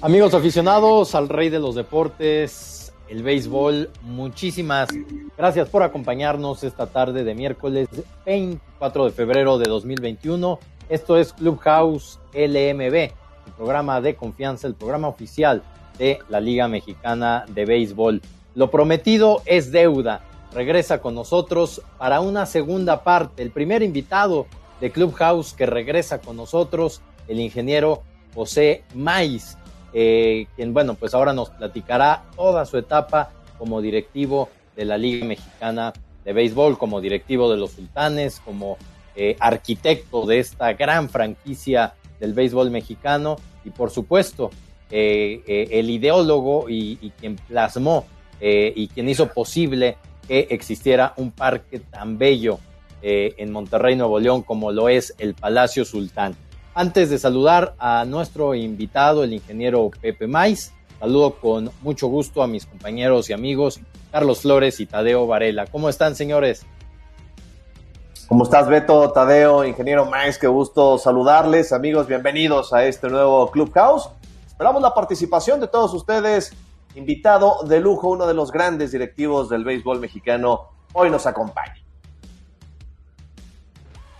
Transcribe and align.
Amigos 0.00 0.32
aficionados 0.32 1.16
al 1.16 1.28
rey 1.28 1.48
de 1.48 1.58
los 1.58 1.74
deportes, 1.74 2.92
el 3.08 3.24
béisbol, 3.24 3.90
muchísimas 4.02 4.88
gracias 5.36 5.68
por 5.68 5.82
acompañarnos 5.82 6.62
esta 6.62 6.86
tarde 6.86 7.24
de 7.24 7.34
miércoles 7.34 7.88
24 8.24 9.06
de 9.06 9.10
febrero 9.10 9.58
de 9.58 9.68
2021. 9.68 10.60
Esto 10.88 11.18
es 11.18 11.32
Clubhouse 11.32 12.20
LMB, 12.32 12.94
el 12.94 13.52
programa 13.56 14.00
de 14.00 14.14
confianza, 14.14 14.68
el 14.68 14.76
programa 14.76 15.08
oficial 15.08 15.64
de 15.98 16.20
la 16.28 16.38
Liga 16.38 16.68
Mexicana 16.68 17.44
de 17.48 17.64
Béisbol. 17.64 18.22
Lo 18.54 18.70
prometido 18.70 19.42
es 19.46 19.72
deuda. 19.72 20.20
Regresa 20.54 21.00
con 21.00 21.16
nosotros 21.16 21.82
para 21.98 22.20
una 22.20 22.46
segunda 22.46 23.02
parte. 23.02 23.42
El 23.42 23.50
primer 23.50 23.82
invitado 23.82 24.46
de 24.80 24.92
Clubhouse 24.92 25.54
que 25.54 25.66
regresa 25.66 26.20
con 26.20 26.36
nosotros, 26.36 27.02
el 27.26 27.40
ingeniero 27.40 28.04
José 28.32 28.84
Maiz 28.94 29.57
eh, 29.92 30.46
quien, 30.56 30.74
bueno, 30.74 30.94
pues 30.94 31.14
ahora 31.14 31.32
nos 31.32 31.50
platicará 31.50 32.24
toda 32.36 32.66
su 32.66 32.76
etapa 32.78 33.30
como 33.58 33.80
directivo 33.80 34.48
de 34.76 34.84
la 34.84 34.98
Liga 34.98 35.26
Mexicana 35.26 35.92
de 36.24 36.32
Béisbol, 36.32 36.78
como 36.78 37.00
directivo 37.00 37.50
de 37.50 37.56
los 37.56 37.72
Sultanes, 37.72 38.40
como 38.44 38.76
eh, 39.16 39.36
arquitecto 39.40 40.26
de 40.26 40.38
esta 40.38 40.72
gran 40.74 41.08
franquicia 41.08 41.94
del 42.20 42.34
béisbol 42.34 42.70
mexicano 42.70 43.36
y, 43.64 43.70
por 43.70 43.90
supuesto, 43.90 44.50
eh, 44.90 45.68
el 45.70 45.90
ideólogo 45.90 46.68
y, 46.68 46.98
y 47.00 47.10
quien 47.10 47.36
plasmó 47.36 48.06
y 48.40 48.86
quien 48.88 49.08
hizo 49.08 49.28
posible 49.32 49.96
que 50.28 50.46
existiera 50.50 51.12
un 51.16 51.32
parque 51.32 51.80
tan 51.80 52.18
bello 52.18 52.60
en 53.02 53.50
Monterrey, 53.50 53.96
Nuevo 53.96 54.20
León, 54.20 54.42
como 54.42 54.70
lo 54.70 54.88
es 54.88 55.12
el 55.18 55.34
Palacio 55.34 55.84
Sultán. 55.84 56.36
Antes 56.78 57.10
de 57.10 57.18
saludar 57.18 57.74
a 57.80 58.04
nuestro 58.04 58.54
invitado, 58.54 59.24
el 59.24 59.32
ingeniero 59.32 59.90
Pepe 60.00 60.28
Mais, 60.28 60.72
saludo 61.00 61.34
con 61.34 61.72
mucho 61.82 62.06
gusto 62.06 62.40
a 62.40 62.46
mis 62.46 62.66
compañeros 62.66 63.28
y 63.28 63.32
amigos 63.32 63.80
Carlos 64.12 64.42
Flores 64.42 64.78
y 64.78 64.86
Tadeo 64.86 65.26
Varela. 65.26 65.66
¿Cómo 65.66 65.88
están, 65.88 66.14
señores? 66.14 66.64
¿Cómo 68.28 68.44
estás, 68.44 68.68
Beto, 68.68 69.10
Tadeo, 69.10 69.64
ingeniero 69.64 70.06
Mais? 70.06 70.38
Qué 70.38 70.46
gusto 70.46 70.98
saludarles, 70.98 71.72
amigos. 71.72 72.06
Bienvenidos 72.06 72.72
a 72.72 72.84
este 72.84 73.08
nuevo 73.08 73.50
Clubhouse. 73.50 74.08
Esperamos 74.46 74.80
la 74.80 74.94
participación 74.94 75.58
de 75.58 75.66
todos 75.66 75.92
ustedes. 75.94 76.52
Invitado 76.94 77.64
de 77.64 77.80
lujo, 77.80 78.08
uno 78.08 78.24
de 78.24 78.34
los 78.34 78.52
grandes 78.52 78.92
directivos 78.92 79.48
del 79.48 79.64
béisbol 79.64 79.98
mexicano, 79.98 80.68
hoy 80.92 81.10
nos 81.10 81.26
acompaña. 81.26 81.87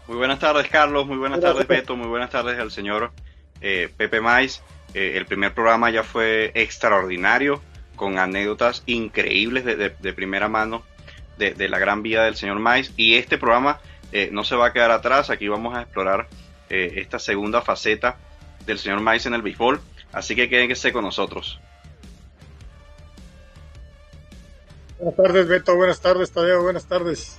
Muy 0.08 0.16
buenas 0.16 0.38
tardes, 0.38 0.66
Carlos. 0.68 1.06
Muy 1.06 1.18
buenas 1.18 1.38
tardes, 1.38 1.66
Beto. 1.66 1.94
Muy 1.94 2.08
buenas 2.08 2.30
tardes 2.30 2.58
al 2.58 2.70
señor 2.70 3.12
eh, 3.60 3.90
Pepe 3.94 4.22
Mais. 4.22 4.62
Eh, 4.94 5.12
el 5.16 5.26
primer 5.26 5.52
programa 5.52 5.90
ya 5.90 6.02
fue 6.02 6.50
extraordinario, 6.54 7.60
con 7.94 8.18
anécdotas 8.18 8.82
increíbles 8.86 9.66
de, 9.66 10.12
primera 10.14 10.48
mano 10.48 10.82
de, 11.36 11.68
la 11.68 11.78
gran 11.78 12.02
vida 12.02 12.24
del 12.24 12.36
señor 12.36 12.58
Mais. 12.58 12.90
Y 12.96 13.16
este 13.16 13.36
programa 13.36 13.80
eh, 14.10 14.30
no 14.32 14.44
se 14.44 14.56
va 14.56 14.68
a 14.68 14.72
quedar 14.72 14.92
atrás. 14.92 15.28
Aquí 15.28 15.46
vamos 15.46 15.76
a 15.76 15.82
explorar 15.82 16.26
esta 16.70 17.18
segunda 17.18 17.60
faceta 17.60 18.16
del 18.64 18.78
señor 18.78 19.00
Mais 19.00 19.26
en 19.26 19.34
el 19.34 19.42
béisbol. 19.42 19.78
Así 20.12 20.34
que 20.34 20.48
quédense 20.48 20.90
con 20.90 21.04
nosotros. 21.04 21.60
Buenas 24.98 25.16
tardes, 25.16 25.48
Beto. 25.48 25.76
Buenas 25.76 26.00
tardes, 26.00 26.32
Tadeo. 26.32 26.62
Buenas 26.62 26.86
tardes. 26.86 27.38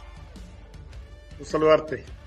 Un 1.39 1.45
saludarte. 1.47 2.18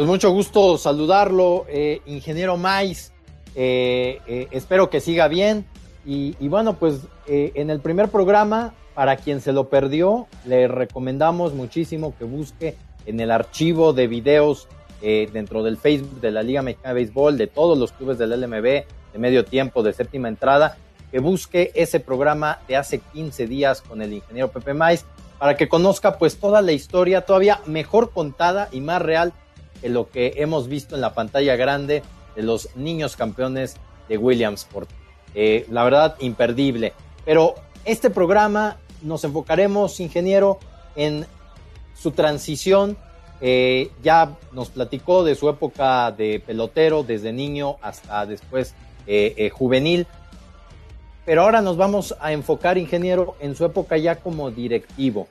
Pues 0.00 0.08
mucho 0.08 0.30
gusto 0.30 0.78
saludarlo, 0.78 1.66
eh, 1.68 2.00
ingeniero 2.06 2.56
Mais. 2.56 3.12
Eh, 3.54 4.18
eh, 4.26 4.48
espero 4.50 4.88
que 4.88 4.98
siga 4.98 5.28
bien. 5.28 5.66
Y, 6.06 6.48
bueno, 6.48 6.78
pues 6.78 7.00
en 7.26 7.68
el 7.68 7.80
primer 7.80 8.08
programa, 8.08 8.72
para 8.94 9.16
quien 9.16 9.42
se 9.42 9.52
lo 9.52 9.68
perdió, 9.68 10.26
le 10.46 10.68
recomendamos 10.68 11.52
muchísimo 11.52 12.14
que 12.18 12.24
busque 12.24 12.76
en 13.04 13.20
el 13.20 13.30
archivo 13.30 13.92
de 13.92 14.06
videos 14.06 14.68
dentro 15.02 15.62
del 15.62 15.76
Facebook 15.76 16.22
de 16.22 16.30
la 16.30 16.42
Liga 16.42 16.62
Mexicana 16.62 16.94
de 16.94 17.00
Béisbol, 17.02 17.36
de 17.36 17.48
todos 17.48 17.76
los 17.76 17.92
clubes 17.92 18.16
del 18.16 18.30
LMB, 18.40 18.62
de 18.64 19.18
medio 19.18 19.44
tiempo, 19.44 19.82
de 19.82 19.92
séptima 19.92 20.28
entrada, 20.28 20.78
que 21.10 21.18
busque 21.18 21.72
ese 21.74 22.00
programa 22.00 22.60
de 22.68 22.76
hace 22.76 23.00
15 23.12 23.46
días 23.46 23.82
con 23.82 24.00
el 24.00 24.14
ingeniero 24.14 24.50
Pepe 24.50 24.72
Mais, 24.72 25.04
para 25.38 25.58
que 25.58 25.68
conozca 25.68 26.16
pues 26.16 26.38
toda 26.38 26.62
la 26.62 26.72
historia 26.72 27.26
todavía 27.26 27.60
mejor 27.66 28.12
contada 28.12 28.70
y 28.72 28.80
más 28.80 29.02
real 29.02 29.34
en 29.82 29.94
lo 29.94 30.10
que 30.10 30.34
hemos 30.36 30.68
visto 30.68 30.94
en 30.94 31.00
la 31.00 31.14
pantalla 31.14 31.56
grande 31.56 32.02
de 32.36 32.42
los 32.42 32.74
niños 32.76 33.16
campeones 33.16 33.76
de 34.08 34.18
Williamsport. 34.18 34.88
Eh, 35.34 35.66
la 35.70 35.84
verdad, 35.84 36.16
imperdible. 36.20 36.92
Pero 37.24 37.54
este 37.84 38.10
programa 38.10 38.78
nos 39.02 39.24
enfocaremos, 39.24 40.00
ingeniero, 40.00 40.58
en 40.96 41.26
su 41.94 42.10
transición. 42.10 42.96
Eh, 43.40 43.90
ya 44.02 44.36
nos 44.52 44.68
platicó 44.68 45.24
de 45.24 45.34
su 45.34 45.48
época 45.48 46.12
de 46.12 46.42
pelotero, 46.44 47.02
desde 47.02 47.32
niño 47.32 47.76
hasta 47.80 48.26
después 48.26 48.74
eh, 49.06 49.50
juvenil. 49.52 50.06
Pero 51.24 51.42
ahora 51.42 51.62
nos 51.62 51.76
vamos 51.76 52.14
a 52.20 52.32
enfocar, 52.32 52.76
ingeniero, 52.76 53.36
en 53.40 53.54
su 53.54 53.64
época 53.64 53.96
ya 53.96 54.16
como 54.16 54.50
directivo. 54.50 55.28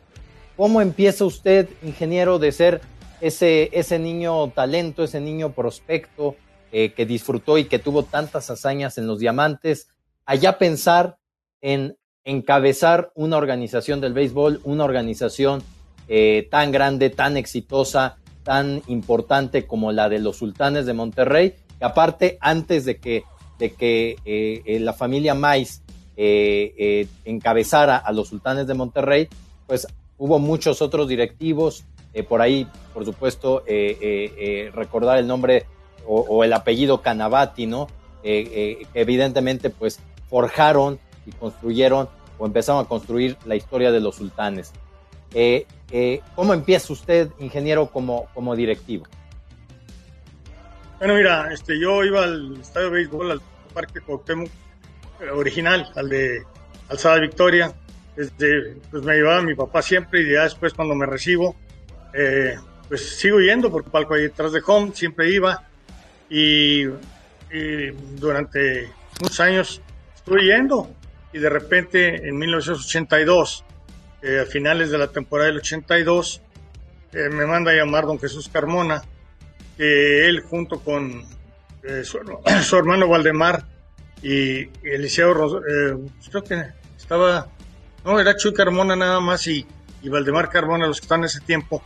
¿Cómo 0.55 0.81
empieza 0.81 1.25
usted, 1.25 1.69
ingeniero, 1.83 2.39
de 2.39 2.51
ser 2.51 2.81
ese, 3.21 3.69
ese 3.73 3.99
niño 3.99 4.49
talento, 4.51 5.03
ese 5.03 5.19
niño 5.19 5.51
prospecto 5.51 6.35
eh, 6.71 6.93
que 6.93 7.05
disfrutó 7.05 7.57
y 7.57 7.65
que 7.65 7.79
tuvo 7.79 8.03
tantas 8.03 8.49
hazañas 8.51 8.97
en 8.97 9.07
los 9.07 9.19
diamantes, 9.19 9.87
allá 10.25 10.59
pensar 10.59 11.17
en 11.61 11.97
encabezar 12.25 13.11
una 13.15 13.37
organización 13.37 14.01
del 14.01 14.13
béisbol, 14.13 14.61
una 14.63 14.83
organización 14.83 15.63
eh, 16.07 16.47
tan 16.51 16.71
grande, 16.71 17.09
tan 17.09 17.37
exitosa, 17.37 18.17
tan 18.43 18.83
importante 18.87 19.65
como 19.65 19.91
la 19.91 20.09
de 20.09 20.19
los 20.19 20.37
Sultanes 20.37 20.85
de 20.85 20.93
Monterrey, 20.93 21.55
que 21.79 21.85
aparte 21.85 22.37
antes 22.39 22.85
de 22.85 22.97
que, 22.97 23.23
de 23.57 23.73
que 23.73 24.17
eh, 24.25 24.79
la 24.79 24.93
familia 24.93 25.33
Mais 25.33 25.81
encabezara 26.15 27.95
a 27.95 28.11
los 28.11 28.27
Sultanes 28.27 28.67
de 28.67 28.73
Monterrey, 28.73 29.29
pues 29.65 29.87
hubo 30.19 30.37
muchos 30.37 30.81
otros 30.81 31.07
directivos, 31.07 31.85
eh, 32.13 32.23
por 32.23 32.41
ahí, 32.41 32.67
por 32.93 33.05
supuesto, 33.05 33.63
eh, 33.67 33.97
eh, 34.01 34.71
recordar 34.73 35.17
el 35.17 35.27
nombre 35.27 35.65
o, 36.07 36.43
el 36.43 36.53
apellido 36.53 37.01
Canavati, 37.01 37.67
¿no? 37.67 37.87
que 38.23 38.87
evidentemente, 38.95 39.69
pues, 39.69 39.99
forjaron 40.27 40.99
y 41.25 41.31
construyeron 41.31 42.09
o 42.39 42.47
empezaron 42.47 42.83
a 42.83 42.87
construir 42.87 43.37
la 43.45 43.55
historia 43.55 43.91
de 43.91 43.99
los 43.99 44.15
sultanes. 44.15 44.73
¿Cómo 46.35 46.53
empieza 46.55 46.91
usted, 46.93 47.29
ingeniero, 47.37 47.87
como, 47.91 48.25
como 48.33 48.55
directivo? 48.55 49.05
Bueno, 50.97 51.13
mira, 51.13 51.53
este, 51.53 51.79
yo 51.79 52.03
iba 52.03 52.23
al 52.23 52.59
estadio 52.59 52.87
de 52.87 52.93
béisbol, 52.93 53.31
al 53.31 53.41
Parque 53.73 54.01
Cuauhtémoc 54.01 54.49
original, 55.33 55.91
al 55.95 56.09
de 56.09 56.43
Alzada 56.89 57.19
Victoria. 57.19 57.71
Desde, 58.15 58.77
pues 58.89 59.03
me 59.03 59.13
llevaba 59.13 59.41
mi 59.43 59.53
papá 59.53 59.83
siempre 59.83 60.21
y 60.21 60.33
ya 60.33 60.43
después 60.43 60.73
cuando 60.73 60.95
me 60.95 61.05
recibo, 61.05 61.55
eh, 62.13 62.57
pues 62.87 63.17
sigo 63.19 63.39
yendo 63.39 63.71
porque 63.71 63.89
palco 63.89 64.13
ahí 64.13 64.23
detrás 64.23 64.51
de 64.51 64.61
home, 64.65 64.91
siempre 64.93 65.29
iba. 65.29 65.63
Y, 66.29 66.85
durante 68.17 68.91
muchos 69.19 69.39
años 69.39 69.81
estuve 70.15 70.43
yendo. 70.43 70.89
Y 71.33 71.39
de 71.39 71.49
repente 71.49 72.27
en 72.27 72.37
1982, 72.37 73.63
eh, 74.21 74.39
a 74.41 74.45
finales 74.45 74.91
de 74.91 74.97
la 74.97 75.07
temporada 75.07 75.47
del 75.47 75.57
82, 75.57 76.41
eh, 77.13 77.29
me 77.29 77.45
manda 77.45 77.71
a 77.71 77.75
llamar 77.75 78.05
don 78.05 78.19
Jesús 78.19 78.49
Carmona, 78.49 79.01
que 79.77 80.27
él 80.27 80.41
junto 80.41 80.79
con 80.79 81.23
su, 82.03 82.77
hermano 82.77 83.07
Valdemar 83.07 83.65
y, 84.21 84.69
Eliseo, 84.83 85.33
pues 85.33 86.29
creo 86.29 86.43
que 86.43 86.63
estaba, 86.97 87.47
no, 88.05 88.19
era 88.19 88.35
Chuy 88.35 88.53
Carmona 88.53 88.95
nada 88.95 89.19
más 89.19 89.47
y, 89.47 89.65
y 90.01 90.09
Valdemar 90.09 90.49
Carmona 90.49 90.87
los 90.87 90.99
que 90.99 91.05
están 91.05 91.21
en 91.21 91.25
ese 91.25 91.41
tiempo, 91.41 91.83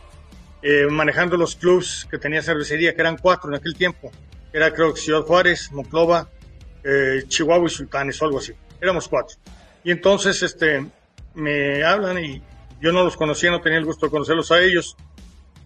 eh, 0.66 0.86
manejando 0.90 1.36
los 1.36 1.56
clubs 1.56 2.08
que 2.10 2.16
tenía 2.16 2.40
cervecería, 2.40 2.94
que 2.94 3.00
eran 3.02 3.18
cuatro 3.18 3.50
en 3.50 3.56
aquel 3.56 3.74
tiempo. 3.74 4.10
Era 4.50 4.72
creo 4.72 4.94
que 4.94 5.00
Ciudad 5.02 5.20
Juárez, 5.20 5.70
Monclova, 5.70 6.30
eh, 6.82 7.22
Chihuahua 7.28 7.66
y 7.66 7.68
Sultanes 7.68 8.22
o 8.22 8.24
algo 8.24 8.38
así. 8.38 8.54
Éramos 8.80 9.06
cuatro. 9.06 9.36
Y 9.84 9.90
entonces 9.90 10.42
este, 10.42 10.86
me 11.34 11.84
hablan 11.84 12.24
y 12.24 12.42
yo 12.80 12.92
no 12.92 13.04
los 13.04 13.14
conocía, 13.14 13.50
no 13.50 13.60
tenía 13.60 13.78
el 13.78 13.84
gusto 13.84 14.06
de 14.06 14.10
conocerlos 14.10 14.50
a 14.52 14.62
ellos. 14.62 14.96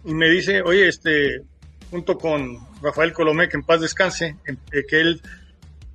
Y 0.03 0.13
me 0.13 0.29
dice, 0.29 0.61
oye, 0.61 0.89
este, 0.89 1.43
junto 1.89 2.17
con 2.17 2.57
Rafael 2.81 3.13
Colomé, 3.13 3.47
que 3.47 3.55
en 3.55 3.63
paz 3.63 3.79
descanse, 3.79 4.35
eh, 4.45 4.85
que 4.85 4.99
él 4.99 5.21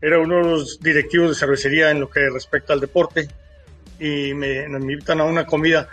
era 0.00 0.18
uno 0.18 0.36
de 0.38 0.44
los 0.44 0.80
directivos 0.80 1.28
de 1.28 1.34
cervecería 1.34 1.90
en 1.90 2.00
lo 2.00 2.08
que 2.08 2.30
respecta 2.30 2.72
al 2.72 2.80
deporte, 2.80 3.28
y 4.00 4.32
me, 4.32 4.66
me 4.66 4.78
invitan 4.78 5.20
a 5.20 5.24
una 5.24 5.44
comida 5.44 5.88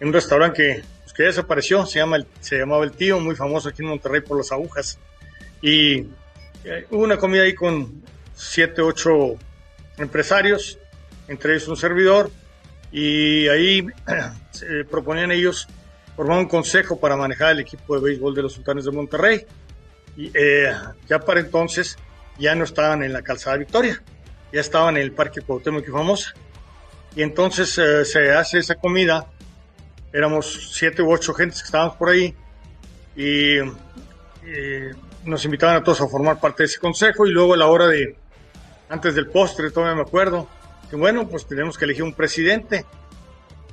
en 0.00 0.08
un 0.08 0.14
restaurante 0.14 0.56
que 0.56 0.97
que 1.18 1.24
desapareció, 1.24 1.84
se, 1.84 1.98
llama 1.98 2.24
se 2.38 2.58
llamaba 2.58 2.84
El 2.84 2.92
Tío, 2.92 3.18
muy 3.18 3.34
famoso 3.34 3.68
aquí 3.68 3.82
en 3.82 3.88
Monterrey 3.88 4.20
por 4.20 4.38
las 4.38 4.52
agujas. 4.52 5.00
Y 5.60 6.06
eh, 6.62 6.86
hubo 6.92 7.02
una 7.02 7.16
comida 7.16 7.42
ahí 7.42 7.56
con, 7.56 8.04
siete, 8.36 8.82
ocho 8.82 9.34
empresarios, 9.96 10.78
entre 11.26 11.54
ellos 11.54 11.66
un 11.66 11.76
servidor, 11.76 12.30
y 12.92 13.48
ahí 13.48 13.84
se 14.52 14.84
proponían 14.84 15.32
ellos 15.32 15.66
formar 16.14 16.38
un 16.38 16.46
consejo 16.46 17.00
para 17.00 17.16
manejar 17.16 17.50
el 17.50 17.58
equipo 17.58 17.96
de 17.96 18.04
béisbol 18.04 18.36
de 18.36 18.42
los 18.42 18.52
Sultanes 18.52 18.84
de 18.84 18.92
Monterrey. 18.92 19.44
Y 20.16 20.30
eh, 20.32 20.72
ya 21.08 21.18
para 21.18 21.40
entonces 21.40 21.98
ya 22.38 22.54
no 22.54 22.62
estaban 22.62 23.02
en 23.02 23.12
la 23.12 23.22
calzada 23.22 23.56
Victoria, 23.56 24.00
ya 24.52 24.60
estaban 24.60 24.96
en 24.96 25.02
el 25.02 25.10
Parque 25.10 25.40
Cuauhtémoc 25.40 25.82
y 25.88 25.90
Famosa. 25.90 26.32
Y 27.16 27.22
entonces 27.22 27.76
eh, 27.76 28.04
se 28.04 28.30
hace 28.30 28.58
esa 28.58 28.76
comida, 28.76 29.26
éramos 30.12 30.70
siete 30.72 31.02
u 31.02 31.12
ocho 31.12 31.34
gentes 31.34 31.60
que 31.60 31.66
estábamos 31.66 31.96
por 31.96 32.10
ahí, 32.10 32.34
y, 33.16 33.58
nos 35.24 35.44
invitaban 35.44 35.76
a 35.76 35.82
todos 35.82 36.00
a 36.00 36.08
formar 36.08 36.40
parte 36.40 36.62
de 36.62 36.68
ese 36.68 36.78
consejo, 36.78 37.26
y 37.26 37.30
luego 37.30 37.54
a 37.54 37.56
la 37.56 37.66
hora 37.66 37.86
de, 37.86 38.16
antes 38.88 39.14
del 39.14 39.26
postre, 39.26 39.70
todavía 39.70 39.96
me 39.96 40.02
acuerdo, 40.02 40.48
que 40.88 40.96
bueno, 40.96 41.28
pues 41.28 41.46
tenemos 41.46 41.76
que 41.76 41.84
elegir 41.84 42.02
un 42.02 42.14
presidente. 42.14 42.86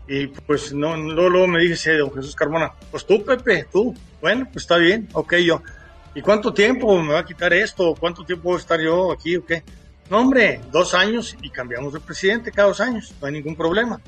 Y 0.07 0.27
pues 0.27 0.71
no, 0.73 0.95
luego, 0.95 1.47
me 1.47 1.59
dice 1.59 1.97
don 1.97 2.13
Jesús 2.13 2.35
Carmona, 2.35 2.73
pues 2.91 3.05
tú, 3.05 3.23
Pepe, 3.23 3.65
tú. 3.71 3.95
Bueno, 4.21 4.45
pues 4.51 4.63
está 4.63 4.77
bien, 4.77 5.07
ok, 5.13 5.35
yo. 5.37 5.61
¿Y 6.13 6.21
cuánto 6.21 6.53
tiempo 6.53 7.01
me 7.01 7.13
va 7.13 7.19
a 7.19 7.25
quitar 7.25 7.53
esto? 7.53 7.95
¿Cuánto 7.99 8.23
tiempo 8.23 8.49
voy 8.49 8.57
a 8.57 8.59
estar 8.59 8.79
yo 8.79 9.11
aquí 9.11 9.35
o 9.35 9.45
qué? 9.45 9.63
No, 10.09 10.19
hombre, 10.19 10.61
dos 10.71 10.93
años 10.93 11.35
y 11.41 11.49
cambiamos 11.49 11.93
de 11.93 11.99
presidente 11.99 12.51
cada 12.51 12.67
dos 12.67 12.79
años, 12.79 13.13
no 13.19 13.27
hay 13.27 13.33
ningún 13.33 13.55
problema. 13.55 13.99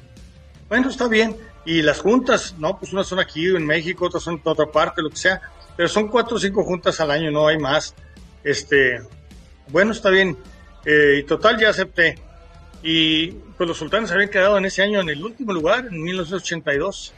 Bueno, 0.69 0.89
está 0.89 1.07
bien. 1.07 1.35
Y 1.67 1.81
las 1.81 1.99
juntas, 1.99 2.55
no, 2.57 2.79
pues 2.79 2.93
unas 2.93 3.07
son 3.07 3.19
aquí 3.19 3.45
en 3.45 3.65
México, 3.65 4.05
otras 4.05 4.23
son 4.23 4.35
en 4.35 4.41
otra 4.45 4.67
parte, 4.67 5.01
lo 5.01 5.09
que 5.09 5.17
sea. 5.17 5.41
Pero 5.75 5.89
son 5.89 6.07
cuatro 6.07 6.37
o 6.37 6.39
cinco 6.39 6.63
juntas 6.63 7.01
al 7.01 7.11
año, 7.11 7.29
no 7.29 7.45
hay 7.45 7.57
más. 7.57 7.93
Este, 8.41 9.01
bueno, 9.67 9.91
está 9.91 10.09
bien. 10.09 10.37
Eh, 10.85 11.17
y 11.19 11.23
total, 11.23 11.59
ya 11.59 11.69
acepté. 11.69 12.17
Y 12.81 13.31
pues 13.57 13.67
los 13.67 13.77
sultanes 13.77 14.09
habían 14.11 14.29
quedado 14.29 14.57
en 14.57 14.63
ese 14.63 14.81
año 14.81 15.01
en 15.01 15.09
el 15.09 15.21
último 15.21 15.51
lugar, 15.51 15.87
en 15.91 16.01
1982. 16.01 17.13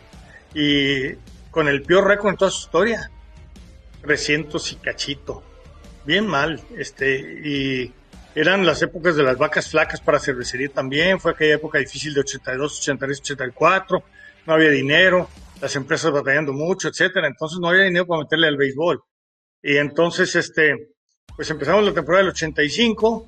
Y 0.55 1.13
con 1.51 1.67
el 1.67 1.83
peor 1.83 2.07
récord 2.07 2.31
en 2.31 2.37
toda 2.37 2.49
su 2.49 2.61
historia. 2.61 3.11
300 4.01 4.71
y 4.71 4.75
cachito. 4.77 5.43
Bien 6.05 6.25
mal. 6.25 6.59
Este, 6.75 7.19
y 7.19 7.93
eran 8.33 8.65
las 8.65 8.81
épocas 8.81 9.15
de 9.15 9.21
las 9.21 9.37
vacas 9.37 9.69
flacas 9.69 10.01
para 10.01 10.17
cervecería 10.17 10.69
también. 10.69 11.19
Fue 11.19 11.33
aquella 11.33 11.53
época 11.53 11.77
difícil 11.77 12.15
de 12.15 12.21
82, 12.21 12.79
83, 12.79 13.19
84. 13.19 14.03
No 14.49 14.55
había 14.55 14.71
dinero. 14.71 15.29
Las 15.61 15.75
empresas 15.75 16.11
batallando 16.11 16.53
mucho, 16.53 16.87
etcétera. 16.87 17.27
Entonces 17.27 17.59
no 17.59 17.69
había 17.69 17.83
dinero 17.83 18.07
para 18.07 18.23
meterle 18.23 18.47
al 18.47 18.57
béisbol. 18.57 18.99
Y 19.61 19.77
entonces, 19.77 20.35
este, 20.35 20.89
pues 21.35 21.51
empezamos 21.51 21.83
la 21.85 21.93
temporada 21.93 22.23
del 22.23 22.31
85 22.31 23.27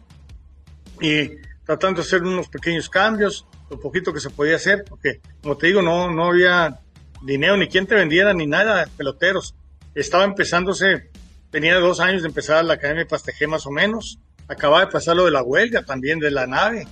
y 1.00 1.29
tratando 1.63 2.01
de 2.01 2.07
hacer 2.07 2.23
unos 2.23 2.47
pequeños 2.47 2.89
cambios, 2.89 3.45
lo 3.69 3.79
poquito 3.79 4.12
que 4.12 4.19
se 4.19 4.31
podía 4.31 4.56
hacer, 4.56 4.83
porque 4.89 5.21
como 5.44 5.57
te 5.57 5.68
digo, 5.68 5.83
no, 5.83 6.12
no 6.12 6.29
había 6.29 6.79
dinero 7.21 7.56
ni 7.56 7.67
quien 7.67 7.85
te 7.85 7.94
vendiera 7.94 8.33
ni 8.33 8.47
nada, 8.47 8.89
peloteros. 8.97 9.53
Estaba 9.94 10.24
empezándose, 10.24 11.12
tenía 11.51 11.75
dos 11.75 12.00
años 12.00 12.24
de 12.24 12.29
empezar 12.29 12.65
la 12.65 12.74
Academia 12.74 13.03
de 13.03 13.09
Pastejé 13.09 13.45
más 13.45 13.67
o 13.67 13.71
menos, 13.71 14.17
acababa 14.47 14.85
de 14.85 14.91
pasar 14.91 15.15
lo 15.15 15.25
de 15.25 15.31
la 15.31 15.44
huelga 15.44 15.83
también 15.83 16.17
de 16.17 16.31
la 16.31 16.47
nave, 16.47 16.88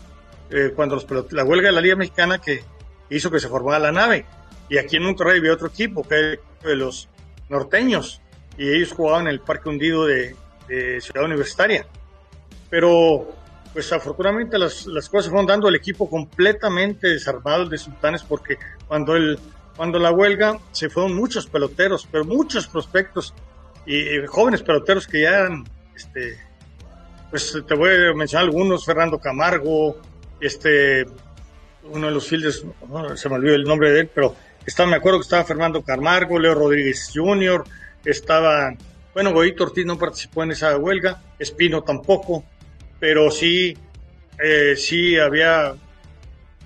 eh, 0.51 0.71
cuando 0.75 0.97
los 0.97 1.31
la 1.31 1.43
huelga 1.43 1.69
de 1.69 1.73
la 1.73 1.81
Liga 1.81 1.95
Mexicana 1.95 2.37
que 2.37 2.63
hizo 3.09 3.31
que 3.31 3.39
se 3.39 3.47
formara 3.47 3.79
la 3.79 3.91
nave. 3.91 4.25
Y 4.69 4.77
aquí 4.77 4.97
en 4.97 5.03
Monterrey 5.03 5.39
había 5.39 5.53
otro 5.53 5.67
equipo, 5.67 6.07
que 6.07 6.15
era 6.15 6.41
de 6.63 6.75
los 6.75 7.09
norteños, 7.49 8.21
y 8.57 8.69
ellos 8.69 8.91
jugaban 8.91 9.27
en 9.27 9.33
el 9.33 9.39
Parque 9.39 9.69
Hundido 9.69 10.05
de, 10.05 10.35
Ciudad 11.01 11.25
Universitaria. 11.25 11.87
Pero 12.69 13.35
pues 13.73 13.91
afortunadamente 13.91 14.59
las, 14.59 14.85
las 14.85 15.09
cosas 15.09 15.29
fueron 15.29 15.47
dando 15.47 15.67
el 15.67 15.75
equipo 15.75 16.07
completamente 16.07 17.07
desarmado 17.07 17.65
de 17.65 17.77
Sultanes 17.77 18.21
porque 18.21 18.57
cuando 18.87 19.15
el 19.15 19.39
cuando 19.79 19.97
la 19.97 20.11
huelga 20.11 20.59
se 20.73 20.89
fueron 20.89 21.15
muchos 21.15 21.47
peloteros, 21.47 22.05
pero 22.11 22.25
muchos 22.25 22.67
prospectos 22.67 23.33
y, 23.85 24.25
jóvenes 24.27 24.61
peloteros 24.61 25.07
que 25.07 25.21
ya 25.21 25.29
eran, 25.29 25.63
este, 25.95 26.37
pues 27.29 27.57
te 27.65 27.75
voy 27.75 27.91
a 27.91 28.13
mencionar 28.13 28.47
algunos, 28.47 28.85
Fernando 28.85 29.19
Camargo, 29.19 29.95
este, 30.41 31.05
uno 31.91 32.07
de 32.07 32.13
los 32.13 32.27
fields, 32.27 32.63
se 33.15 33.29
me 33.29 33.35
olvidó 33.35 33.55
el 33.55 33.63
nombre 33.63 33.91
de 33.91 34.01
él, 34.01 34.09
pero 34.13 34.35
me 34.87 34.95
acuerdo 34.95 35.19
que 35.19 35.23
estaba 35.23 35.43
Fernando 35.43 35.81
Camargo, 35.81 36.39
Leo 36.39 36.53
Rodríguez 36.53 37.11
Jr., 37.13 37.63
estaba, 38.05 38.73
bueno, 39.13 39.33
Goyito 39.33 39.63
Ortiz 39.63 39.85
no 39.85 39.97
participó 39.97 40.43
en 40.43 40.51
esa 40.51 40.77
huelga, 40.77 41.21
Espino 41.37 41.83
tampoco, 41.83 42.43
pero 42.99 43.29
sí, 43.31 43.77
eh, 44.41 44.75
sí 44.75 45.17
había 45.17 45.73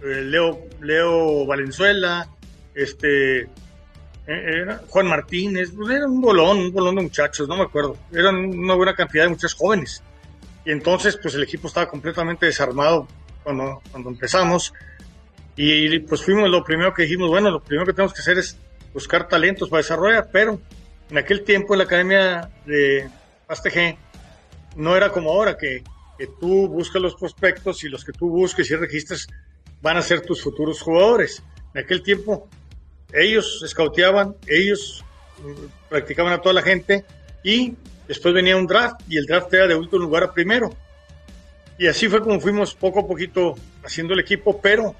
eh, 0.03 0.21
Leo, 0.21 0.59
Leo 0.81 1.45
Valenzuela, 1.45 2.29
este, 2.75 3.41
eh, 4.27 4.77
Juan 4.87 5.07
Martínez, 5.07 5.71
pues 5.75 5.95
era 5.95 6.07
un 6.07 6.21
bolón, 6.21 6.57
un 6.59 6.71
bolón 6.71 6.95
de 6.95 7.03
muchachos, 7.03 7.47
no 7.47 7.55
me 7.55 7.63
acuerdo, 7.63 7.97
eran 8.11 8.35
una 8.35 8.75
buena 8.75 8.93
cantidad 8.95 9.23
de 9.23 9.29
muchachos 9.29 9.55
jóvenes. 9.55 10.03
Y 10.65 10.71
entonces, 10.71 11.17
pues 11.21 11.35
el 11.35 11.43
equipo 11.43 11.67
estaba 11.67 11.89
completamente 11.89 12.45
desarmado 12.45 13.07
cuando, 13.43 13.81
cuando 13.91 14.09
empezamos. 14.09 14.73
Y 15.55 15.99
pues 15.99 16.23
fuimos 16.23 16.49
lo 16.49 16.63
primero 16.63 16.93
que 16.93 17.03
dijimos, 17.03 17.29
bueno, 17.29 17.51
lo 17.51 17.61
primero 17.61 17.85
que 17.85 17.93
tenemos 17.93 18.13
que 18.13 18.21
hacer 18.21 18.37
es 18.39 18.57
buscar 18.93 19.27
talentos 19.27 19.69
para 19.69 19.81
desarrollar, 19.81 20.29
pero 20.31 20.59
en 21.09 21.17
aquel 21.17 21.43
tiempo 21.43 21.73
en 21.73 21.77
la 21.79 21.83
Academia 21.83 22.49
de 22.65 23.09
Pastg 23.47 23.97
no 24.75 24.95
era 24.95 25.11
como 25.11 25.31
ahora, 25.31 25.57
que 25.57 25.83
que 26.17 26.27
tú 26.27 26.67
buscas 26.67 27.01
los 27.01 27.15
prospectos 27.15 27.83
y 27.83 27.89
los 27.89 28.05
que 28.05 28.13
tú 28.13 28.29
busques 28.29 28.69
y 28.69 28.75
registres 28.75 29.27
van 29.81 29.97
a 29.97 30.01
ser 30.01 30.21
tus 30.21 30.41
futuros 30.41 30.81
jugadores. 30.81 31.43
En 31.73 31.83
aquel 31.83 32.03
tiempo 32.03 32.47
ellos 33.11 33.61
escauteaban, 33.63 34.35
ellos 34.47 35.03
mm, 35.43 35.89
practicaban 35.89 36.33
a 36.33 36.41
toda 36.41 36.53
la 36.53 36.61
gente 36.61 37.03
y 37.43 37.75
después 38.07 38.33
venía 38.33 38.55
un 38.55 38.67
draft 38.67 39.01
y 39.07 39.17
el 39.17 39.25
draft 39.25 39.53
era 39.53 39.67
de 39.67 39.75
último 39.75 40.03
lugar 40.03 40.23
a 40.23 40.33
primero. 40.33 40.73
Y 41.77 41.87
así 41.87 42.07
fue 42.07 42.21
como 42.21 42.39
fuimos 42.39 42.75
poco 42.75 43.01
a 43.01 43.07
poquito 43.07 43.55
haciendo 43.83 44.13
el 44.13 44.19
equipo, 44.19 44.61
pero 44.61 44.95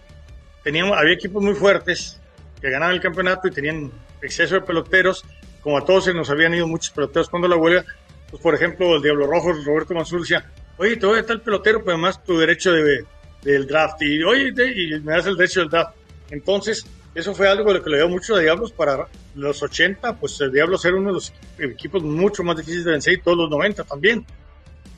teníamos, 0.63 0.98
había 0.98 1.13
equipos 1.13 1.44
muy 1.44 1.54
fuertes 1.54 2.19
que 2.62 2.69
ganaban 2.69 2.95
el 2.95 3.01
campeonato 3.01 3.48
y 3.48 3.51
tenían 3.51 3.92
exceso 4.21 4.56
de 4.56 4.62
peloteros, 4.62 5.25
como 5.61 5.78
a 5.78 5.85
todos 5.85 6.06
se 6.06 6.14
nos 6.14 6.30
habían 6.30 6.54
ido 6.54 6.68
muchos 6.68 6.92
peloteros 6.92 7.30
cuando 7.30 7.47
la 7.47 7.57
huelga, 7.57 7.85
pues 8.30 8.42
por 8.42 8.56
ejemplo 8.56 8.95
el 8.95 9.02
Diablo 9.02 9.28
Rojo, 9.28 9.54
Roberto 9.66 9.94
Mansur 9.94 10.21
decía, 10.21 10.49
oye, 10.78 10.97
te 10.97 11.06
voy 11.06 11.18
a 11.18 11.21
estar 11.21 11.35
el 11.35 11.42
pelotero, 11.42 11.80
pero 11.80 11.92
además 11.92 12.23
tu 12.23 12.38
derecho 12.38 12.71
de, 12.71 13.06
del 13.44 13.68
draft. 13.68 14.02
Y 14.02 14.23
oye, 14.23 14.49
y 14.49 14.99
me 15.02 15.14
das 15.14 15.26
el 15.26 15.38
derecho 15.38 15.61
del 15.61 15.69
draft. 15.69 15.95
Entonces, 16.31 16.85
eso 17.16 17.35
fue 17.35 17.47
algo 17.47 17.73
de 17.73 17.81
que 17.81 17.90
le 17.90 17.97
dio 17.97 18.09
mucho 18.09 18.35
a 18.35 18.40
Diablos 18.40 18.71
para 18.71 19.07
los 19.35 19.61
80, 19.61 20.19
pues 20.19 20.40
el 20.42 20.52
Diablos 20.52 20.83
era 20.85 20.95
uno 20.95 21.09
de 21.09 21.14
los 21.14 21.33
equipos 21.59 22.02
mucho 22.02 22.44
más 22.44 22.57
difíciles 22.57 22.85
de 22.85 22.92
vencer 22.92 23.14
y 23.14 23.21
todos 23.21 23.38
los 23.38 23.49
90 23.49 23.83
también, 23.83 24.26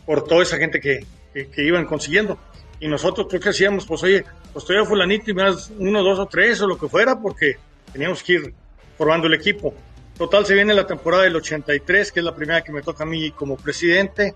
por 0.06 0.24
toda 0.24 0.44
esa 0.44 0.58
gente 0.58 0.80
que, 0.80 1.06
que, 1.34 1.63
iban 1.63 1.86
consiguiendo. 1.86 2.40
Y 2.79 2.88
nosotros, 2.88 3.27
¿qué 3.29 3.50
hacíamos? 3.50 3.86
Pues 3.86 4.03
oye, 4.03 4.25
pues 4.51 4.65
todavía 4.65 4.88
fulanito 4.88 5.32
y 5.32 5.34
me 5.34 5.44
das 5.44 5.72
uno, 5.77 6.03
dos 6.03 6.20
o 6.20 6.25
tres 6.25 6.62
o 6.62 6.67
lo 6.67 6.77
que 6.77 6.88
fuera, 6.88 7.20
porque 7.20 7.58
teníamos 7.91 8.22
que 8.22 8.34
ir 8.34 8.53
formando 8.98 9.27
el 9.27 9.34
equipo. 9.34 9.74
Total, 10.17 10.46
se 10.46 10.53
viene 10.53 10.74
la 10.74 10.88
temporada 10.88 11.24
del 11.24 11.36
83, 11.36 12.12
que 12.12 12.20
es 12.20 12.24
la 12.24 12.36
primera 12.36 12.62
que 12.62 12.72
me 12.72 12.82
toca 12.82 13.03
a 13.03 13.08
mí 13.08 13.32
como 13.32 13.58
presidente. 13.58 14.34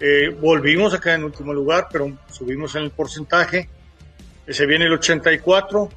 Eh, 0.00 0.28
volvimos 0.28 0.92
acá 0.94 1.14
en 1.14 1.24
último 1.24 1.52
lugar, 1.52 1.88
pero 1.90 2.10
subimos 2.30 2.74
en 2.74 2.84
el 2.84 2.90
porcentaje. 2.90 3.68
Eh, 4.46 4.52
se 4.52 4.66
viene 4.66 4.86
el 4.86 4.92
84. 4.92 5.88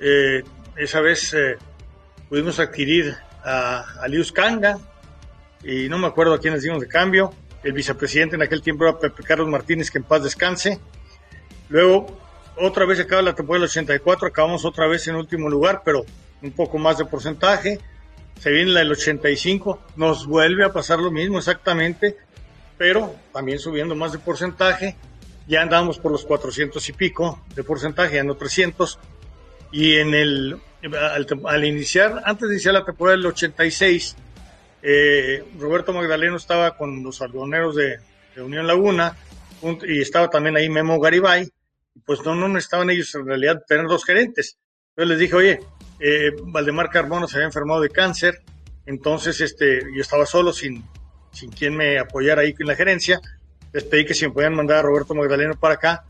Eh, 0.00 0.42
esa 0.76 1.00
vez 1.00 1.34
pudimos 2.28 2.58
adquirir 2.58 3.14
a, 3.44 4.02
a 4.02 4.08
Lius 4.08 4.32
Kanga 4.32 4.78
y 5.62 5.88
no 5.88 5.98
me 5.98 6.06
acuerdo 6.06 6.34
a 6.34 6.40
quiénes 6.40 6.62
dimos 6.62 6.80
de 6.80 6.88
cambio. 6.88 7.32
El 7.62 7.72
vicepresidente 7.72 8.36
en 8.36 8.42
aquel 8.42 8.60
tiempo 8.60 8.84
era 8.84 8.98
Pepe 8.98 9.22
Carlos 9.22 9.48
Martínez, 9.48 9.90
que 9.90 9.98
en 9.98 10.04
paz 10.04 10.22
descanse. 10.22 10.80
Luego, 11.68 12.06
otra 12.56 12.84
vez 12.86 13.00
acaba 13.00 13.22
la 13.22 13.34
temporada 13.34 13.62
del 13.62 13.70
84, 13.70 14.28
acabamos 14.28 14.64
otra 14.64 14.86
vez 14.86 15.06
en 15.08 15.16
último 15.16 15.48
lugar, 15.48 15.82
pero 15.84 16.04
un 16.42 16.52
poco 16.52 16.78
más 16.78 16.98
de 16.98 17.04
porcentaje. 17.04 17.80
Se 18.38 18.50
viene 18.50 18.72
la 18.72 18.80
del 18.80 18.92
85, 18.92 19.80
nos 19.96 20.26
vuelve 20.26 20.64
a 20.64 20.72
pasar 20.72 20.98
lo 20.98 21.10
mismo 21.10 21.38
exactamente 21.38 22.16
pero 22.76 23.14
también 23.32 23.58
subiendo 23.58 23.94
más 23.94 24.12
de 24.12 24.18
porcentaje. 24.18 24.96
Ya 25.46 25.62
andábamos 25.62 25.98
por 25.98 26.10
los 26.10 26.24
400 26.24 26.88
y 26.88 26.92
pico 26.92 27.40
de 27.54 27.62
porcentaje, 27.62 28.16
ya 28.16 28.24
no 28.24 28.34
300. 28.34 28.98
Y 29.72 29.96
en 29.96 30.14
el, 30.14 30.58
al, 31.46 31.64
iniciar, 31.64 32.22
antes 32.24 32.48
de 32.48 32.54
iniciar 32.54 32.74
la 32.74 32.84
temporada 32.84 33.16
del 33.16 33.26
86, 33.26 34.16
eh, 34.82 35.44
Roberto 35.58 35.92
Magdaleno 35.92 36.36
estaba 36.36 36.76
con 36.76 37.02
los 37.02 37.20
algodoneros 37.20 37.76
de, 37.76 37.98
Unión 38.36 38.66
Laguna 38.66 39.16
y 39.86 40.00
estaba 40.00 40.30
también 40.30 40.56
ahí 40.56 40.68
Memo 40.68 41.00
Garibay. 41.00 41.48
Pues 42.04 42.24
no, 42.24 42.34
no 42.34 42.58
estaban 42.58 42.90
ellos 42.90 43.14
en 43.14 43.26
realidad 43.26 43.62
tener 43.66 43.86
dos 43.86 44.04
gerentes. 44.04 44.58
Yo 44.96 45.04
les 45.04 45.18
dije, 45.18 45.34
oye, 45.34 45.60
eh, 46.00 46.30
Valdemar 46.42 46.90
Carmona 46.90 47.26
se 47.26 47.36
había 47.36 47.46
enfermado 47.46 47.80
de 47.80 47.90
cáncer, 47.90 48.42
entonces 48.86 49.40
este, 49.40 49.80
yo 49.94 50.00
estaba 50.00 50.26
solo 50.26 50.52
sin, 50.52 50.84
sin 51.32 51.50
quien 51.50 51.76
me 51.76 51.98
apoyara 51.98 52.42
ahí 52.42 52.54
en 52.58 52.66
la 52.66 52.76
gerencia. 52.76 53.20
les 53.72 53.84
pedí 53.84 54.04
que 54.04 54.14
si 54.14 54.26
me 54.26 54.32
podían 54.32 54.54
mandar 54.54 54.78
a 54.78 54.82
Roberto 54.82 55.14
Magdaleno 55.14 55.58
para 55.58 55.74
acá, 55.74 56.04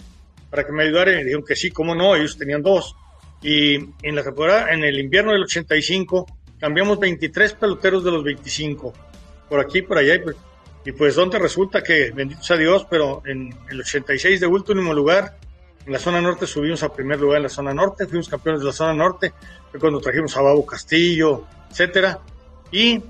para 0.50 0.66
que 0.66 0.72
me 0.72 0.84
ayudara, 0.84 1.12
y 1.12 1.16
me 1.16 1.24
dijeron 1.24 1.44
que 1.44 1.56
sí, 1.56 1.70
cómo 1.70 1.94
no, 1.94 2.14
ellos 2.14 2.36
tenían 2.36 2.62
dos. 2.62 2.94
Y 3.42 3.76
en 4.02 4.14
la 4.14 4.22
temporada, 4.22 4.72
en 4.72 4.84
el 4.84 4.98
invierno 4.98 5.32
del 5.32 5.42
85, 5.44 6.26
cambiamos 6.58 6.98
23 6.98 7.54
peloteros 7.54 8.04
de 8.04 8.10
los 8.10 8.22
25, 8.22 8.92
por 9.48 9.60
aquí, 9.60 9.82
por 9.82 9.98
allá, 9.98 10.14
y 10.14 10.18
pues, 10.18 10.36
y 10.84 10.92
pues 10.92 11.14
donde 11.14 11.38
resulta 11.38 11.82
que, 11.82 12.10
bendito 12.10 12.42
sea 12.42 12.56
Dios, 12.56 12.86
pero 12.88 13.22
en 13.24 13.54
el 13.70 13.80
86 13.80 14.40
de 14.40 14.46
último 14.46 14.92
lugar, 14.92 15.38
en 15.86 15.92
la 15.92 15.98
zona 15.98 16.20
norte 16.20 16.46
subimos 16.46 16.82
a 16.82 16.92
primer 16.92 17.18
lugar 17.20 17.38
en 17.38 17.44
la 17.44 17.48
zona 17.48 17.72
norte, 17.72 18.06
fuimos 18.06 18.28
campeones 18.28 18.60
de 18.60 18.66
la 18.66 18.72
zona 18.72 18.92
norte, 18.92 19.32
fue 19.70 19.80
cuando 19.80 20.00
trajimos 20.00 20.36
a 20.36 20.42
Babo 20.42 20.64
Castillo, 20.66 21.46
etcétera, 21.70 22.20
y 22.70 23.02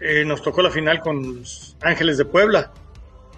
eh, 0.00 0.24
nos 0.24 0.42
tocó 0.42 0.62
la 0.62 0.70
final 0.70 1.00
con 1.00 1.40
los 1.40 1.76
Ángeles 1.82 2.16
de 2.16 2.24
Puebla, 2.26 2.72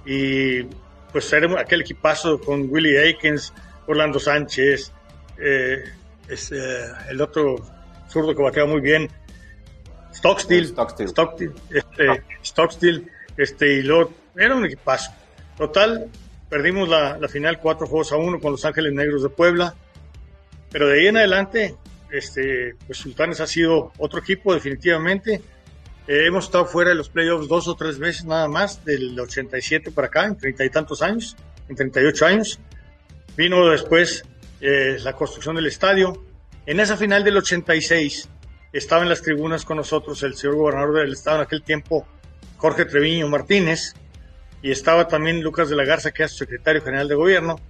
y 0.04 0.62
pues 1.10 1.32
era 1.32 1.60
aquel 1.60 1.80
equipazo 1.80 2.38
con 2.38 2.66
Willie 2.70 2.98
Aikens, 2.98 3.54
Orlando 3.86 4.18
Sánchez, 4.18 4.92
eh, 5.38 5.82
es, 6.28 6.52
eh, 6.52 6.84
el 7.08 7.20
otro 7.22 7.56
zurdo 8.08 8.34
que 8.34 8.42
bateaba 8.42 8.68
muy 8.68 8.80
bien, 8.82 9.08
Stockstill, 10.12 10.66
Stockstill. 10.66 11.08
Stockstill, 11.08 11.52
este, 11.70 12.22
Stockstill, 12.42 13.10
este, 13.36 13.74
y 13.74 13.82
luego 13.82 14.12
era 14.36 14.54
un 14.54 14.64
equipazo. 14.64 15.12
Total, 15.56 16.10
perdimos 16.48 16.88
la, 16.88 17.18
la, 17.18 17.28
final 17.28 17.58
cuatro 17.60 17.86
juegos 17.86 18.12
a 18.12 18.16
uno 18.16 18.40
con 18.40 18.52
Los 18.52 18.64
Ángeles 18.64 18.92
Negros 18.92 19.22
de 19.22 19.28
Puebla, 19.28 19.74
pero 20.70 20.88
de 20.88 21.00
ahí 21.00 21.06
en 21.06 21.16
adelante, 21.16 21.76
este, 22.10 22.76
pues 22.86 22.98
Sultanes 22.98 23.40
ha 23.40 23.46
sido 23.46 23.92
otro 23.98 24.20
equipo 24.20 24.54
definitivamente. 24.54 25.42
Eh, 26.06 26.26
hemos 26.26 26.44
estado 26.44 26.66
fuera 26.66 26.90
de 26.90 26.96
los 26.96 27.08
playoffs 27.08 27.48
dos 27.48 27.66
o 27.66 27.74
tres 27.74 27.98
veces 27.98 28.24
nada 28.24 28.46
más, 28.46 28.84
del 28.84 29.18
87 29.18 29.90
para 29.90 30.08
acá, 30.08 30.24
en 30.26 30.36
treinta 30.36 30.64
y 30.64 30.70
tantos 30.70 31.02
años, 31.02 31.36
en 31.68 31.76
38 31.76 32.26
años. 32.26 32.60
Vino 33.36 33.68
después 33.68 34.24
eh, 34.60 34.98
la 35.02 35.14
construcción 35.14 35.56
del 35.56 35.66
estadio. 35.66 36.24
En 36.64 36.80
esa 36.80 36.96
final 36.96 37.24
del 37.24 37.36
86 37.36 38.28
estaba 38.72 39.02
en 39.02 39.08
las 39.08 39.22
tribunas 39.22 39.64
con 39.64 39.78
nosotros 39.78 40.22
el 40.22 40.34
señor 40.36 40.56
gobernador 40.56 41.00
del 41.00 41.12
estado 41.12 41.38
en 41.38 41.42
aquel 41.42 41.62
tiempo, 41.62 42.06
Jorge 42.56 42.84
Treviño 42.84 43.28
Martínez, 43.28 43.94
y 44.62 44.70
estaba 44.70 45.06
también 45.06 45.42
Lucas 45.42 45.68
de 45.68 45.76
la 45.76 45.84
Garza, 45.84 46.10
que 46.10 46.24
es 46.24 46.36
secretario 46.36 46.82
general 46.82 47.08
de 47.08 47.14
gobierno. 47.14 47.60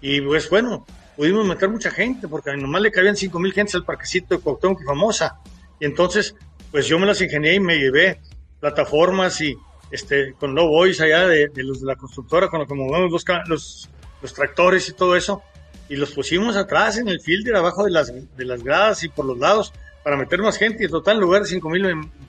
Y 0.00 0.20
pues 0.20 0.48
bueno, 0.50 0.86
pudimos 1.16 1.46
meter 1.46 1.68
mucha 1.68 1.90
gente, 1.90 2.28
porque 2.28 2.56
nomás 2.56 2.82
le 2.82 2.90
cabían 2.90 3.16
cinco 3.16 3.38
mil 3.38 3.52
gentes 3.52 3.74
al 3.74 3.84
parquecito 3.84 4.36
de 4.36 4.40
Cuauhtémoc 4.40 4.80
y 4.82 4.84
Famosa. 4.84 5.38
Y 5.78 5.84
entonces, 5.84 6.34
pues 6.70 6.86
yo 6.86 6.98
me 6.98 7.06
las 7.06 7.20
ingenié 7.20 7.54
y 7.54 7.60
me 7.60 7.78
llevé 7.78 8.20
plataformas 8.60 9.40
y 9.40 9.56
este, 9.90 10.34
con 10.34 10.54
low 10.54 10.68
boys 10.68 11.00
allá 11.00 11.26
de, 11.26 11.48
de 11.48 11.62
los 11.62 11.80
de 11.80 11.86
la 11.86 11.96
constructora, 11.96 12.48
con 12.48 12.60
lo 12.60 12.66
que 12.66 12.74
movemos 12.74 13.12
los, 13.12 13.24
los, 13.46 13.90
los, 14.20 14.34
tractores 14.34 14.88
y 14.88 14.92
todo 14.92 15.16
eso, 15.16 15.42
y 15.88 15.96
los 15.96 16.12
pusimos 16.12 16.56
atrás 16.56 16.98
en 16.98 17.08
el 17.08 17.20
fielder, 17.20 17.56
abajo 17.56 17.84
de 17.84 17.92
las, 17.92 18.12
de 18.12 18.44
las 18.44 18.62
gradas 18.64 19.04
y 19.04 19.08
por 19.08 19.24
los 19.24 19.38
lados, 19.38 19.72
para 20.06 20.16
meter 20.16 20.40
más 20.40 20.56
gente. 20.56 20.84
Y 20.84 20.86
en 20.86 20.92
total, 20.92 21.16
en 21.16 21.22
lugar 21.22 21.42
de 21.42 21.48
cinco 21.48 21.68
mil, 21.68 21.84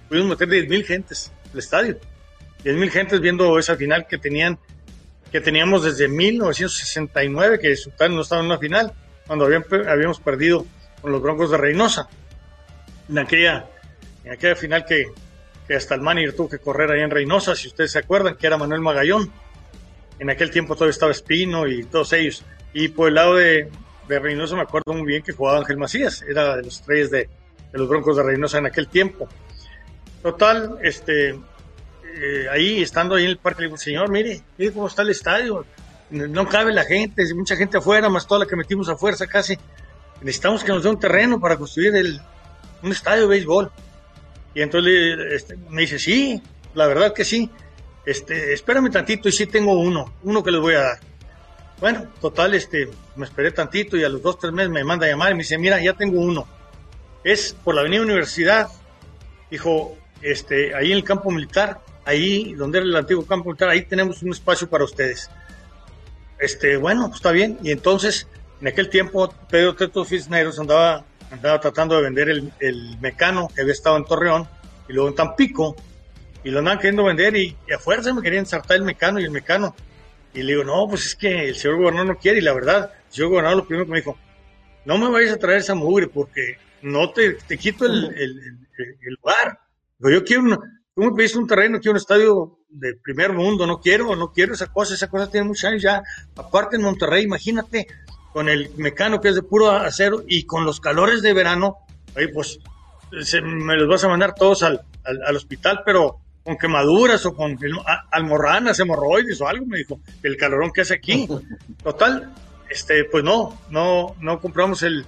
pudimos 0.10 0.30
meter 0.30 0.50
diez 0.50 0.68
mil 0.68 0.84
gentes 0.84 1.32
al 1.54 1.60
estadio. 1.60 2.00
10 2.64 2.76
mil 2.76 2.90
gentes 2.90 3.22
viendo 3.22 3.60
esa 3.60 3.76
final 3.76 4.08
que 4.08 4.18
tenían 4.18 4.58
que 5.32 5.42
teníamos 5.42 5.84
desde 5.84 6.08
1969 6.08 7.60
que 7.60 7.76
Sultán 7.76 8.16
no 8.16 8.22
estaba 8.22 8.42
en 8.42 8.48
una 8.48 8.58
final 8.58 8.94
cuando 9.28 9.46
habíamos 9.46 10.20
perdido 10.20 10.66
con 11.00 11.12
los 11.12 11.22
Broncos 11.22 11.52
de 11.52 11.58
Reynosa 11.58 12.10
en 13.10 13.20
aquella 13.20 13.68
en 14.24 14.32
aquella 14.32 14.56
final 14.56 14.84
que, 14.84 15.12
que 15.68 15.76
hasta 15.76 15.94
el 15.94 16.02
manager 16.02 16.34
tuvo 16.34 16.50
que 16.50 16.58
correr 16.58 16.90
ahí 16.90 17.02
en 17.02 17.12
Reynosa 17.12 17.56
si 17.56 17.68
ustedes 17.68 17.92
se 17.92 18.00
acuerdan 18.00 18.38
que 18.38 18.48
era 18.48 18.58
Manuel 18.58 18.82
Magallón 18.82 19.32
en 20.18 20.30
aquel 20.32 20.50
tiempo 20.50 20.74
todavía 20.74 20.94
estaba 20.94 21.12
Espino 21.12 21.68
y 21.68 21.84
todos 21.84 22.12
ellos 22.14 22.44
y 22.74 22.88
por 22.88 23.10
el 23.10 23.14
lado 23.14 23.36
de, 23.36 23.70
de 24.10 24.20
Reynosa 24.20 24.56
me 24.56 24.64
acuerdo 24.64 24.94
muy 24.94 25.06
bien 25.06 25.22
que 25.22 25.32
jugaba 25.32 25.60
Ángel 25.60 25.78
Macías 25.78 26.24
era 26.24 26.56
de 26.56 26.64
los 26.64 26.82
tres 26.82 27.12
de, 27.12 27.30
los 27.78 27.88
Broncos 27.88 28.18
de 28.18 28.24
Reynosa 28.24 28.58
en 28.58 28.66
aquel 28.66 28.88
tiempo 28.88 29.28
total 30.22 30.78
este 30.82 31.40
eh, 32.20 32.48
ahí, 32.52 32.82
estando 32.82 33.16
ahí 33.16 33.26
en 33.26 33.30
el 33.30 33.38
parque, 33.38 33.62
le 33.62 33.68
digo, 33.68 33.78
señor, 33.78 34.10
mire, 34.10 34.42
mire 34.58 34.74
cómo 34.74 34.88
está 34.88 35.04
el 35.04 35.10
estadio. 35.10 35.66
No 36.10 36.48
cabe 36.48 36.74
la 36.74 36.84
gente, 36.84 37.24
mucha 37.36 37.56
gente 37.56 37.78
afuera, 37.78 38.10
más 38.10 38.26
toda 38.26 38.40
la 38.40 38.46
que 38.46 38.56
metimos 38.56 38.90
a 38.90 38.98
fuerza 38.98 39.28
casi. 39.28 39.58
Necesitamos 40.22 40.64
que 40.64 40.72
nos 40.72 40.84
dé 40.84 40.90
un 40.90 41.00
terreno 41.00 41.40
para 41.40 41.58
construir 41.58 41.96
el, 41.96 42.20
un 42.82 42.92
estadio 42.92 43.24
de 43.24 43.28
béisbol. 43.28 43.72
Y 44.56 44.62
entonces 44.62 45.18
este, 45.32 45.58
me 45.70 45.82
dice, 45.82 46.00
sí, 46.00 46.42
la 46.74 46.88
verdad 46.88 47.14
que 47.14 47.24
sí. 47.24 47.52
Este, 48.06 48.54
espérame 48.54 48.90
tantito 48.90 49.30
y 49.30 49.34
sí 49.34 49.46
tengo 49.46 49.74
uno, 49.80 50.14
uno 50.24 50.44
que 50.44 50.52
les 50.52 50.62
voy 50.62 50.74
a 50.74 50.82
dar. 50.82 51.00
Bueno, 51.80 52.08
total, 52.20 52.56
este, 52.56 52.90
me 53.16 53.26
esperé 53.26 53.52
tantito 53.52 53.96
y 53.96 54.04
a 54.04 54.10
los 54.10 54.22
dos, 54.22 54.40
tres 54.40 54.54
meses 54.54 54.72
me 54.72 54.84
manda 54.84 55.06
a 55.06 55.10
llamar 55.10 55.32
y 55.32 55.36
me 55.36 55.40
dice, 55.40 55.58
mira, 55.58 55.80
ya 55.80 55.94
tengo 55.94 56.20
uno. 56.20 56.48
Es 57.28 57.58
por 57.62 57.76
la 57.76 57.82
avenida 57.82 58.04
Universidad. 58.04 58.70
Dijo, 59.52 59.98
este, 60.22 60.74
ahí 60.74 60.94
en 60.94 60.98
el 61.00 61.04
campo 61.04 61.30
militar, 61.30 61.82
ahí 62.06 62.54
donde 62.54 62.78
era 62.78 62.88
el 62.88 62.96
antiguo 62.96 63.26
campo 63.26 63.50
militar, 63.50 63.68
ahí 63.68 63.82
tenemos 63.82 64.24
un 64.24 64.32
espacio 64.32 64.70
para 64.70 64.86
ustedes. 64.86 65.30
Este, 66.40 66.78
bueno, 66.78 67.08
pues 67.08 67.18
está 67.18 67.34
bien. 67.34 67.58
Y 67.62 67.72
entonces, 67.72 68.30
en 68.62 68.70
aquel 68.70 68.90
tiempo, 68.90 69.30
Pedro 69.50 69.76
Teto 69.76 70.06
Cisneros 70.06 70.58
andaba, 70.58 71.04
andaba 71.30 71.60
tratando 71.60 71.98
de 71.98 72.04
vender 72.04 72.30
el, 72.30 72.54
el, 72.62 72.98
mecano 73.02 73.50
que 73.54 73.60
había 73.60 73.74
estado 73.74 73.98
en 73.98 74.06
Torreón 74.06 74.48
y 74.88 74.94
luego 74.94 75.10
en 75.10 75.16
Tampico, 75.16 75.76
y 76.46 76.50
lo 76.50 76.60
andaban 76.60 76.80
queriendo 76.80 77.04
vender 77.04 77.36
y, 77.36 77.58
a 77.76 77.78
fuerza 77.78 78.14
me 78.14 78.22
querían 78.22 78.44
ensartar 78.44 78.78
el 78.78 78.84
mecano 78.84 79.20
y 79.20 79.26
el 79.26 79.32
mecano. 79.32 79.76
Y 80.34 80.44
le 80.44 80.54
digo, 80.54 80.64
no, 80.64 80.88
pues 80.88 81.08
es 81.08 81.16
que 81.18 81.50
el 81.50 81.56
señor 81.58 81.76
gobernador 81.76 82.08
no 82.08 82.18
quiere, 82.18 82.38
y 82.38 82.42
la 82.42 82.54
verdad, 82.54 82.90
el 83.10 83.14
señor 83.14 83.32
gobernador 83.32 83.58
lo 83.58 83.68
primero 83.68 83.86
que 83.86 83.92
me 83.92 83.98
dijo, 83.98 84.18
no 84.86 84.98
me 84.98 85.10
vayas 85.10 85.34
a 85.34 85.38
traer 85.38 85.58
esa 85.58 85.76
mugre 85.76 86.08
porque 86.08 86.66
no 86.92 87.12
te, 87.12 87.34
te 87.34 87.58
quito 87.58 87.86
el, 87.86 88.06
el, 88.06 88.40
el 88.78 89.18
lugar. 89.22 89.60
Pero 90.00 90.20
yo 90.20 90.24
quiero 90.24 90.44
una, 90.44 90.60
Tú 90.98 91.04
me 91.04 91.12
pediste 91.12 91.38
un 91.38 91.46
terreno, 91.46 91.78
quiero 91.78 91.92
un 91.92 91.98
estadio 91.98 92.58
de 92.70 92.96
primer 92.96 93.32
mundo, 93.32 93.68
no 93.68 93.80
quiero, 93.80 94.16
no 94.16 94.32
quiero 94.32 94.56
esa 94.56 94.66
cosa, 94.66 94.96
esa 94.96 95.08
cosa 95.08 95.30
tiene 95.30 95.46
muchos 95.46 95.66
años 95.66 95.84
ya. 95.84 96.02
Aparte 96.36 96.76
en 96.76 96.82
Monterrey, 96.82 97.24
imagínate, 97.24 97.86
con 98.34 98.50
el 98.50 98.72
mecano 98.78 99.22
que 99.22 99.30
es 99.30 99.36
de 99.36 99.44
puro 99.44 99.70
acero 99.70 100.24
y 100.28 100.48
con 100.48 100.66
los 100.66 100.80
calores 100.80 101.22
de 101.22 101.34
verano, 101.34 101.76
ahí 102.16 102.30
pues 102.30 102.58
se, 103.22 103.42
me 103.42 103.76
los 103.76 103.88
vas 103.88 104.06
a 104.06 104.08
mandar 104.08 104.34
todos 104.34 104.64
al, 104.64 104.82
al, 105.04 105.22
al 105.24 105.36
hospital, 105.36 105.84
pero 105.86 106.18
con 106.44 106.58
quemaduras 106.58 107.24
o 107.28 107.36
con 107.36 107.60
almorranas, 108.12 108.80
hemorroides 108.80 109.40
o 109.40 109.48
algo, 109.48 109.68
me 109.68 109.78
dijo, 109.78 110.00
el 110.24 110.36
calorón 110.36 110.72
que 110.74 110.82
hace 110.82 110.96
aquí. 110.96 111.28
Total, 111.84 112.34
este, 112.72 113.04
pues 113.04 113.24
no, 113.24 113.62
no, 113.70 114.16
no 114.20 114.42
compramos 114.42 114.82
el, 114.82 115.06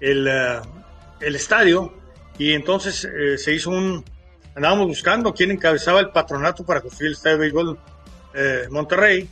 el, 0.00 0.28
uh, 0.28 0.83
el 1.24 1.36
estadio 1.36 1.92
y 2.38 2.52
entonces 2.52 3.04
eh, 3.04 3.38
se 3.38 3.52
hizo 3.52 3.70
un, 3.70 4.04
andábamos 4.54 4.86
buscando 4.86 5.32
quién 5.32 5.50
encabezaba 5.50 6.00
el 6.00 6.10
patronato 6.10 6.64
para 6.64 6.80
construir 6.80 7.08
el 7.08 7.14
estadio 7.14 7.36
de 7.36 7.40
béisbol 7.40 7.78
eh, 8.34 8.66
Monterrey 8.70 9.28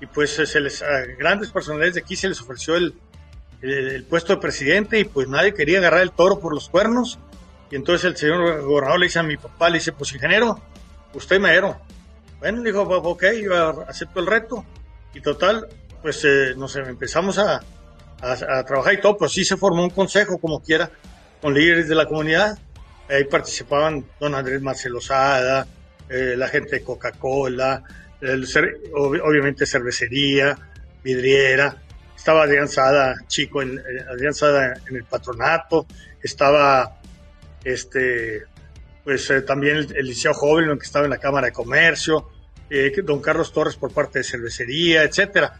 y 0.00 0.06
pues 0.06 0.30
se 0.30 0.60
les, 0.60 0.82
a 0.82 1.04
grandes 1.18 1.50
personalidades 1.50 1.94
de 1.94 2.00
aquí 2.00 2.16
se 2.16 2.28
les 2.28 2.40
ofreció 2.40 2.76
el, 2.76 2.94
el, 3.62 4.04
puesto 4.04 4.34
de 4.34 4.40
presidente 4.40 4.98
y 5.00 5.04
pues 5.04 5.28
nadie 5.28 5.54
quería 5.54 5.78
agarrar 5.78 6.02
el 6.02 6.12
toro 6.12 6.38
por 6.38 6.54
los 6.54 6.68
cuernos 6.68 7.18
y 7.70 7.76
entonces 7.76 8.04
el 8.04 8.16
señor 8.16 8.62
gobernador 8.62 9.00
le 9.00 9.06
dice 9.06 9.18
a 9.18 9.24
mi 9.24 9.36
papá, 9.36 9.68
le 9.68 9.78
dice, 9.78 9.90
pues 9.90 10.12
ingeniero, 10.12 10.60
usted 11.14 11.40
mero. 11.40 11.76
Bueno, 12.38 12.62
dijo, 12.62 12.82
ok, 12.82 13.24
yo 13.42 13.84
acepto 13.88 14.20
el 14.20 14.26
reto 14.26 14.64
y 15.12 15.20
total, 15.20 15.66
pues 16.00 16.24
eh, 16.24 16.54
nos 16.56 16.76
empezamos 16.76 17.38
a, 17.38 17.60
a, 18.20 18.58
a 18.58 18.64
trabajar 18.64 18.94
y 18.94 19.00
todo, 19.00 19.16
pues 19.16 19.32
sí 19.32 19.44
se 19.44 19.56
formó 19.56 19.82
un 19.82 19.90
consejo 19.90 20.38
como 20.38 20.62
quiera 20.62 20.90
con 21.40 21.54
líderes 21.54 21.88
de 21.88 21.94
la 21.94 22.06
comunidad 22.06 22.58
Ahí 23.08 23.24
participaban 23.24 24.04
don 24.18 24.34
Andrés 24.34 24.60
Marcelo 24.60 25.00
Sada, 25.00 25.66
eh, 26.08 26.34
la 26.36 26.48
gente 26.48 26.76
de 26.76 26.82
Coca-Cola, 26.82 27.82
obviamente 28.94 29.64
cervecería, 29.64 30.58
vidriera, 31.04 31.76
estaba 32.16 32.42
Adrián 32.42 32.68
Sada, 32.68 33.14
chico, 33.28 33.62
en, 33.62 33.80
Adrián 34.10 34.34
Sada 34.34 34.74
en 34.88 34.96
el 34.96 35.04
patronato, 35.04 35.86
estaba 36.20 36.98
este, 37.62 38.42
pues 39.04 39.30
eh, 39.30 39.42
también 39.42 39.76
el, 39.76 39.96
el, 39.96 40.06
liceo 40.06 40.34
joven 40.34 40.76
que 40.76 40.84
estaba 40.84 41.04
en 41.04 41.10
la 41.12 41.18
Cámara 41.18 41.46
de 41.46 41.52
Comercio, 41.52 42.28
eh, 42.68 42.92
don 43.04 43.20
Carlos 43.20 43.52
Torres 43.52 43.76
por 43.76 43.92
parte 43.92 44.18
de 44.18 44.24
cervecería, 44.24 45.04
etcétera. 45.04 45.56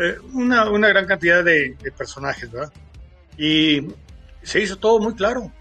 Eh, 0.00 0.16
una, 0.32 0.70
una, 0.70 0.88
gran 0.88 1.06
cantidad 1.06 1.44
de, 1.44 1.76
de 1.82 1.92
personajes, 1.92 2.50
¿verdad? 2.50 2.72
Y 3.36 3.86
se 4.46 4.60
hizo 4.60 4.76
todo 4.76 4.98
muy 5.00 5.14
claro 5.14 5.52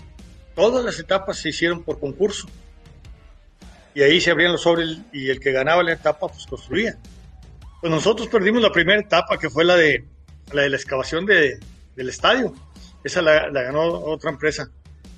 todas 0.56 0.84
las 0.84 1.00
etapas 1.00 1.38
se 1.38 1.50
hicieron 1.50 1.84
por 1.84 2.00
concurso. 2.00 2.48
Y 3.94 4.02
ahí 4.02 4.20
se 4.20 4.32
abrían 4.32 4.54
los 4.54 4.64
sobres 4.64 4.98
y 5.14 5.30
el 5.30 5.40
que 5.40 5.52
ganaba 5.52 5.84
la 5.84 5.94
etapa 5.94 6.28
pues 6.28 6.46
construía. 6.48 6.98
Pues 7.82 7.92
nosotros 7.92 8.28
perdimos 8.30 8.62
la 8.62 8.72
primera 8.72 9.00
etapa 9.00 9.38
que 9.38 9.50
fue 9.50 9.64
la 9.64 9.76
de 9.76 10.06
la, 10.52 10.66
excavación 10.66 11.26
de, 11.26 11.60
del 11.96 12.10
estadio. 12.10 12.54
Esa 13.04 13.22
la, 13.22 13.50
ganó 13.50 13.84
otra 13.84 14.32
empresa. 14.32 14.70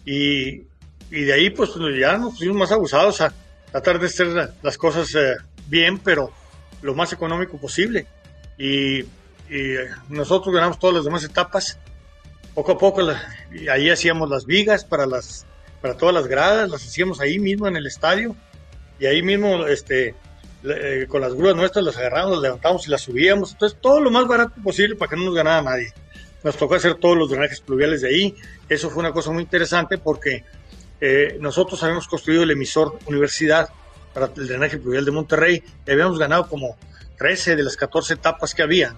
Y, 0.05 0.63
y 1.09 1.21
de 1.24 1.33
ahí 1.33 1.50
pues 1.50 1.71
ya 2.00 2.17
nos 2.17 2.33
pusimos 2.33 2.57
más 2.57 2.71
abusados 2.71 3.21
a 3.21 3.33
tratar 3.71 4.00
de 4.00 4.07
hacer 4.07 4.53
las 4.62 4.77
cosas 4.77 5.13
eh, 5.15 5.36
bien, 5.67 5.97
pero 6.00 6.31
lo 6.81 6.93
más 6.93 7.13
económico 7.13 7.57
posible. 7.57 8.05
Y, 8.57 9.05
nosotros 10.09 10.53
ganamos 10.53 10.77
todas 10.77 10.97
las 10.97 11.05
demás 11.05 11.24
etapas. 11.24 11.79
Poco 12.58 12.72
a 12.72 12.78
poco, 12.80 13.02
y 13.52 13.68
ahí 13.68 13.92
hacíamos 13.92 14.32
las 14.32 14.48
vigas 14.48 14.84
para, 14.84 15.06
las, 15.06 15.46
para 15.80 15.96
todas 15.96 16.16
las 16.16 16.26
gradas, 16.26 16.72
las 16.72 16.84
hacíamos 16.84 17.20
ahí 17.20 17.38
mismo 17.38 17.68
en 17.68 17.76
el 17.76 17.86
estadio. 17.86 18.36
Y 19.00 19.06
ahí 19.06 19.22
mismo, 19.22 19.68
este, 19.68 20.16
eh, 20.64 21.06
con 21.08 21.22
las 21.22 21.36
grúas 21.36 21.56
nuestras, 21.56 21.86
las 21.86 21.98
agarramos, 21.98 22.32
las 22.32 22.42
levantamos 22.42 22.88
y 22.88 22.90
las 22.90 23.02
subíamos. 23.02 23.52
Entonces, 23.52 23.78
todo 23.80 24.02
lo 24.02 24.10
más 24.10 24.26
barato 24.26 24.60
posible 24.64 24.96
para 24.96 25.12
que 25.12 25.18
no 25.18 25.26
nos 25.26 25.36
ganara 25.36 25.62
nadie. 25.62 25.94
Nos 26.44 26.58
tocó 26.58 26.74
hacer 26.74 26.96
todos 26.96 27.16
los 27.16 27.30
drenajes 27.30 27.62
pluviales 27.62 28.02
de 28.02 28.10
ahí. 28.10 28.36
Eso 28.68 28.90
fue 28.90 29.02
una 29.02 29.12
cosa 29.12 29.30
muy 29.30 29.44
interesante 29.44 30.00
porque 30.00 30.44
eh, 31.00 31.38
nosotros 31.40 31.84
habíamos 31.84 32.08
construido 32.08 32.42
el 32.42 32.50
emisor 32.50 32.98
Universidad 33.06 33.70
para 34.16 34.32
el 34.36 34.48
drenaje 34.48 34.80
pluvial 34.80 35.06
de 35.06 35.12
Monterrey 35.12 35.64
y 35.86 35.92
habíamos 35.92 36.18
ganado 36.18 36.50
como 36.50 36.76
13 37.20 37.56
de 37.56 37.62
las 37.62 37.78
14 37.78 38.16
etapas 38.16 38.56
que 38.56 38.64
había. 38.64 38.96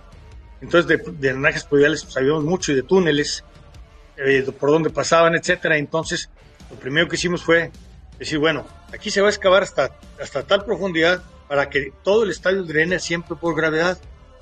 Entonces, 0.62 0.88
de, 0.88 1.12
drenajes 1.12 1.66
pluviales 1.66 2.06
sabíamos 2.08 2.46
mucho 2.46 2.72
y 2.72 2.76
de 2.76 2.84
túneles, 2.84 3.44
eh, 4.26 4.52
por 4.58 4.70
donde 4.72 4.90
pasaban, 4.90 5.36
etcétera. 5.36 5.78
Entonces, 5.78 6.30
lo 6.70 6.78
primero 6.78 7.08
que 7.08 7.16
hicimos 7.16 7.44
fue 7.44 7.72
decir, 8.18 8.40
bueno, 8.40 8.66
aquí 8.94 9.10
se 9.12 9.22
va 9.22 9.28
a 9.28 9.30
excavar 9.32 9.64
hasta, 9.64 9.92
hasta 10.22 10.44
tal 10.44 10.66
profundidad 10.66 11.24
para 11.48 11.70
que 11.70 11.92
todo 12.04 12.24
el 12.24 12.30
estadio 12.30 12.64
drene 12.64 13.00
siempre 13.00 13.36
por 13.36 13.56
gravedad, 13.56 13.98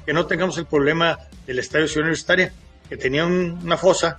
que 0.05 0.13
no 0.13 0.25
tengamos 0.25 0.57
el 0.57 0.65
problema 0.65 1.19
del 1.46 1.60
estadio 1.60 1.88
Ciudad 1.88 2.03
Universitaria, 2.03 2.51
que 2.89 2.98
tenía 2.98 3.25
una 3.25 3.77
fosa, 3.77 4.17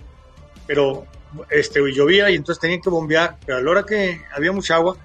pero 0.67 1.07
este, 1.51 1.81
llovía 1.93 2.31
y 2.31 2.37
entonces 2.37 2.61
tenían 2.61 2.81
que 2.81 2.91
bombear, 2.91 3.37
pero 3.45 3.59
a 3.59 3.61
la 3.61 3.71
hora 3.71 3.83
que 3.85 4.23
había 4.35 4.53
mucha 4.53 4.77
agua, 4.77 4.97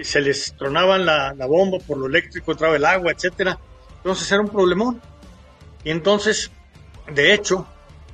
se 0.00 0.20
les 0.20 0.54
tronaban 0.56 1.06
la, 1.06 1.34
bomba 1.46 1.78
por 1.78 1.96
lo 1.96 2.06
eléctrico, 2.06 2.52
entraba 2.52 2.76
el 2.76 2.84
agua, 2.84 3.12
etcétera. 3.12 3.58
Entonces 3.96 4.30
era 4.30 4.42
un 4.42 4.48
problemón. 4.48 5.00
Y 5.84 5.90
entonces, 5.90 6.50
de 7.12 7.32
hecho, 7.32 7.66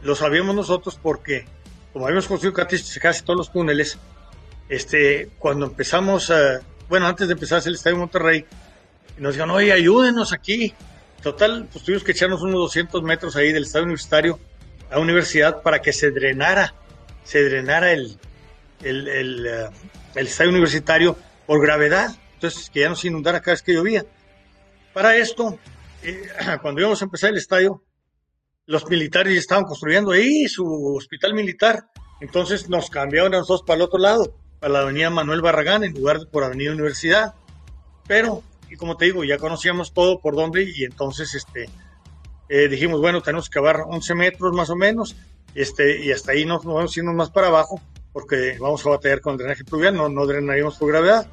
lo 0.03 0.15
sabíamos 0.15 0.55
nosotros 0.55 0.99
porque, 1.03 1.45
como 1.93 2.07
habíamos 2.07 2.27
construido 2.27 2.55
casi, 2.55 3.01
casi 3.01 3.23
todos 3.23 3.37
los 3.37 3.53
túneles, 3.53 3.99
este, 4.69 5.31
cuando 5.39 5.67
empezamos, 5.67 6.33
bueno, 6.89 7.07
antes 7.07 7.29
de 7.29 7.35
empezar 7.35 7.63
el 7.67 7.75
Estadio 7.75 7.97
Monterrey, 7.97 8.47
nos 9.19 9.35
dijeron, 9.35 9.51
oye, 9.51 9.73
ayúdenos 9.73 10.33
aquí. 10.33 10.75
Total, 11.23 11.69
pues 11.71 11.85
tuvimos 11.85 12.03
que 12.03 12.13
echarnos 12.13 12.43
unos 12.43 12.55
200 12.55 13.03
metros 13.03 13.37
ahí 13.37 13.53
del 13.53 13.63
Estadio 13.63 13.85
Universitario 13.85 14.41
a 14.91 14.99
universidad 14.99 15.63
para 15.63 15.81
que 15.81 15.93
se 15.93 16.11
drenara, 16.11 16.75
se 17.25 17.43
drenara 17.45 17.93
el, 17.93 18.19
el, 18.83 19.09
el, 19.09 19.47
eh, 19.47 19.71
el 20.15 20.27
estadio 20.27 20.51
universitario 20.51 21.17
por 21.47 21.63
gravedad, 21.63 22.11
entonces 22.35 22.69
que 22.71 22.81
ya 22.81 22.89
no 22.89 22.97
se 22.97 23.09
inundara 23.09 23.41
cada 23.41 23.53
vez 23.53 23.63
que 23.63 23.73
llovía. 23.73 24.05
Para 24.93 25.17
esto, 25.17 25.59
eh, 26.03 26.29
cuando 26.63 26.81
íbamos 26.81 27.01
a 27.01 27.05
empezar 27.05 27.31
el 27.31 27.39
estadio, 27.39 27.83
los 28.67 28.89
militares 28.89 29.37
estaban 29.37 29.65
construyendo 29.65 30.13
ahí 30.13 30.47
su 30.47 30.95
hospital 30.97 31.35
militar, 31.35 31.87
entonces 32.21 32.69
nos 32.69 32.91
cambiaron 32.91 33.35
a 33.35 33.39
nosotros 33.39 33.65
para 33.67 33.77
el 33.77 33.83
otro 33.83 33.99
lado, 33.99 34.35
para 34.61 34.73
la 34.73 34.81
avenida 34.81 35.11
Manuel 35.11 35.43
Barragán 35.43 35.85
en 35.85 35.93
lugar 35.93 36.21
de 36.21 36.27
por 36.27 36.45
avenida 36.45 36.73
Universidad. 36.73 37.35
Pero, 38.07 38.43
y 38.71 38.77
como 38.77 38.97
te 38.97 39.07
digo, 39.07 39.25
ya 39.25 39.39
conocíamos 39.39 39.93
todo 39.93 40.21
por 40.21 40.37
dónde 40.37 40.63
y 40.63 40.85
entonces 40.85 41.35
este, 41.35 41.69
eh, 42.49 42.69
dijimos, 42.69 43.01
bueno, 43.01 43.21
tenemos 43.23 43.49
que 43.49 43.55
cavar 43.55 43.83
11 43.89 44.15
metros 44.15 44.53
más 44.55 44.71
o 44.71 44.77
menos, 44.77 45.17
este, 45.55 46.05
y 46.05 46.13
hasta 46.13 46.33
ahí 46.33 46.45
nos, 46.45 46.65
vamos 46.65 46.97
a 46.97 47.03
más 47.03 47.31
para 47.31 47.49
abajo, 47.49 47.81
porque 48.13 48.57
vamos 48.61 48.85
a 48.87 48.91
batallar 48.91 49.21
con 49.21 49.33
el 49.33 49.39
drenaje 49.39 49.65
pluvial, 49.65 49.97
no, 49.97 50.09
no 50.09 50.27
drenaríamos 50.27 50.77
por 50.77 50.89
gravedad. 50.89 51.27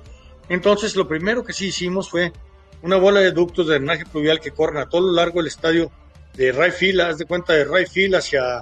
Entonces, 0.49 0.95
lo 0.95 1.07
primero 1.07 1.43
que 1.43 1.53
sí 1.53 1.67
hicimos 1.67 2.09
fue 2.09 2.33
una 2.81 2.97
bola 2.97 3.19
de 3.19 3.31
ductos 3.31 3.67
de 3.67 3.75
drenaje 3.75 4.05
pluvial 4.05 4.39
que 4.39 4.51
corren 4.51 4.81
a 4.81 4.89
todo 4.89 5.01
lo 5.01 5.13
largo 5.13 5.39
del 5.39 5.47
estadio 5.47 5.91
de 6.35 6.51
Rayfield, 6.51 7.01
haz 7.01 7.17
de 7.17 7.25
cuenta 7.25 7.53
de 7.53 7.65
Rayfield 7.65 8.15
hacia, 8.15 8.61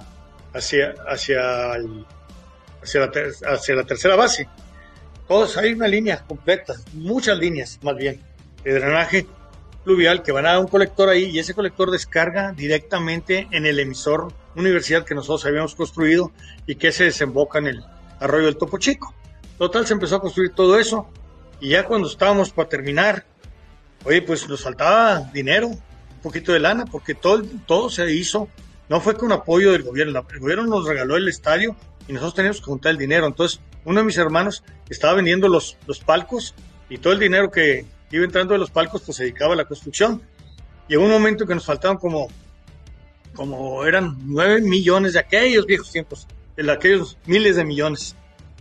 hacia, 0.53 0.95
hacia, 1.07 1.73
hacia, 2.81 2.99
la 2.99 3.11
hacia 3.53 3.75
la 3.75 3.83
tercera 3.83 4.15
base. 4.15 4.47
Todos, 5.27 5.57
hay 5.57 5.73
una 5.73 5.87
línea 5.87 6.23
completa, 6.25 6.75
muchas 6.93 7.37
líneas 7.37 7.79
más 7.81 7.95
bien, 7.95 8.21
de 8.63 8.73
drenaje 8.73 9.27
pluvial 9.83 10.21
que 10.21 10.33
van 10.33 10.45
a 10.45 10.59
un 10.59 10.67
colector 10.67 11.07
ahí 11.07 11.25
y 11.25 11.39
ese 11.39 11.53
colector 11.53 11.91
descarga 11.91 12.51
directamente 12.51 13.47
en 13.51 13.65
el 13.65 13.79
emisor 13.79 14.33
universidad 14.55 15.05
que 15.05 15.15
nosotros 15.15 15.45
habíamos 15.45 15.75
construido 15.75 16.31
y 16.65 16.75
que 16.75 16.91
se 16.91 17.05
desemboca 17.05 17.59
en 17.59 17.67
el 17.67 17.83
arroyo 18.19 18.45
del 18.45 18.57
Topo 18.57 18.77
Chico. 18.79 19.13
Total, 19.57 19.87
se 19.87 19.93
empezó 19.93 20.17
a 20.17 20.21
construir 20.21 20.51
todo 20.51 20.77
eso 20.77 21.07
y 21.61 21.69
ya 21.69 21.85
cuando 21.85 22.09
estábamos 22.09 22.51
para 22.51 22.67
terminar, 22.69 23.25
oye, 24.03 24.21
pues 24.21 24.47
nos 24.49 24.61
faltaba 24.61 25.21
dinero, 25.33 25.71
poquito 26.27 26.53
de 26.53 26.59
lana, 26.59 26.85
porque 26.85 27.15
todo, 27.15 27.43
todo 27.65 27.89
se 27.89 28.11
hizo, 28.13 28.47
no 28.89 29.01
fue 29.01 29.15
con 29.15 29.31
apoyo 29.31 29.71
del 29.71 29.83
gobierno, 29.83 30.25
el 30.29 30.39
gobierno 30.39 30.65
nos 30.65 30.87
regaló 30.87 31.17
el 31.17 31.27
estadio 31.27 31.75
y 32.07 32.13
nosotros 32.13 32.35
teníamos 32.35 32.59
que 32.59 32.65
juntar 32.65 32.91
el 32.91 32.97
dinero. 32.97 33.27
Entonces, 33.27 33.59
uno 33.85 33.99
de 33.99 34.05
mis 34.05 34.17
hermanos 34.17 34.63
estaba 34.89 35.13
vendiendo 35.13 35.47
los, 35.47 35.77
los 35.87 35.99
palcos 35.99 36.53
y 36.89 36.97
todo 36.97 37.13
el 37.13 37.19
dinero 37.19 37.51
que, 37.51 37.85
iba 38.11 38.23
entrando 38.23 38.53
de 38.53 38.59
los 38.59 38.71
palcos, 38.71 39.01
pues 39.01 39.17
se 39.17 39.23
dedicaba 39.23 39.53
a 39.53 39.57
la 39.57 39.65
construcción. 39.65 40.21
Llegó 40.87 41.03
un 41.03 41.11
momento 41.11 41.45
que 41.45 41.53
nos 41.53 41.65
faltaban 41.65 41.97
como, 41.97 42.29
como 43.33 43.83
eran 43.85 44.17
nueve 44.23 44.61
millones 44.61 45.13
de 45.13 45.19
aquellos 45.19 45.65
viejos 45.65 45.91
tiempos, 45.91 46.27
de 46.55 46.71
aquellos 46.71 47.17
miles 47.25 47.57
de 47.57 47.65
millones, 47.65 48.15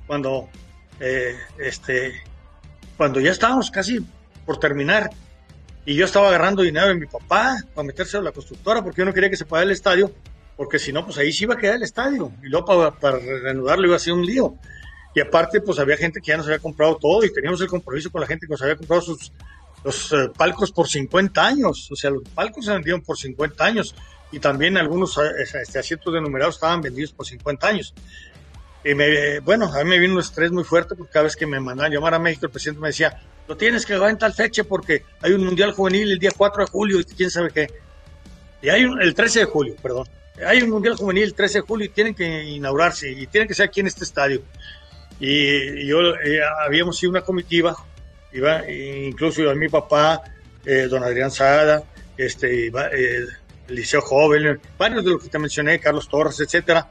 cuando, 0.07 0.49
eh, 0.99 1.37
este, 1.59 2.23
cuando 2.97 3.21
ya 3.21 3.31
estábamos 3.31 3.71
casi 3.71 4.05
por 4.45 4.59
terminar. 4.59 5.11
Y 5.87 5.95
yo 5.95 6.05
estaba 6.05 6.29
agarrando 6.29 6.63
dinero 6.63 6.89
de 6.89 6.95
mi 6.97 7.07
papá 7.07 7.57
para 7.75 7.87
meterse 7.87 8.19
a 8.19 8.21
la 8.21 8.33
constructora, 8.33 8.83
porque 8.83 8.99
yo 8.99 9.05
no 9.05 9.15
quería 9.15 9.31
que 9.31 9.37
se 9.37 9.47
pagara 9.47 9.65
el 9.65 9.71
estadio, 9.71 10.13
porque 10.57 10.79
si 10.79 10.93
no, 10.93 11.05
pues 11.05 11.17
ahí 11.17 11.33
sí 11.33 11.45
iba 11.45 11.55
a 11.55 11.57
quedar 11.57 11.77
el 11.77 11.85
estadio. 11.85 12.33
Y 12.43 12.49
luego 12.49 12.67
para, 12.67 12.91
para 12.91 13.19
reanudarlo 13.19 13.87
iba 13.87 13.97
a 13.97 14.01
ser 14.01 14.13
un 14.13 14.27
lío. 14.27 14.57
Y 15.15 15.21
aparte, 15.21 15.63
pues 15.63 15.79
había 15.79 15.97
gente 15.97 16.21
que 16.21 16.33
ya 16.33 16.37
nos 16.37 16.47
había 16.47 16.59
comprado 16.59 16.97
todo 16.97 17.25
y 17.25 17.33
teníamos 17.33 17.61
el 17.63 17.69
compromiso 17.69 18.11
con 18.11 18.21
la 18.21 18.27
gente 18.27 18.47
que 18.47 18.51
nos 18.51 18.61
había 18.61 18.77
comprado 18.77 19.01
sus 19.01 19.33
los 19.87 20.13
eh, 20.13 20.31
palcos 20.37 20.73
por 20.73 20.89
50 20.89 21.47
años. 21.47 21.89
O 21.91 21.97
sea, 21.97 22.11
los 22.11 22.23
palcos 22.35 22.65
se 22.65 22.73
vendieron 22.73 23.03
por 23.03 23.17
50 23.17 23.65
años 23.65 23.95
y 24.33 24.41
también 24.41 24.77
algunos 24.77 25.17
eh, 25.19 25.31
este, 25.39 25.79
asientos 25.79 26.13
de 26.13 26.21
numerados 26.21 26.57
estaban 26.57 26.81
vendidos 26.81 27.13
por 27.13 27.25
50 27.25 27.67
años. 27.67 27.95
Y 28.85 28.95
me, 28.95 29.41
bueno, 29.41 29.73
a 29.73 29.85
mí 29.85 29.91
me 29.91 29.99
vino 29.99 30.15
un 30.15 30.21
estrés 30.21 30.51
muy 30.51 30.65
fuerte 30.65 30.97
porque 30.97 31.13
cada 31.13 31.25
vez 31.25 31.37
que 31.37 31.47
me 31.47 31.61
mandaban 31.61 31.93
llamar 31.93 32.15
a 32.15 32.19
México, 32.19 32.47
el 32.47 32.53
presidente 32.53 32.81
me 32.81 32.89
decía, 32.89 33.21
lo 33.49 33.57
tienes 33.57 33.87
que 33.87 33.95
llevar 33.95 34.11
en 34.11 34.19
tal 34.19 34.33
fecha 34.33 34.65
porque 34.65 35.05
hay 35.21 35.33
un 35.33 35.45
Mundial 35.45 35.73
Juvenil 35.73 36.11
el 36.13 36.19
día 36.19 36.31
4 36.37 36.65
de 36.65 36.71
julio 36.71 37.01
y 37.01 37.05
quién 37.05 37.31
sabe 37.31 37.51
qué. 37.51 37.69
Y 38.63 38.69
hay 38.69 38.85
un, 38.85 39.01
el 39.01 39.15
13 39.15 39.41
de 39.41 39.45
julio, 39.45 39.77
perdón. 39.81 40.09
Hay 40.45 40.63
un 40.63 40.71
Mundial 40.71 40.97
Juvenil 40.97 41.25
el 41.25 41.35
13 41.35 41.59
de 41.59 41.63
julio 41.63 41.87
y 41.87 41.89
tienen 41.91 42.15
que 42.15 42.45
inaugurarse 42.45 43.11
y 43.11 43.27
tienen 43.27 43.49
que 43.49 43.55
ser 43.55 43.69
aquí 43.69 43.81
en 43.81 43.87
este 43.87 44.05
estadio. 44.05 44.43
Y, 45.21 45.87
yo 45.87 46.15
eh, 46.17 46.41
habíamos 46.65 46.99
sido 46.99 47.11
una 47.11 47.23
comitiva, 47.23 47.75
iba, 48.33 48.71
incluso 48.71 49.43
iba 49.43 49.55
mi 49.55 49.69
papá, 49.69 50.23
eh, 50.65 50.89
don 50.91 51.03
Adrián 51.03 51.31
Sada, 51.31 51.85
este, 52.17 52.67
iba, 52.67 52.89
eh, 52.89 53.27
Liceo 53.69 54.01
Joven, 54.01 54.61
varios 54.79 55.05
de 55.05 55.11
los 55.11 55.23
que 55.23 55.29
te 55.29 55.39
mencioné, 55.39 55.81
Carlos 55.81 56.09
Torres, 56.09 56.39
etcétera. 56.41 56.89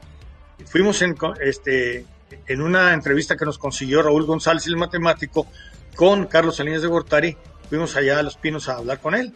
Fuimos 0.66 1.00
en, 1.02 1.16
este, 1.40 2.04
en 2.46 2.60
una 2.60 2.92
entrevista 2.92 3.36
que 3.36 3.44
nos 3.44 3.58
consiguió 3.58 4.02
Raúl 4.02 4.26
González, 4.26 4.66
el 4.66 4.76
matemático, 4.76 5.46
con 5.96 6.26
Carlos 6.26 6.56
Salinas 6.56 6.82
de 6.82 6.88
Gortari, 6.88 7.36
fuimos 7.68 7.96
allá 7.96 8.20
a 8.20 8.22
Los 8.22 8.36
Pinos 8.36 8.68
a 8.68 8.76
hablar 8.76 9.00
con 9.00 9.14
él. 9.14 9.32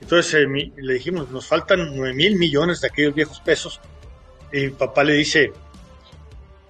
Entonces 0.00 0.46
le 0.76 0.94
dijimos, 0.94 1.30
nos 1.30 1.46
faltan 1.46 1.94
9 1.94 2.14
mil 2.14 2.36
millones 2.36 2.80
de 2.80 2.88
aquellos 2.88 3.14
viejos 3.14 3.40
pesos. 3.40 3.80
Y 4.52 4.62
mi 4.62 4.70
papá 4.70 5.04
le 5.04 5.14
dice, 5.14 5.52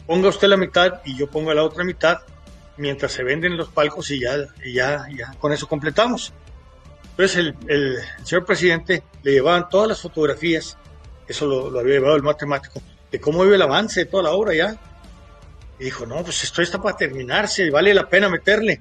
ponga 0.07 0.29
usted 0.29 0.49
la 0.49 0.57
mitad 0.57 1.01
y 1.05 1.17
yo 1.17 1.29
pongo 1.29 1.53
la 1.53 1.63
otra 1.63 1.85
mitad 1.85 2.19
mientras 2.77 3.13
se 3.13 3.25
venden 3.25 3.57
los 3.57 3.69
palcos 3.69 4.11
y 4.11 4.21
ya, 4.21 4.37
ya, 4.65 5.07
ya 5.15 5.35
con 5.39 5.53
eso 5.53 5.69
completamos. 5.69 6.33
Entonces 7.11 7.37
el, 7.39 7.57
el, 7.69 7.99
señor 8.25 8.45
presidente 8.45 9.03
le 9.23 9.33
llevaban 9.33 9.69
todas 9.69 9.89
las 9.89 10.01
fotografías, 10.01 10.77
eso 11.27 11.47
lo, 11.47 11.79
había 11.79 11.95
llevado 11.95 12.17
el 12.17 12.23
matemático, 12.23 12.83
de 13.11 13.21
cómo 13.21 13.45
iba 13.45 13.55
el 13.55 13.63
avance 13.63 14.01
de 14.01 14.07
toda 14.07 14.25
la 14.25 14.31
obra 14.33 14.55
ya. 14.55 14.77
Y 15.79 15.85
dijo, 15.85 16.07
no, 16.07 16.23
pues 16.23 16.43
esto 16.45 16.63
está 16.63 16.81
para 16.81 16.97
terminarse, 16.97 17.71
vale 17.71 17.93
la 17.93 18.09
pena 18.09 18.29
meterle. 18.29 18.81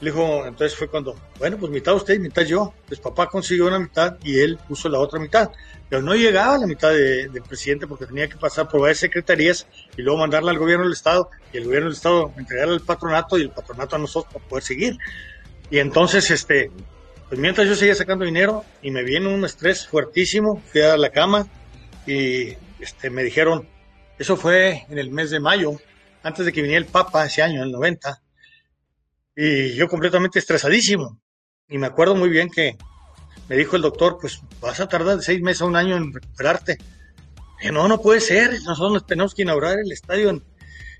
Le 0.00 0.10
dijo, 0.10 0.44
entonces 0.46 0.76
fue 0.76 0.88
cuando, 0.88 1.16
bueno, 1.38 1.56
pues 1.56 1.72
mitad 1.72 1.94
usted 1.94 2.14
y 2.14 2.18
mitad 2.18 2.42
yo. 2.42 2.74
Pues 2.86 3.00
papá 3.00 3.28
consiguió 3.28 3.66
una 3.66 3.78
mitad 3.78 4.16
y 4.22 4.40
él 4.40 4.58
puso 4.68 4.88
la 4.88 4.98
otra 4.98 5.18
mitad 5.18 5.50
pero 5.88 6.02
no 6.02 6.14
llegaba 6.14 6.54
a 6.54 6.58
la 6.58 6.66
mitad 6.66 6.90
del 6.90 7.42
presidente 7.48 7.86
porque 7.86 8.06
tenía 8.06 8.28
que 8.28 8.36
pasar 8.36 8.68
por 8.68 8.80
varias 8.80 8.98
secretarías 8.98 9.66
y 9.96 10.02
luego 10.02 10.18
mandarla 10.18 10.50
al 10.50 10.58
gobierno 10.58 10.84
del 10.84 10.94
Estado 10.94 11.30
y 11.52 11.58
el 11.58 11.64
gobierno 11.64 11.88
del 11.88 11.96
Estado 11.96 12.32
entregarla 12.36 12.74
al 12.74 12.80
patronato 12.80 13.38
y 13.38 13.42
el 13.42 13.50
patronato 13.50 13.96
a 13.96 13.98
nosotros 13.98 14.32
para 14.32 14.44
poder 14.46 14.64
seguir. 14.64 14.98
Y 15.70 15.78
entonces, 15.78 16.30
este, 16.30 16.70
pues 17.28 17.40
mientras 17.40 17.68
yo 17.68 17.76
seguía 17.76 17.94
sacando 17.94 18.24
dinero 18.24 18.64
y 18.82 18.90
me 18.90 19.04
viene 19.04 19.32
un 19.32 19.44
estrés 19.44 19.86
fuertísimo, 19.86 20.60
fui 20.72 20.80
a 20.80 20.96
la 20.96 21.10
cama 21.10 21.46
y 22.06 22.56
este, 22.80 23.10
me 23.10 23.22
dijeron, 23.22 23.68
eso 24.18 24.36
fue 24.36 24.86
en 24.88 24.98
el 24.98 25.10
mes 25.10 25.30
de 25.30 25.38
mayo, 25.38 25.72
antes 26.22 26.46
de 26.46 26.52
que 26.52 26.62
viniera 26.62 26.84
el 26.84 26.90
Papa 26.90 27.26
ese 27.26 27.42
año, 27.42 27.58
en 27.58 27.68
el 27.68 27.72
90, 27.72 28.22
y 29.36 29.74
yo 29.74 29.86
completamente 29.86 30.38
estresadísimo. 30.38 31.20
Y 31.68 31.78
me 31.78 31.86
acuerdo 31.86 32.14
muy 32.14 32.30
bien 32.30 32.48
que 32.48 32.76
me 33.48 33.56
dijo 33.56 33.76
el 33.76 33.82
doctor, 33.82 34.18
pues 34.20 34.40
vas 34.60 34.80
a 34.80 34.88
tardar 34.88 35.22
seis 35.22 35.40
meses 35.42 35.62
a 35.62 35.66
un 35.66 35.76
año 35.76 35.96
en 35.96 36.12
recuperarte. 36.12 36.78
Y 37.60 37.70
no, 37.70 37.86
no 37.86 38.00
puede 38.00 38.20
ser, 38.20 38.60
nosotros 38.62 39.06
tenemos 39.06 39.34
que 39.34 39.42
inaugurar 39.42 39.78
el 39.78 39.92
estadio 39.92 40.30
en, 40.30 40.42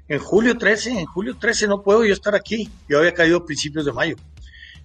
en 0.09 0.19
julio 0.19 0.57
13, 0.57 0.91
en 0.91 1.07
julio 1.07 1.37
13 1.39 1.67
no 1.67 1.83
puedo 1.83 2.05
yo 2.05 2.13
estar 2.13 2.35
aquí. 2.35 2.69
Yo 2.89 2.99
había 2.99 3.15
caído 3.15 3.39
a 3.39 3.45
principios 3.45 3.85
de 3.85 3.93
mayo. 3.93 4.17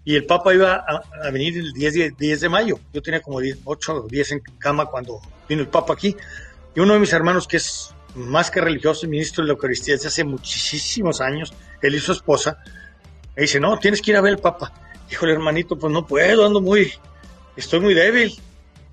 Y 0.03 0.15
el 0.15 0.25
Papa 0.25 0.53
iba 0.53 0.83
a, 0.87 1.29
venir 1.29 1.57
el 1.57 1.73
10, 1.73 2.17
10, 2.17 2.41
de 2.41 2.49
mayo. 2.49 2.79
Yo 2.91 3.01
tenía 3.01 3.21
como 3.21 3.39
10, 3.39 3.59
8 3.65 3.95
o 4.05 4.07
10 4.07 4.31
en 4.31 4.39
cama 4.57 4.87
cuando 4.87 5.19
vino 5.47 5.61
el 5.61 5.67
Papa 5.67 5.93
aquí. 5.93 6.15
Y 6.75 6.79
uno 6.79 6.93
de 6.93 6.99
mis 6.99 7.13
hermanos, 7.13 7.47
que 7.47 7.57
es 7.57 7.93
más 8.15 8.49
que 8.49 8.61
religioso, 8.61 9.07
ministro 9.07 9.43
de 9.43 9.49
la 9.49 9.53
Eucaristía 9.53 9.93
desde 9.93 10.07
hace 10.07 10.23
muchísimos 10.23 11.21
años, 11.21 11.53
él 11.81 11.93
y 11.93 11.99
su 11.99 12.13
esposa, 12.13 12.57
dice, 13.41 13.59
no, 13.59 13.77
tienes 13.79 14.01
que 14.01 14.11
ir 14.11 14.17
a 14.17 14.21
ver 14.21 14.33
al 14.33 14.39
Papa. 14.39 14.73
Híjole, 15.11 15.33
hermanito, 15.33 15.77
pues 15.77 15.91
no 15.91 16.05
puedo, 16.05 16.45
ando 16.45 16.61
muy, 16.61 16.93
estoy 17.55 17.79
muy 17.79 17.93
débil. 17.93 18.33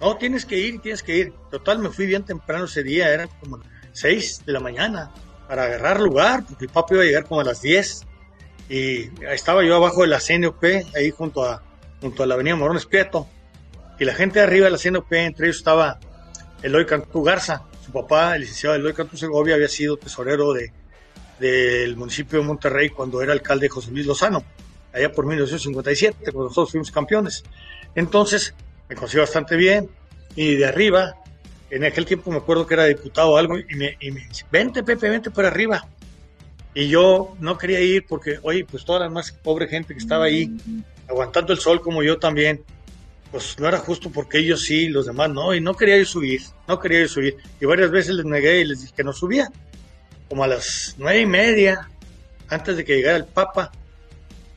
No, 0.01 0.17
tienes 0.17 0.45
que 0.45 0.59
ir, 0.59 0.81
tienes 0.81 1.03
que 1.03 1.17
ir. 1.17 1.33
Total, 1.51 1.79
me 1.79 1.91
fui 1.91 2.07
bien 2.07 2.25
temprano 2.25 2.65
ese 2.65 2.83
día, 2.83 3.13
eran 3.13 3.29
como 3.41 3.61
6 3.93 4.43
de 4.47 4.53
la 4.53 4.61
mañana, 4.61 5.11
para 5.49 5.65
agarrar 5.65 6.01
lugar, 6.01 6.45
porque 6.47 6.67
el 6.67 6.71
Papa 6.71 6.95
iba 6.95 7.03
a 7.03 7.07
llegar 7.07 7.25
como 7.25 7.41
a 7.41 7.45
las 7.45 7.63
10 7.63 8.07
y 8.69 9.11
estaba 9.23 9.65
yo 9.65 9.77
abajo 9.77 10.03
de 10.03 10.09
la 10.09 10.21
CNOP, 10.21 10.63
ahí 10.95 11.11
junto 11.11 11.45
a, 11.45 11.63
junto 12.01 12.23
a 12.23 12.27
la 12.27 12.35
avenida 12.35 12.55
Morones 12.55 12.87
Prieto, 12.87 13.27
y 13.99 14.05
la 14.05 14.15
gente 14.15 14.39
de 14.39 14.45
arriba 14.45 14.67
de 14.67 14.73
la 14.73 14.79
CNOP, 14.79 15.13
entre 15.15 15.47
ellos 15.47 15.57
estaba 15.57 15.99
Eloy 16.63 16.85
Cantú 16.85 17.23
Garza, 17.23 17.65
su 17.85 17.93
papá, 17.93 18.35
el 18.35 18.43
licenciado 18.43 18.77
Eloy 18.77 18.93
Cantú 18.93 19.17
Segovia, 19.17 19.55
había 19.55 19.69
sido 19.69 19.97
tesorero 19.97 20.53
de, 20.53 20.73
del 21.39 21.97
municipio 21.97 22.41
de 22.41 22.45
Monterrey 22.45 22.91
cuando 22.91 23.23
era 23.23 23.33
alcalde 23.33 23.69
José 23.69 23.91
Luis 23.91 24.07
Lozano, 24.07 24.45
allá 24.93 25.13
por 25.13 25.27
1957, 25.27 26.33
cuando 26.33 26.45
nosotros 26.45 26.71
fuimos 26.71 26.91
campeones. 26.91 27.45
Entonces, 27.95 28.55
me 28.89 28.95
conocí 28.97 29.19
bastante 29.19 29.57
bien, 29.57 29.89
y 30.35 30.57
de 30.57 30.67
arriba, 30.67 31.17
en 31.71 31.85
aquel 31.85 32.07
tiempo 32.07 32.31
me 32.31 32.39
acuerdo 32.39 32.67
que 32.67 32.75
era 32.75 32.85
diputado 32.85 33.31
o 33.31 33.37
algo, 33.37 33.59
y 33.59 33.75
me, 33.77 33.97
y 34.01 34.11
me 34.11 34.21
dice, 34.21 34.45
vente 34.51 34.83
Pepe, 34.83 35.09
vente 35.09 35.31
por 35.31 35.45
arriba. 35.45 35.87
Y 36.75 36.89
yo 36.89 37.35
no 37.41 37.59
quería 37.59 37.81
ir 37.81 38.07
porque, 38.07 38.39
oye, 38.43 38.65
pues 38.65 38.85
toda 38.85 39.01
la 39.01 39.09
más 39.09 39.33
pobre 39.33 39.67
gente 39.69 39.95
que 39.95 40.01
estaba 40.01 40.27
ahí, 40.27 40.51
aguantando 41.09 41.53
el 41.53 41.59
sol 41.59 41.81
como 41.81 42.03
yo 42.03 42.19
también, 42.19 42.63
pues 43.31 43.59
no 43.59 43.69
era 43.69 43.79
justo 43.79 44.11
porque 44.11 44.39
ellos 44.39 44.63
sí, 44.63 44.89
los 44.89 45.07
demás 45.07 45.31
no, 45.31 45.55
y 45.55 45.61
no 45.61 45.75
quería 45.75 45.97
ir 45.97 46.07
subir, 46.07 46.41
no 46.67 46.79
quería 46.79 47.01
ir 47.01 47.09
subir. 47.09 47.37
Y 47.61 47.67
varias 47.67 47.91
veces 47.91 48.15
les 48.15 48.25
negué 48.25 48.61
y 48.61 48.65
les 48.65 48.83
dije 48.83 48.95
que 48.97 49.05
no 49.05 49.13
subía. 49.13 49.51
Como 50.29 50.45
a 50.45 50.47
las 50.47 50.95
nueve 50.99 51.21
y 51.21 51.27
media, 51.27 51.89
antes 52.49 52.77
de 52.77 52.85
que 52.85 52.97
llegara 52.97 53.17
el 53.17 53.25
Papa, 53.25 53.73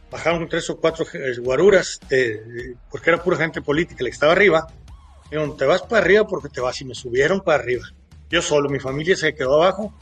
bajaron 0.10 0.48
tres 0.50 0.70
o 0.70 0.78
cuatro 0.78 1.06
eh, 1.14 1.38
guaruras, 1.40 2.00
porque 2.90 3.10
era 3.10 3.24
pura 3.24 3.38
gente 3.38 3.62
política 3.62 4.04
la 4.04 4.10
que 4.10 4.14
estaba 4.14 4.34
arriba. 4.34 4.68
Dijeron, 5.24 5.56
te 5.56 5.66
vas 5.66 5.82
para 5.84 6.04
arriba 6.04 6.28
porque 6.28 6.50
te 6.50 6.60
vas, 6.60 6.80
y 6.82 6.86
me 6.86 6.96
subieron 6.96 7.42
para 7.42 7.64
arriba. 7.64 7.86
Yo 8.30 8.42
solo, 8.42 8.70
mi 8.70 8.80
familia 8.80 9.16
se 9.16 9.34
quedó 9.34 9.62
abajo 9.62 9.94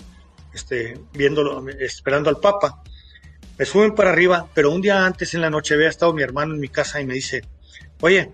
este, 0.54 1.00
viéndolo, 1.14 1.68
esperando 1.80 2.30
al 2.30 2.38
Papa. 2.38 2.82
Me 3.58 3.66
suben 3.66 3.94
para 3.94 4.12
arriba, 4.12 4.48
pero 4.54 4.72
un 4.72 4.82
día 4.82 5.06
antes 5.06 5.34
en 5.34 5.42
la 5.42 5.50
noche 5.50 5.74
había 5.74 5.90
estado 5.90 6.14
mi 6.14 6.24
hermano 6.24 6.54
en 6.54 6.60
mi 6.60 6.70
casa 6.70 7.02
y 7.02 7.06
me 7.06 7.14
dice, 7.14 7.42
oye, 8.02 8.32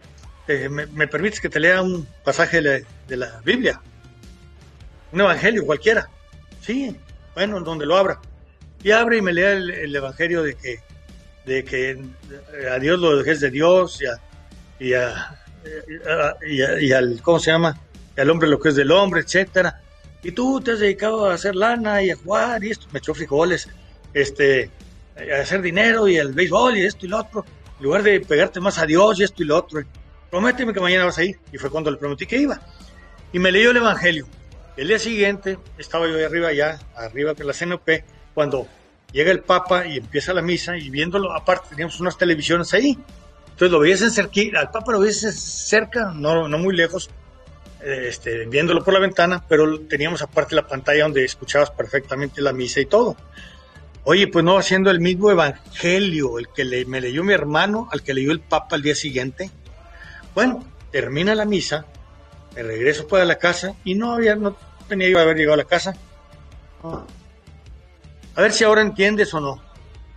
eh, 0.48 0.70
me, 0.70 1.08
permites 1.08 1.42
que 1.42 1.50
te 1.50 1.60
lea 1.60 1.82
un 1.82 2.08
pasaje 2.24 2.62
de 2.62 3.18
la, 3.18 3.42
Biblia? 3.44 3.82
Un 5.12 5.22
evangelio 5.22 5.66
cualquiera. 5.66 6.10
Sí, 6.62 6.96
bueno, 7.36 7.60
donde 7.60 7.86
lo 7.86 7.96
abra. 7.96 8.20
Y 8.84 8.92
abre 8.92 9.18
y 9.18 9.22
me 9.22 9.34
lee 9.34 9.42
el, 9.42 9.96
evangelio 9.96 10.42
de 10.44 10.56
que, 10.56 10.80
de 11.46 11.64
que 11.64 12.02
a 12.72 12.80
Dios 12.80 13.00
lo 13.00 13.18
dejes 13.18 13.40
de 13.42 13.52
Dios 13.52 14.02
y, 14.80 14.94
a, 14.94 15.40
y, 16.48 16.92
al, 16.92 17.22
¿cómo 17.22 17.40
se 17.40 17.52
llama? 17.52 17.80
Y 18.18 18.22
al 18.22 18.30
hombre 18.30 18.48
lo 18.48 18.60
que 18.60 18.70
es 18.70 18.76
del 18.76 18.92
hombre, 18.92 19.22
etcétera 19.22 19.82
y 20.26 20.32
tú 20.32 20.60
te 20.60 20.72
has 20.72 20.80
dedicado 20.80 21.30
a 21.30 21.36
hacer 21.36 21.56
lana 21.56 22.02
y 22.02 22.10
a 22.10 22.16
jugar 22.16 22.64
y 22.64 22.72
esto, 22.72 22.88
me 22.92 22.98
echó 22.98 23.14
frijoles, 23.14 23.70
este, 24.12 24.72
a 25.16 25.42
hacer 25.42 25.62
dinero 25.62 26.08
y 26.08 26.18
el 26.18 26.34
béisbol 26.34 26.78
y 26.78 26.82
esto 26.84 27.06
y 27.06 27.10
lo 27.10 27.20
otro, 27.20 27.46
en 27.78 27.84
lugar 27.84 28.02
de 28.02 28.20
pegarte 28.22 28.60
más 28.60 28.80
a 28.80 28.88
Dios 28.88 29.20
y 29.20 29.24
esto 29.24 29.44
y 29.44 29.46
lo 29.46 29.56
otro, 29.56 29.84
prométeme 30.32 30.74
que 30.74 30.80
mañana 30.80 31.06
vas 31.06 31.20
a 31.20 31.24
ir. 31.24 31.38
Y 31.54 31.60
fue 31.60 31.70
cuando 31.70 31.92
le 31.92 31.98
prometí 31.98 32.26
que 32.26 32.40
iba. 32.40 32.60
Y 33.32 33.38
me 33.38 33.52
leyó 33.52 33.70
el 33.70 33.78
Evangelio. 33.78 34.26
El 34.78 34.90
día 34.90 35.00
siguiente 35.00 35.58
estaba 35.78 36.08
yo 36.08 36.18
ahí 36.18 36.24
arriba 36.24 36.52
ya, 36.52 36.80
arriba 36.96 37.34
de 37.34 37.46
la 37.46 37.54
CNP, 37.54 38.04
cuando 38.34 38.68
llega 39.14 39.32
el 39.32 39.40
Papa 39.40 39.88
y 39.88 39.98
empieza 39.98 40.34
la 40.34 40.42
misa 40.42 40.78
y 40.78 40.90
viéndolo, 40.90 41.32
aparte 41.32 41.70
teníamos 41.70 42.00
unas 42.02 42.18
televisiones 42.18 42.74
ahí. 42.74 42.98
Entonces 43.46 43.72
lo 43.72 43.80
veías 43.80 44.02
en 44.02 44.12
cerca, 44.12 44.42
al 44.60 44.72
Papa 44.72 44.92
lo 44.92 45.00
veías 45.00 45.20
cerca, 45.20 46.12
no, 46.14 46.50
no 46.50 46.58
muy 46.58 46.76
lejos, 46.76 47.10
este, 47.82 48.46
viéndolo 48.48 48.84
por 48.84 48.94
la 48.94 49.00
ventana, 49.00 49.46
pero 49.48 49.80
teníamos 49.82 50.22
aparte 50.22 50.56
la 50.56 50.68
pantalla 50.68 51.04
donde 51.04 51.24
escuchabas 51.24 51.72
perfectamente 51.72 52.42
la 52.42 52.52
misa 52.52 52.82
y 52.82 52.86
todo. 52.86 53.16
Oye, 54.04 54.28
pues 54.28 54.44
no 54.44 54.58
haciendo 54.58 54.92
el 54.92 55.00
mismo 55.00 55.32
evangelio, 55.32 56.38
el 56.38 56.50
que 56.50 56.86
me 56.86 57.00
leyó 57.00 57.24
mi 57.24 57.34
hermano, 57.34 57.88
al 57.94 58.04
que 58.04 58.14
leyó 58.14 58.34
el 58.34 58.42
Papa 58.42 58.76
al 58.76 58.82
día 58.82 58.94
siguiente. 58.94 59.50
Bueno, 60.36 60.66
termina 60.92 61.34
la 61.34 61.46
misa, 61.46 61.86
me 62.56 62.64
regreso 62.64 63.08
para 63.08 63.26
la 63.26 63.36
casa 63.36 63.76
y 63.84 63.96
no 63.96 64.14
había, 64.14 64.36
no 64.36 64.56
tenía 64.88 65.10
que 65.10 65.18
haber 65.18 65.38
llegado 65.38 65.56
a 65.56 65.58
la 65.58 65.66
casa. 65.66 65.96
A 68.36 68.42
ver 68.42 68.52
si 68.52 68.64
ahora 68.64 68.82
entiendes 68.82 69.34
o 69.34 69.40
no. 69.40 69.62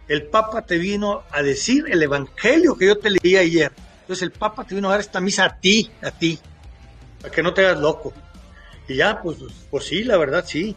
El 0.06 0.24
Papa 0.24 0.62
te 0.62 0.78
vino 0.78 1.24
a 1.30 1.42
decir 1.42 1.84
el 1.88 2.02
evangelio 2.02 2.76
que 2.76 2.86
yo 2.86 2.98
te 2.98 3.10
leí 3.10 3.36
ayer. 3.36 3.72
Entonces 4.00 4.22
el 4.22 4.32
Papa 4.32 4.64
te 4.64 4.74
vino 4.74 4.88
a 4.88 4.92
dar 4.92 5.00
esta 5.00 5.20
misa 5.20 5.44
a 5.44 5.56
ti, 5.58 5.90
a 6.02 6.10
ti 6.10 6.40
para 7.20 7.34
que 7.34 7.42
no 7.42 7.52
te 7.52 7.64
hagas 7.66 7.80
loco. 7.80 8.12
Y 8.86 8.96
ya, 8.96 9.20
pues, 9.20 9.38
pues 9.70 9.84
sí, 9.84 10.04
la 10.04 10.16
verdad, 10.16 10.44
sí. 10.46 10.74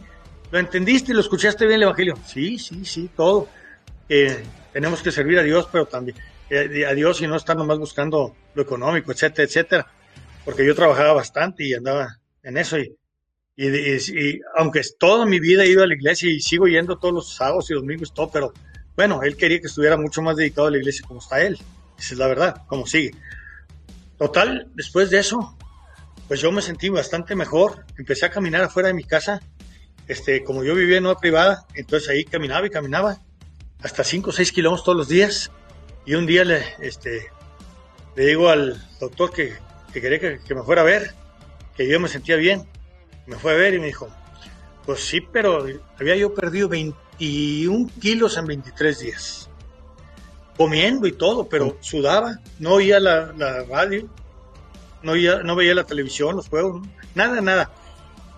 ¿Lo 0.50 0.58
entendiste 0.58 1.12
y 1.12 1.14
lo 1.14 1.20
escuchaste 1.20 1.64
bien 1.66 1.76
el 1.76 1.84
Evangelio? 1.84 2.18
Sí, 2.26 2.58
sí, 2.58 2.84
sí, 2.84 3.10
todo. 3.16 3.48
Eh, 4.08 4.42
tenemos 4.72 5.02
que 5.02 5.10
servir 5.10 5.38
a 5.38 5.42
Dios, 5.42 5.68
pero 5.72 5.86
también 5.86 6.16
eh, 6.50 6.84
a 6.86 6.92
Dios 6.92 7.22
y 7.22 7.26
no 7.26 7.36
estar 7.36 7.56
nomás 7.56 7.78
buscando 7.78 8.34
lo 8.54 8.62
económico, 8.62 9.12
etcétera, 9.12 9.46
etcétera. 9.46 9.86
Porque 10.44 10.66
yo 10.66 10.74
trabajaba 10.74 11.12
bastante 11.12 11.64
y 11.64 11.74
andaba 11.74 12.18
en 12.42 12.56
eso. 12.56 12.78
Y, 12.78 12.96
y, 13.56 14.40
aunque 14.56 14.82
toda 14.98 15.26
mi 15.26 15.38
vida 15.38 15.64
he 15.64 15.68
ido 15.68 15.82
a 15.82 15.86
la 15.86 15.94
iglesia 15.94 16.30
y 16.30 16.40
sigo 16.40 16.66
yendo 16.66 16.98
todos 16.98 17.14
los 17.14 17.34
sábados 17.34 17.70
y 17.70 17.74
domingos, 17.74 18.12
todo, 18.12 18.30
pero 18.30 18.52
bueno, 18.96 19.22
él 19.22 19.36
quería 19.36 19.60
que 19.60 19.66
estuviera 19.66 19.96
mucho 19.96 20.22
más 20.22 20.36
dedicado 20.36 20.68
a 20.68 20.70
la 20.70 20.78
iglesia 20.78 21.04
como 21.06 21.20
está 21.20 21.42
él. 21.42 21.58
Esa 21.98 22.14
es 22.14 22.18
la 22.18 22.26
verdad, 22.26 22.62
como 22.66 22.86
sigue. 22.86 23.12
Total, 24.18 24.68
después 24.74 25.10
de 25.10 25.18
eso, 25.18 25.56
pues 26.28 26.40
yo 26.40 26.50
me 26.52 26.62
sentí 26.62 26.88
bastante 26.88 27.34
mejor. 27.34 27.84
Empecé 27.96 28.26
a 28.26 28.30
caminar 28.30 28.62
afuera 28.62 28.88
de 28.88 28.94
mi 28.94 29.04
casa. 29.04 29.40
Este, 30.08 30.42
como 30.42 30.64
yo 30.64 30.74
vivía 30.74 30.98
en 30.98 31.06
una 31.06 31.14
privada, 31.14 31.66
entonces 31.74 32.08
ahí 32.08 32.24
caminaba 32.24 32.66
y 32.66 32.70
caminaba 32.70 33.18
hasta 33.82 34.04
5 34.04 34.30
o 34.30 34.32
6 34.32 34.52
kilómetros 34.52 34.84
todos 34.84 34.98
los 34.98 35.08
días. 35.08 35.50
Y 36.04 36.14
un 36.14 36.26
día 36.26 36.44
le, 36.44 36.62
este, 36.80 37.28
le 38.16 38.26
digo 38.26 38.48
al 38.48 38.82
doctor 38.98 39.32
que, 39.32 39.54
quería 40.00 40.18
que, 40.18 40.54
me 40.54 40.62
fuera 40.62 40.82
a 40.82 40.84
ver, 40.84 41.14
que 41.76 41.88
yo 41.88 42.00
me 42.00 42.08
sentía 42.08 42.36
bien. 42.36 42.66
Me 43.26 43.36
fue 43.36 43.52
a 43.52 43.56
ver 43.56 43.74
y 43.74 43.78
me 43.78 43.86
dijo, 43.86 44.08
pues 44.84 45.00
sí, 45.00 45.20
pero 45.20 45.64
había 45.98 46.16
yo 46.16 46.34
perdido 46.34 46.68
21 46.68 47.90
kilos 48.00 48.36
en 48.36 48.46
23 48.46 48.98
días. 48.98 49.48
Comiendo 50.56 51.06
y 51.06 51.12
todo, 51.12 51.48
pero 51.48 51.76
sudaba, 51.80 52.38
no 52.58 52.74
oía 52.74 53.00
la, 53.00 53.32
la 53.36 53.64
radio, 53.64 54.08
no, 55.02 55.14
no 55.14 55.56
veía 55.56 55.74
la 55.74 55.84
televisión, 55.84 56.36
los 56.36 56.48
juegos, 56.48 56.86
nada, 57.14 57.40
nada. 57.40 57.70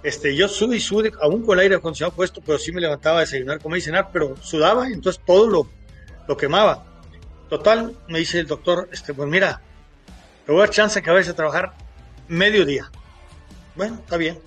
Este, 0.03 0.37
yo 0.37 0.49
sube 0.49 0.77
y 0.77 0.81
sube, 0.81 1.13
aún 1.21 1.45
con 1.45 1.59
el 1.59 1.63
aire 1.63 1.77
acondicionado 1.77 2.15
puesto, 2.15 2.43
pero 2.45 2.59
sí 2.59 2.73
me 2.73 2.81
levantaba 2.81 3.19
a 3.19 3.21
desayunar, 3.21 3.59
comer 3.61 3.79
y 3.79 3.83
cenar, 3.83 4.11
pero 4.13 4.37
sudaba 4.37 4.89
entonces 4.89 5.23
todo 5.25 5.49
lo, 5.49 5.69
lo 6.29 6.37
quemaba. 6.37 6.85
Total, 7.49 7.97
me 8.09 8.19
dice 8.19 8.41
el 8.41 8.47
doctor, 8.47 8.89
este, 8.93 9.15
pues 9.15 9.29
mira, 9.29 9.63
te 10.45 10.53
voy 10.53 10.61
a 10.61 10.65
dar 10.65 10.71
chance 10.71 11.03
que 11.03 11.11
vayas 11.11 11.29
a 11.29 11.35
trabajar 11.35 11.75
mediodía. 12.29 12.91
Bueno, 13.75 13.97
está 13.97 14.17
bien. 14.17 14.39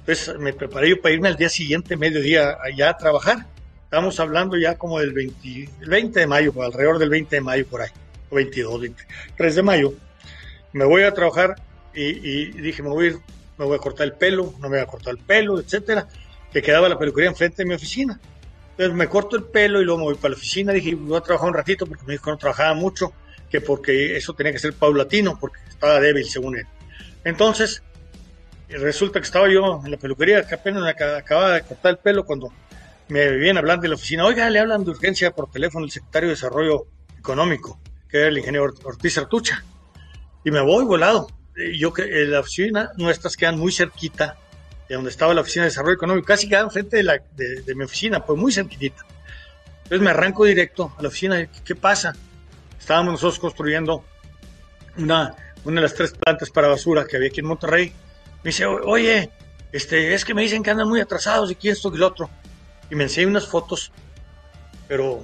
Entonces 0.00 0.38
me 0.38 0.52
preparé 0.52 0.90
yo 0.90 1.00
para 1.00 1.14
irme 1.14 1.28
al 1.28 1.36
día 1.36 1.48
siguiente, 1.48 1.96
mediodía, 1.96 2.56
allá 2.62 2.90
a 2.90 2.96
trabajar. 2.96 3.46
Estamos 3.84 4.18
hablando 4.20 4.56
ya 4.56 4.76
como 4.76 4.98
del 4.98 5.12
20, 5.12 5.70
20 5.86 6.20
de 6.20 6.26
mayo, 6.26 6.52
alrededor 6.62 6.98
del 6.98 7.10
20 7.10 7.36
de 7.36 7.40
mayo 7.40 7.66
por 7.66 7.82
ahí, 7.82 7.90
o 8.30 8.34
22, 8.36 8.80
23 8.80 9.54
de 9.54 9.62
mayo 9.62 9.94
me 10.76 10.84
voy 10.84 11.04
a 11.04 11.14
trabajar 11.14 11.56
y, 11.94 12.50
dije, 12.60 12.82
me 12.82 12.90
voy, 12.90 13.06
a 13.06 13.08
ir, 13.08 13.18
me 13.56 13.64
voy 13.64 13.76
a 13.76 13.78
cortar 13.78 14.06
el 14.06 14.12
pelo, 14.12 14.52
no 14.60 14.68
me 14.68 14.76
voy 14.76 14.80
a 14.80 14.86
cortar 14.86 15.14
el 15.14 15.18
pelo, 15.18 15.58
etcétera, 15.58 16.06
que 16.52 16.60
quedaba 16.60 16.86
la 16.86 16.98
peluquería 16.98 17.30
enfrente 17.30 17.62
de 17.62 17.66
mi 17.66 17.74
oficina. 17.74 18.20
Entonces 18.72 18.94
me 18.94 19.08
corto 19.08 19.36
el 19.36 19.44
pelo 19.44 19.80
y 19.80 19.86
luego 19.86 20.00
me 20.00 20.04
voy 20.04 20.16
para 20.16 20.32
la 20.32 20.36
oficina, 20.36 20.74
dije, 20.74 20.94
voy 20.94 21.16
a 21.16 21.22
trabajar 21.22 21.48
un 21.48 21.54
ratito 21.54 21.86
porque 21.86 22.04
me 22.04 22.12
dijo 22.12 22.26
que 22.26 22.30
no 22.30 22.36
trabajaba 22.36 22.74
mucho, 22.74 23.14
que 23.50 23.60
porque 23.60 24.16
eso 24.16 24.34
tenía 24.34 24.52
que 24.52 24.58
ser 24.58 24.72
paulatino, 24.72 25.38
porque 25.38 25.58
estaba 25.68 26.00
débil 26.00 26.26
según 26.26 26.58
él. 26.58 26.66
Entonces, 27.24 27.82
resulta 28.68 29.20
que 29.20 29.26
estaba 29.26 29.48
yo 29.48 29.82
en 29.84 29.90
la 29.90 29.96
peluquería, 29.96 30.46
que 30.46 30.54
apenas 30.54 30.84
acababa 30.86 31.54
de 31.54 31.62
cortar 31.62 31.92
el 31.92 31.98
pelo 31.98 32.24
cuando 32.24 32.52
me 33.08 33.30
vienen 33.36 33.58
hablando 33.58 33.82
de 33.82 33.88
la 33.88 33.94
oficina, 33.94 34.24
oiga, 34.24 34.50
le 34.50 34.58
hablan 34.58 34.84
de 34.84 34.90
urgencia 34.90 35.30
por 35.30 35.50
teléfono 35.50 35.84
el 35.84 35.92
secretario 35.92 36.28
de 36.28 36.34
Desarrollo 36.34 36.86
Económico, 37.18 37.80
que 38.08 38.18
era 38.18 38.28
el 38.28 38.38
ingeniero 38.38 38.72
Ortiz 38.84 39.18
Artucha. 39.18 39.64
y 40.44 40.50
me 40.50 40.60
voy 40.60 40.84
volado. 40.84 41.28
Yo 41.78 41.92
que 41.92 42.04
la 42.26 42.40
oficina 42.40 42.90
nuestras 42.96 43.36
quedan 43.36 43.58
muy 43.58 43.72
cerquita 43.72 44.36
de 44.88 44.94
donde 44.94 45.10
estaba 45.10 45.34
la 45.34 45.40
oficina 45.40 45.64
de 45.64 45.70
desarrollo 45.70 45.94
económico, 45.94 46.26
casi 46.26 46.48
quedaban 46.48 46.70
frente 46.70 46.98
de, 46.98 47.02
la, 47.02 47.20
de, 47.34 47.74
mi 47.74 47.84
oficina, 47.84 48.24
pues 48.24 48.38
muy 48.38 48.52
cerquita. 48.52 49.04
Entonces 49.84 50.00
me 50.00 50.10
arranco 50.10 50.44
directo 50.44 50.92
a 50.96 51.02
la 51.02 51.08
oficina. 51.08 51.48
¿Qué 51.64 51.74
pasa? 51.74 52.14
Estábamos 52.78 53.12
nosotros 53.12 53.38
construyendo 53.38 54.04
una, 54.96 55.34
una 55.64 55.80
de 55.80 55.82
las 55.82 55.94
tres 55.94 56.12
plantas 56.12 56.50
para 56.50 56.68
basura 56.68 57.06
que 57.06 57.16
había 57.16 57.28
aquí 57.28 57.40
en 57.40 57.46
Monterrey. 57.46 57.92
Me 58.42 58.50
dice, 58.50 58.66
oye, 58.66 59.30
este, 59.72 60.14
es 60.14 60.24
que 60.24 60.34
me 60.34 60.42
dicen 60.42 60.62
que 60.62 60.70
andan 60.70 60.88
muy 60.88 61.00
atrasados 61.00 61.50
y 61.50 61.54
que 61.54 61.70
esto 61.70 61.92
y 61.94 61.98
lo 61.98 62.06
otro. 62.06 62.30
Y 62.90 62.94
me 62.94 63.04
enseñé 63.04 63.26
unas 63.26 63.46
fotos, 63.46 63.92
pero 64.88 65.22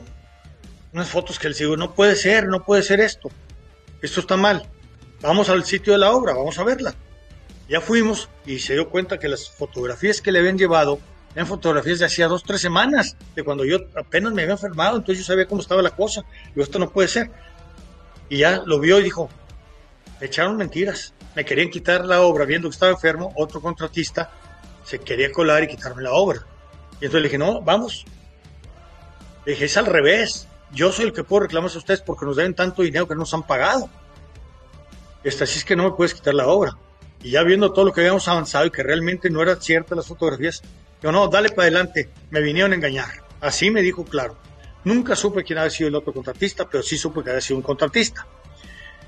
unas 0.93 1.09
fotos 1.09 1.39
que 1.39 1.49
le 1.49 1.55
digo, 1.55 1.77
no 1.77 1.95
puede 1.95 2.17
ser, 2.17 2.47
no 2.49 2.65
puede 2.65 2.83
ser 2.83 3.01
esto. 3.01 3.31
Esto 4.01 4.21
está 4.21 4.37
mal. 4.37 4.69
Vamos 5.21 5.49
al 5.49 5.65
sitio 5.65 5.93
de 5.93 6.01
la 6.01 6.11
obra, 6.11 6.35
vamos 6.35 6.59
a 6.59 6.65
verla. 6.65 6.95
Ya 7.69 7.81
fuimos 7.81 8.29
y 8.45 8.59
se 8.59 8.75
dio 8.75 8.91
cuenta 8.91 9.19
que 9.19 9.29
las 9.29 9.49
fotografías 9.49 10.21
que 10.21 10.33
le 10.33 10.41
habían 10.41 10.59
llevado 10.59 10.99
eran 11.35 11.47
fotografías 11.47 11.99
de 11.99 12.07
hacía 12.07 12.29
dos, 12.29 12.43
tres 12.43 12.61
semanas, 12.61 13.17
de 13.35 13.43
cuando 13.43 13.65
yo 13.65 13.79
apenas 13.97 14.33
me 14.33 14.43
había 14.43 14.55
enfermado, 14.55 14.97
entonces 14.97 15.25
yo 15.25 15.33
sabía 15.33 15.47
cómo 15.47 15.63
estaba 15.63 15.81
la 15.81 15.91
cosa. 15.91 16.25
Digo, 16.55 16.63
esto 16.63 16.79
no 16.79 16.91
puede 16.91 17.09
ser. 17.09 17.31
Y 18.29 18.39
ya 18.39 18.63
lo 18.65 18.79
vio 18.79 19.01
y 19.01 19.05
dijo, 19.05 19.31
me 20.21 20.27
echaron 20.27 20.57
mentiras. 20.57 21.15
Me 21.35 21.45
querían 21.45 21.71
quitar 21.71 22.05
la 22.05 22.21
obra 22.21 22.45
viendo 22.45 22.69
que 22.69 22.75
estaba 22.75 22.93
enfermo, 22.93 23.33
otro 23.37 23.63
contratista 23.63 24.31
se 24.85 24.99
quería 24.99 25.31
colar 25.33 25.63
y 25.63 25.69
quitarme 25.69 26.03
la 26.03 26.13
obra. 26.13 26.45
Y 27.01 27.07
entonces 27.07 27.23
le 27.23 27.29
dije, 27.29 27.39
no, 27.39 27.63
vamos. 27.63 28.05
Le 29.45 29.53
dije, 29.53 29.65
es 29.65 29.77
al 29.77 29.87
revés. 29.87 30.47
Yo 30.73 30.93
soy 30.93 31.07
el 31.07 31.13
que 31.13 31.25
puedo 31.25 31.45
reclamar 31.45 31.71
a 31.71 31.79
ustedes 31.79 32.01
porque 32.01 32.27
nos 32.27 32.37
deben 32.37 32.55
tanto 32.55 32.83
dinero 32.83 33.07
que 33.09 33.15
no 33.15 33.21
nos 33.21 33.35
han 33.35 33.43
pagado. 33.43 33.89
Esta, 35.25 35.45
así 35.45 35.59
es 35.59 35.65
que 35.65 35.77
no 35.77 35.85
me 35.85 35.93
puedes 35.93 36.15
quitar 36.15 36.35
la 36.35 36.47
obra. 36.47 36.77
Y 37.23 37.31
ya 37.31 37.43
viendo 37.43 37.73
todo 37.73 37.85
lo 37.87 37.93
que 37.93 38.01
habíamos 38.01 38.27
avanzado 38.29 38.67
y 38.67 38.71
que 38.71 38.83
realmente 38.83 39.31
no 39.31 39.41
eran 39.43 39.61
ciertas 39.61 39.97
las 39.97 40.07
fotografías, 40.07 40.63
yo 41.03 41.13
no, 41.13 41.29
dale 41.29 41.49
para 41.51 41.63
adelante, 41.63 42.11
me 42.31 42.41
vinieron 42.41 42.73
a 42.73 42.77
engañar. 42.77 43.09
Así 43.41 43.71
me 43.71 43.83
dijo 43.83 44.05
claro. 44.05 44.37
Nunca 44.85 45.17
supe 45.17 45.45
quién 45.45 45.59
había 45.59 45.71
sido 45.71 45.89
el 45.89 45.95
otro 45.95 46.13
contratista, 46.13 46.69
pero 46.69 46.83
sí 46.83 46.97
supe 46.97 47.23
que 47.23 47.31
había 47.31 47.41
sido 47.41 47.57
un 47.57 47.63
contratista. 47.63 48.27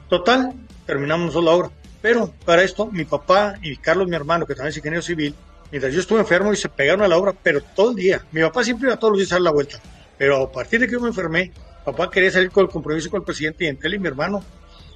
Total, 0.08 0.52
terminamos 0.86 1.34
la 1.34 1.50
obra. 1.50 1.70
Pero 2.02 2.32
para 2.44 2.62
esto, 2.62 2.86
mi 2.86 3.04
papá 3.04 3.54
y 3.62 3.76
Carlos, 3.76 4.08
mi 4.08 4.16
hermano, 4.16 4.46
que 4.46 4.54
también 4.54 4.70
es 4.70 4.76
ingeniero 4.76 5.02
civil, 5.02 5.34
mientras 5.70 5.92
yo 5.92 6.00
estuve 6.00 6.20
enfermo 6.20 6.52
y 6.52 6.56
se 6.56 6.68
pegaron 6.68 7.02
a 7.02 7.08
la 7.08 7.16
obra, 7.16 7.32
pero 7.32 7.62
todo 7.62 7.90
el 7.90 7.96
día. 7.96 8.24
Mi 8.32 8.42
papá 8.42 8.62
siempre 8.62 8.88
iba 8.88 8.96
todos 8.96 9.12
los 9.12 9.20
días 9.20 9.32
a 9.32 9.36
dar 9.36 9.42
la 9.42 9.52
vuelta. 9.52 9.80
Pero 10.18 10.42
a 10.42 10.52
partir 10.52 10.80
de 10.80 10.86
que 10.86 10.92
yo 10.92 11.00
me 11.00 11.08
enfermé, 11.08 11.52
papá 11.84 12.10
quería 12.10 12.30
salir 12.30 12.50
con 12.50 12.64
el 12.64 12.70
compromiso 12.70 13.10
con 13.10 13.20
el 13.20 13.24
presidente 13.24 13.64
y 13.64 13.68
entre 13.68 13.88
él 13.88 13.94
y 13.94 13.98
mi 13.98 14.08
hermano 14.08 14.42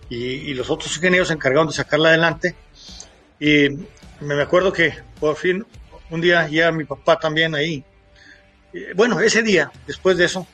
y, 0.08 0.54
los 0.54 0.70
otros 0.70 0.96
ingenieros 0.96 1.28
se 1.28 1.34
encargaron 1.34 1.68
de 1.68 1.74
sacarla 1.74 2.08
adelante 2.08 2.54
y 3.38 3.68
me 4.20 4.42
acuerdo 4.42 4.72
que 4.72 4.94
por 5.20 5.36
fin 5.36 5.66
un 6.10 6.20
día 6.20 6.46
llega 6.48 6.72
mi 6.72 6.84
papá 6.84 7.18
también 7.18 7.54
ahí. 7.54 7.84
Bueno, 8.94 9.18
ese 9.20 9.42
día, 9.42 9.70
después 9.86 10.16
de 10.16 10.26
eso, 10.26 10.46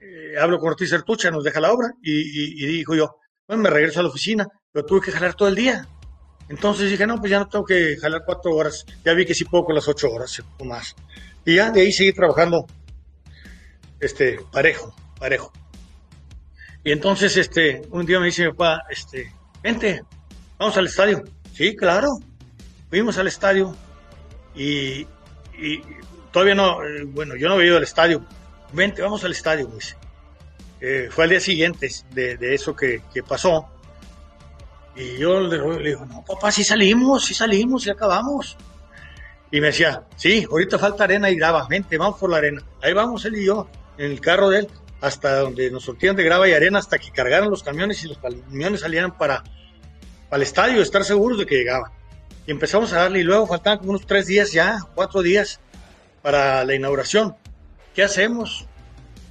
eh, 0.00 0.34
hablo 0.40 0.58
con 0.58 0.70
Ortiz 0.70 0.90
Sertucha, 0.90 1.30
nos 1.30 1.44
deja 1.44 1.60
la 1.60 1.72
obra 1.72 1.92
y, 2.02 2.66
dijo 2.66 2.94
yo, 2.94 3.16
bueno, 3.46 3.62
me 3.62 3.70
regreso 3.70 4.00
a 4.00 4.02
la 4.02 4.08
oficina, 4.08 4.46
pero 4.72 4.86
tuve 4.86 5.02
que 5.02 5.12
jalar 5.12 5.34
todo 5.34 5.48
el 5.48 5.54
día. 5.54 5.86
Entonces 6.48 6.90
dije, 6.90 7.06
no, 7.06 7.18
pues 7.18 7.30
ya 7.30 7.38
no 7.38 7.48
tengo 7.48 7.64
que 7.64 7.96
jalar 7.96 8.22
cuatro 8.26 8.54
horas, 8.54 8.84
ya 9.04 9.14
vi 9.14 9.24
que 9.24 9.34
sí 9.34 9.44
puedo 9.44 9.64
con 9.64 9.74
las 9.74 9.86
ocho 9.88 10.10
horas 10.10 10.42
o 10.58 10.64
más. 10.64 10.94
Y 11.44 11.56
ya 11.56 11.70
de 11.70 11.82
ahí 11.82 11.92
seguí 11.92 12.12
trabajando 12.12 12.66
este, 14.00 14.40
parejo, 14.50 14.94
parejo. 15.18 15.52
Y 16.84 16.90
entonces 16.90 17.36
este, 17.36 17.82
un 17.90 18.04
día 18.04 18.18
me 18.18 18.26
dice 18.26 18.44
mi 18.44 18.50
papá, 18.50 18.82
este, 18.90 19.32
vente, 19.62 20.02
vamos 20.58 20.76
al 20.76 20.86
estadio. 20.86 21.22
Sí, 21.54 21.76
claro. 21.76 22.08
Fuimos 22.90 23.18
al 23.18 23.28
estadio 23.28 23.74
y, 24.54 25.06
todavía 26.30 26.54
no, 26.54 26.84
eh, 26.84 27.04
bueno, 27.04 27.36
yo 27.36 27.48
no 27.48 27.54
había 27.54 27.68
ido 27.68 27.76
al 27.76 27.82
estadio. 27.82 28.24
Vente, 28.72 29.02
vamos 29.02 29.24
al 29.24 29.32
estadio, 29.32 29.68
pues. 29.68 29.96
fue 31.10 31.24
al 31.24 31.30
día 31.30 31.40
siguiente 31.40 31.90
de, 32.10 32.54
eso 32.54 32.74
que, 32.74 33.02
pasó. 33.26 33.68
Y 34.94 35.18
yo 35.18 35.40
le, 35.40 35.58
digo, 35.82 36.04
no, 36.06 36.24
papá, 36.24 36.52
sí 36.52 36.64
salimos, 36.64 37.24
sí 37.24 37.34
salimos, 37.34 37.82
sí 37.82 37.90
acabamos. 37.90 38.56
Y 39.50 39.60
me 39.60 39.68
decía, 39.68 40.04
sí, 40.16 40.46
ahorita 40.50 40.78
falta 40.78 41.04
arena 41.04 41.30
y 41.30 41.36
grava, 41.36 41.66
vente, 41.68 41.98
vamos 41.98 42.18
por 42.18 42.30
la 42.30 42.38
arena. 42.38 42.62
Ahí 42.82 42.94
vamos 42.94 43.24
él 43.26 43.36
y 43.36 43.44
yo, 43.44 43.68
en 43.98 44.10
el 44.10 44.20
carro 44.20 44.48
de 44.48 44.60
él, 44.60 44.68
hasta 45.02 45.40
donde 45.40 45.70
nos 45.70 45.84
sortían 45.84 46.16
de 46.16 46.24
grava 46.24 46.48
y 46.48 46.54
arena, 46.54 46.78
hasta 46.78 46.98
que 46.98 47.10
cargaran 47.10 47.50
los 47.50 47.62
camiones 47.62 48.02
y 48.02 48.08
los 48.08 48.18
camiones 48.18 48.80
salieran 48.80 49.18
para, 49.18 49.44
al 50.30 50.42
estadio, 50.42 50.80
estar 50.80 51.04
seguros 51.04 51.38
de 51.38 51.44
que 51.44 51.56
llegaban. 51.56 51.92
Y 52.46 52.50
empezamos 52.50 52.92
a 52.92 53.00
darle 53.00 53.20
y 53.20 53.22
luego 53.22 53.46
faltaban 53.46 53.78
como 53.78 53.90
unos 53.90 54.06
tres 54.06 54.26
días 54.26 54.52
ya, 54.52 54.78
cuatro 54.94 55.22
días 55.22 55.60
para 56.22 56.64
la 56.64 56.74
inauguración. 56.74 57.36
¿Qué 57.94 58.02
hacemos? 58.02 58.66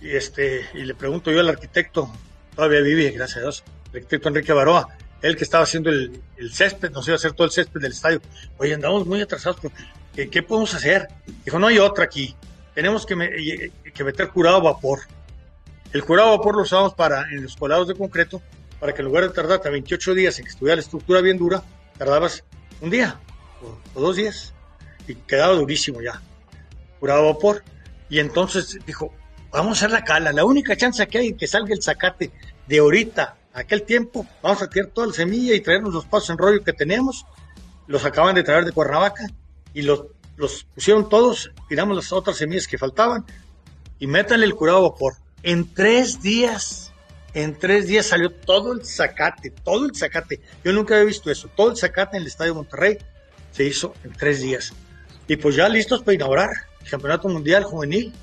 Y, 0.01 0.11
este, 0.11 0.65
y 0.73 0.83
le 0.83 0.95
pregunto 0.95 1.31
yo 1.31 1.39
al 1.39 1.49
arquitecto, 1.49 2.11
todavía 2.55 2.81
vive, 2.81 3.11
gracias 3.11 3.37
a 3.37 3.41
Dios, 3.41 3.63
el 3.91 3.97
arquitecto 3.97 4.29
Enrique 4.29 4.53
Baroa, 4.53 4.87
él 5.21 5.35
que 5.35 5.43
estaba 5.43 5.63
haciendo 5.63 5.89
el, 5.89 6.21
césped, 6.51 6.91
nos 6.91 7.07
iba 7.07 7.15
a 7.15 7.17
hacer 7.17 7.33
todo 7.33 7.45
el 7.45 7.51
césped 7.51 7.81
del 7.81 7.91
estadio. 7.91 8.21
Oye, 8.57 8.73
andamos 8.73 9.05
muy 9.05 9.21
atrasados, 9.21 9.59
¿qué, 10.15 10.29
qué 10.29 10.41
podemos 10.41 10.73
hacer? 10.73 11.07
Dijo, 11.45 11.59
no 11.59 11.67
hay 11.67 11.79
otra 11.79 12.05
aquí, 12.05 12.35
tenemos 12.73 13.05
que, 13.05 13.71
que 13.93 14.03
meter 14.03 14.29
curado 14.29 14.61
vapor. 14.61 15.01
El 15.93 16.03
curado 16.03 16.37
vapor 16.37 16.55
lo 16.55 16.61
usamos 16.61 16.93
para 16.93 17.23
en 17.31 17.43
los 17.43 17.55
colados 17.57 17.87
de 17.87 17.95
concreto 17.95 18.41
para 18.79 18.93
que 18.93 19.01
en 19.01 19.07
lugar 19.07 19.23
de 19.23 19.29
tardarte 19.29 19.69
28 19.69 20.15
días 20.15 20.39
en 20.39 20.45
que 20.45 20.51
estuviera 20.51 20.75
la 20.75 20.81
estructura 20.81 21.21
bien 21.21 21.37
dura, 21.37 21.61
tardabas 21.97 22.43
un 22.81 22.89
día 22.89 23.19
o, 23.95 23.99
dos 23.99 24.15
días 24.15 24.53
y 25.07 25.15
quedaba 25.15 25.53
durísimo 25.53 26.01
ya, 26.01 26.21
curado 26.99 27.33
vapor. 27.33 27.63
Y 28.09 28.19
entonces 28.19 28.77
dijo, 28.85 29.13
vamos 29.51 29.69
a 29.69 29.85
hacer 29.85 29.91
la 29.91 30.03
cala, 30.03 30.33
la 30.33 30.43
única 30.43 30.75
chance 30.75 31.07
que 31.07 31.17
hay 31.17 31.33
que 31.33 31.47
salga 31.47 31.73
el 31.73 31.81
zacate 31.81 32.31
de 32.67 32.79
ahorita, 32.79 33.37
aquel 33.53 33.83
tiempo, 33.83 34.25
vamos 34.41 34.61
a 34.61 34.69
tirar 34.69 34.89
toda 34.89 35.07
la 35.07 35.13
semilla 35.13 35.53
y 35.53 35.61
traernos 35.61 35.93
los 35.93 36.05
pasos 36.05 36.31
en 36.31 36.37
rollo 36.37 36.63
que 36.63 36.73
tenemos. 36.73 37.25
Los 37.87 38.05
acaban 38.05 38.35
de 38.35 38.43
traer 38.43 38.65
de 38.65 38.71
Cuernavaca 38.71 39.27
y 39.73 39.81
los, 39.81 40.05
los 40.37 40.65
pusieron 40.75 41.09
todos, 41.09 41.51
tiramos 41.67 41.95
las 41.95 42.11
otras 42.11 42.37
semillas 42.37 42.67
que 42.67 42.77
faltaban 42.77 43.25
y 43.99 44.07
métanle 44.07 44.45
el 44.45 44.55
curado 44.55 44.89
vapor. 44.89 45.13
En 45.43 45.73
tres 45.73 46.21
días 46.21 46.90
en 47.33 47.57
tres 47.57 47.87
días 47.87 48.07
salió 48.07 48.31
todo 48.31 48.73
el 48.73 48.85
zacate, 48.85 49.51
todo 49.51 49.85
el 49.85 49.95
zacate. 49.95 50.41
Yo 50.63 50.73
nunca 50.73 50.95
había 50.95 51.05
visto 51.05 51.31
eso. 51.31 51.49
Todo 51.55 51.71
el 51.71 51.77
zacate 51.77 52.17
en 52.17 52.23
el 52.23 52.27
Estadio 52.27 52.55
Monterrey 52.55 52.97
se 53.51 53.63
hizo 53.63 53.93
en 54.03 54.11
tres 54.13 54.41
días. 54.41 54.73
Y 55.27 55.37
pues 55.37 55.55
ya 55.55 55.69
listos 55.69 56.01
para 56.01 56.15
inaugurar 56.15 56.49
el 56.81 56.89
Campeonato 56.89 57.29
Mundial 57.29 57.63
Juvenil. 57.63 58.13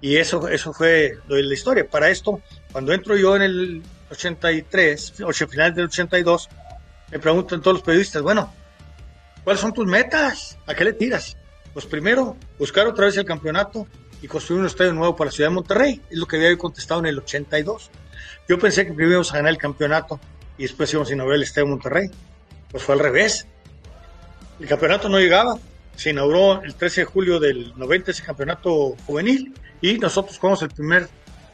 Y 0.00 0.16
eso, 0.16 0.48
eso 0.48 0.72
fue 0.74 1.18
de 1.28 1.42
la 1.42 1.54
historia. 1.54 1.88
Para 1.88 2.10
esto, 2.10 2.42
cuando 2.72 2.92
entro 2.92 3.16
yo 3.16 3.36
en 3.36 3.42
el 3.42 3.82
83, 4.10 5.20
o 5.22 5.32
final 5.32 5.74
del 5.74 5.86
82, 5.86 6.48
me 7.10 7.18
preguntan 7.18 7.62
todos 7.62 7.78
los 7.78 7.82
periodistas, 7.82 8.20
bueno, 8.20 8.52
¿cuáles 9.42 9.62
son 9.62 9.72
tus 9.72 9.86
metas? 9.86 10.58
¿A 10.66 10.74
qué 10.74 10.84
le 10.84 10.92
tiras? 10.92 11.36
Pues 11.72 11.86
primero, 11.86 12.36
buscar 12.58 12.86
otra 12.86 13.06
vez 13.06 13.16
el 13.16 13.24
campeonato 13.24 13.86
y 14.20 14.28
construir 14.28 14.60
un 14.60 14.66
estadio 14.66 14.92
nuevo 14.92 15.16
para 15.16 15.28
la 15.28 15.32
ciudad 15.32 15.48
de 15.50 15.54
Monterrey. 15.54 16.02
Es 16.10 16.18
lo 16.18 16.26
que 16.26 16.36
había 16.36 16.56
contestado 16.58 17.00
en 17.00 17.06
el 17.06 17.18
82. 17.18 17.90
Yo 18.48 18.58
pensé 18.58 18.86
que 18.86 18.92
primero 18.92 19.12
íbamos 19.12 19.32
a 19.32 19.36
ganar 19.36 19.52
el 19.52 19.58
campeonato 19.58 20.20
y 20.58 20.62
después 20.62 20.92
íbamos 20.92 21.10
a 21.10 21.14
inaugurar 21.14 21.36
el 21.36 21.42
Estadio 21.42 21.66
Monterrey. 21.66 22.10
Pues 22.70 22.82
fue 22.82 22.94
al 22.94 23.00
revés. 23.00 23.46
El 24.60 24.66
campeonato 24.66 25.08
no 25.08 25.18
llegaba. 25.18 25.58
Se 25.96 26.10
inauguró 26.10 26.62
el 26.62 26.74
13 26.74 27.02
de 27.02 27.04
julio 27.04 27.40
del 27.40 27.72
90 27.76 28.10
ese 28.10 28.22
campeonato 28.22 28.96
juvenil 29.06 29.54
y 29.80 29.98
nosotros 29.98 30.38
jugamos 30.38 30.62
el 30.62 30.70
primer 30.70 31.08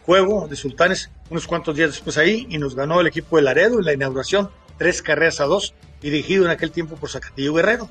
juego 0.07 0.49
de 0.49 0.57
Sultanes 0.57 1.11
unos 1.29 1.47
cuantos 1.47 1.77
días 1.77 1.91
después 1.91 2.17
ahí 2.19 2.47
y 2.49 2.59
nos 2.59 2.75
ganó 2.75 3.01
el 3.01 3.07
equipo 3.07 3.37
de 3.37 3.43
Laredo 3.43 3.79
en 3.79 3.85
la 3.85 3.93
inauguración, 3.93 4.51
tres 4.79 5.03
carreras 5.03 5.41
a 5.41 5.45
dos, 5.45 5.75
dirigido 6.01 6.45
en 6.45 6.51
aquel 6.51 6.71
tiempo 6.71 6.97
por 6.97 7.11
Zacatillo 7.11 7.55
Guerrero. 7.55 7.89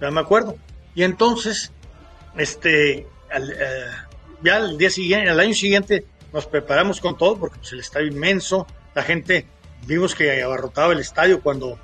Ya 0.00 0.10
me 0.10 0.20
acuerdo. 0.20 0.56
Y 0.94 1.02
entonces, 1.02 1.72
este, 2.36 2.98
eh, 2.98 3.06
ya 4.42 4.56
al 4.56 4.78
día 4.78 4.90
siguiente, 4.90 5.30
al 5.30 5.40
año 5.40 5.54
siguiente, 5.54 6.04
nos 6.34 6.46
preparamos 6.46 7.00
con 7.00 7.16
todo 7.16 7.38
porque 7.38 7.58
pues, 7.58 7.72
el 7.72 7.80
estadio 7.80 8.08
inmenso, 8.08 8.66
la 8.92 9.04
gente, 9.04 9.46
vimos 9.86 10.16
que 10.16 10.42
abarrotaba 10.42 10.92
el 10.92 10.98
estadio 10.98 11.40
cuando, 11.40 11.78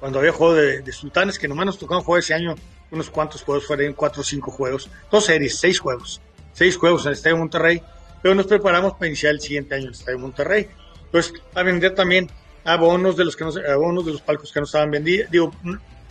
cuando 0.00 0.18
había 0.18 0.32
juego 0.32 0.52
de, 0.54 0.92
sultanes, 0.92 1.38
que 1.38 1.46
nomás 1.46 1.66
nos 1.66 1.78
tocaban 1.78 2.02
jugar 2.02 2.18
ese 2.18 2.34
año 2.34 2.56
unos 2.90 3.08
cuantos 3.08 3.42
juegos, 3.42 3.66
fueron 3.66 3.92
cuatro 3.92 4.22
o 4.22 4.24
cinco 4.24 4.50
juegos, 4.50 4.90
dos 5.12 5.24
series, 5.24 5.58
seis 5.58 5.78
juegos, 5.78 6.20
seis 6.52 6.76
juegos 6.76 7.02
en 7.02 7.08
el 7.08 7.14
Estadio 7.14 7.36
Monterrey, 7.36 7.82
pero 8.20 8.34
nos 8.34 8.46
preparamos 8.46 8.94
para 8.94 9.06
iniciar 9.06 9.32
el 9.32 9.40
siguiente 9.40 9.76
año 9.76 9.84
en 9.84 9.88
el 9.90 9.94
Estadio 9.94 10.18
Monterrey. 10.18 10.68
Entonces, 11.04 11.32
a 11.54 11.62
vender 11.62 11.94
también 11.94 12.28
abonos 12.64 13.16
de 13.16 13.24
los 13.24 13.36
que 13.36 13.44
no, 13.44 13.52
abonos 13.72 14.04
de 14.04 14.12
los 14.12 14.20
palcos 14.20 14.52
que 14.52 14.58
no 14.58 14.66
estaban 14.66 14.90
vendidos, 14.90 15.30
digo, 15.30 15.52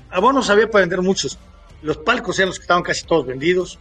abonos 0.09 0.49
había 0.49 0.71
para 0.71 0.83
vender 0.83 1.01
muchos, 1.01 1.37
los 1.81 1.97
palcos 1.97 2.39
eran 2.39 2.47
los 2.47 2.59
que 2.59 2.63
estaban 2.63 2.83
casi 2.83 3.05
todos 3.05 3.25
vendidos, 3.25 3.77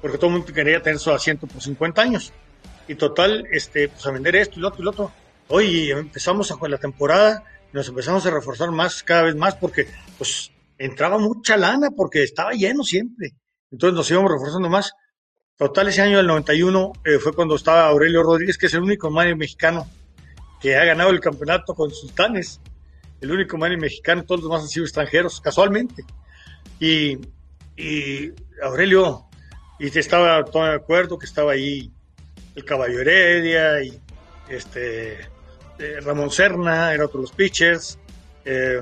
porque 0.00 0.16
todo 0.16 0.28
el 0.28 0.38
mundo 0.38 0.50
quería 0.50 0.82
tener 0.82 0.98
su 0.98 1.10
asiento 1.10 1.46
por 1.46 1.62
50 1.62 2.00
años 2.00 2.32
y 2.88 2.94
total, 2.94 3.46
este, 3.50 3.88
pues 3.88 4.06
a 4.06 4.10
vender 4.10 4.36
esto 4.36 4.58
y 4.58 4.62
lo 4.62 4.68
otro 4.68 4.80
y 4.80 4.84
lo 4.84 4.90
otro. 4.90 5.12
Hoy 5.48 5.90
empezamos 5.90 6.50
a 6.50 6.68
la 6.68 6.78
temporada 6.78 7.44
nos 7.74 7.88
empezamos 7.88 8.24
a 8.24 8.30
reforzar 8.30 8.70
más, 8.70 9.02
cada 9.02 9.22
vez 9.22 9.34
más, 9.34 9.56
porque 9.56 9.88
pues 10.16 10.52
entraba 10.78 11.18
mucha 11.18 11.56
lana, 11.56 11.90
porque 11.90 12.22
estaba 12.22 12.52
lleno 12.52 12.84
siempre. 12.84 13.32
Entonces 13.72 13.96
nos 13.96 14.08
íbamos 14.12 14.30
reforzando 14.30 14.68
más. 14.68 14.92
Total, 15.56 15.88
ese 15.88 16.02
año 16.02 16.18
del 16.18 16.28
91 16.28 16.92
eh, 17.04 17.18
fue 17.18 17.32
cuando 17.32 17.56
estaba 17.56 17.88
Aurelio 17.88 18.22
Rodríguez, 18.22 18.58
que 18.58 18.66
es 18.66 18.74
el 18.74 18.82
único 18.82 19.10
manager 19.10 19.36
mexicano 19.36 19.90
que 20.60 20.76
ha 20.76 20.84
ganado 20.84 21.10
el 21.10 21.18
campeonato 21.18 21.74
con 21.74 21.90
Sultanes. 21.90 22.60
El 23.20 23.32
único 23.32 23.58
manager 23.58 23.80
mexicano, 23.80 24.22
todos 24.22 24.42
los 24.42 24.50
demás 24.50 24.62
han 24.62 24.68
sido 24.68 24.86
extranjeros, 24.86 25.40
casualmente. 25.40 26.04
Y, 26.78 27.18
y 27.76 28.32
Aurelio, 28.62 29.26
y 29.80 29.98
estaba 29.98 30.44
todo 30.44 30.62
de 30.62 30.74
acuerdo 30.74 31.18
que 31.18 31.26
estaba 31.26 31.52
ahí 31.52 31.92
el 32.54 32.64
Caballo 32.64 33.00
Heredia 33.00 33.82
y 33.82 34.00
este 34.48 35.18
eh, 35.78 36.00
Ramón 36.02 36.30
Serna, 36.30 36.92
era 36.92 37.06
otro 37.06 37.24
pitchers. 37.24 37.98
Eh, 38.44 38.80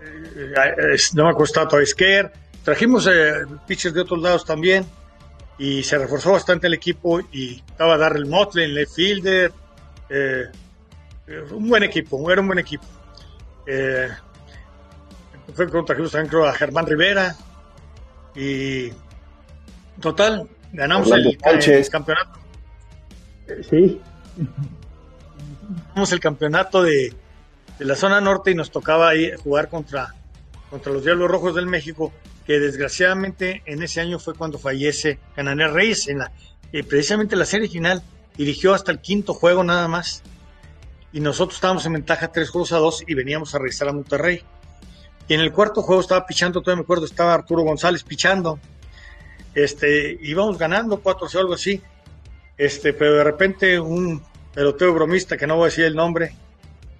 eh, 0.00 0.96
no 1.14 1.24
me 1.24 1.30
acuerdo, 1.30 1.78
Esquer. 1.78 2.32
Trajimos 2.64 3.08
pitchers 3.66 3.94
de 3.94 4.00
otros 4.00 4.20
lados 4.20 4.44
también 4.44 4.86
y 5.58 5.82
se 5.82 5.98
reforzó 5.98 6.32
bastante 6.32 6.68
el 6.68 6.74
equipo 6.74 7.20
y 7.32 7.62
estaba 7.68 7.98
Darrell 7.98 8.26
Motley, 8.26 8.68
left 8.68 8.94
fielder. 8.94 9.52
un 11.50 11.68
buen 11.68 11.82
equipo, 11.82 12.30
era 12.30 12.40
un 12.40 12.46
buen 12.46 12.60
equipo. 12.60 12.84
fue 13.66 15.68
cuando 15.68 15.84
trajimos 15.84 16.12
también 16.12 16.30
creo, 16.30 16.46
a 16.46 16.52
Germán 16.52 16.86
Rivera 16.86 17.36
y 18.34 18.90
total, 20.00 20.48
ganamos 20.72 21.10
el, 21.10 21.38
el 21.44 21.88
campeonato. 21.88 22.40
Sí. 23.68 24.00
El 25.94 26.20
campeonato 26.20 26.82
de, 26.82 27.14
la 27.78 27.94
zona 27.94 28.20
norte 28.20 28.50
y 28.50 28.54
nos 28.54 28.70
tocaba 28.70 29.10
ahí 29.10 29.30
jugar 29.42 29.68
contra, 29.68 30.14
contra 30.70 30.92
los 30.92 31.04
Diablos 31.04 31.30
Rojos 31.30 31.54
del 31.54 31.66
México, 31.66 32.12
que 32.46 32.58
desgraciadamente 32.58 33.62
en 33.66 33.82
ese 33.82 34.00
año 34.00 34.18
fue 34.18 34.34
cuando 34.34 34.58
fallece 34.58 35.18
Cananea 35.34 35.68
Reyes, 35.68 36.08
en 36.08 36.18
la, 36.18 36.32
eh, 36.72 36.82
precisamente 36.82 37.36
la 37.36 37.44
serie 37.44 37.68
final, 37.68 38.02
dirigió 38.36 38.74
hasta 38.74 38.90
el 38.90 39.00
quinto 39.00 39.34
juego 39.34 39.62
nada 39.62 39.86
más, 39.88 40.22
y 41.12 41.20
nosotros 41.20 41.56
estábamos 41.56 41.84
en 41.86 41.92
ventaja 41.92 42.32
tres 42.32 42.50
juegos 42.50 42.72
a 42.72 42.78
dos 42.78 43.04
y 43.06 43.14
veníamos 43.14 43.54
a 43.54 43.58
regresar 43.58 43.88
a 43.88 43.92
Monterrey. 43.92 44.42
Y 45.28 45.34
en 45.34 45.40
el 45.40 45.52
cuarto 45.52 45.82
juego 45.82 46.00
estaba 46.00 46.26
pichando, 46.26 46.62
todavía 46.62 46.80
me 46.80 46.84
acuerdo, 46.84 47.04
estaba 47.04 47.34
Arturo 47.34 47.62
González 47.62 48.02
pichando, 48.02 48.58
este, 49.54 50.18
íbamos 50.22 50.58
ganando 50.58 51.00
4 51.00 51.28
o 51.32 51.38
algo 51.38 51.54
así, 51.54 51.82
este, 52.56 52.92
pero 52.92 53.14
de 53.14 53.24
repente 53.24 53.80
un 53.80 54.22
peloteo 54.54 54.92
bromista, 54.92 55.36
que 55.36 55.46
no 55.46 55.56
voy 55.56 55.64
a 55.64 55.66
decir 55.66 55.84
el 55.84 55.96
nombre, 55.96 56.34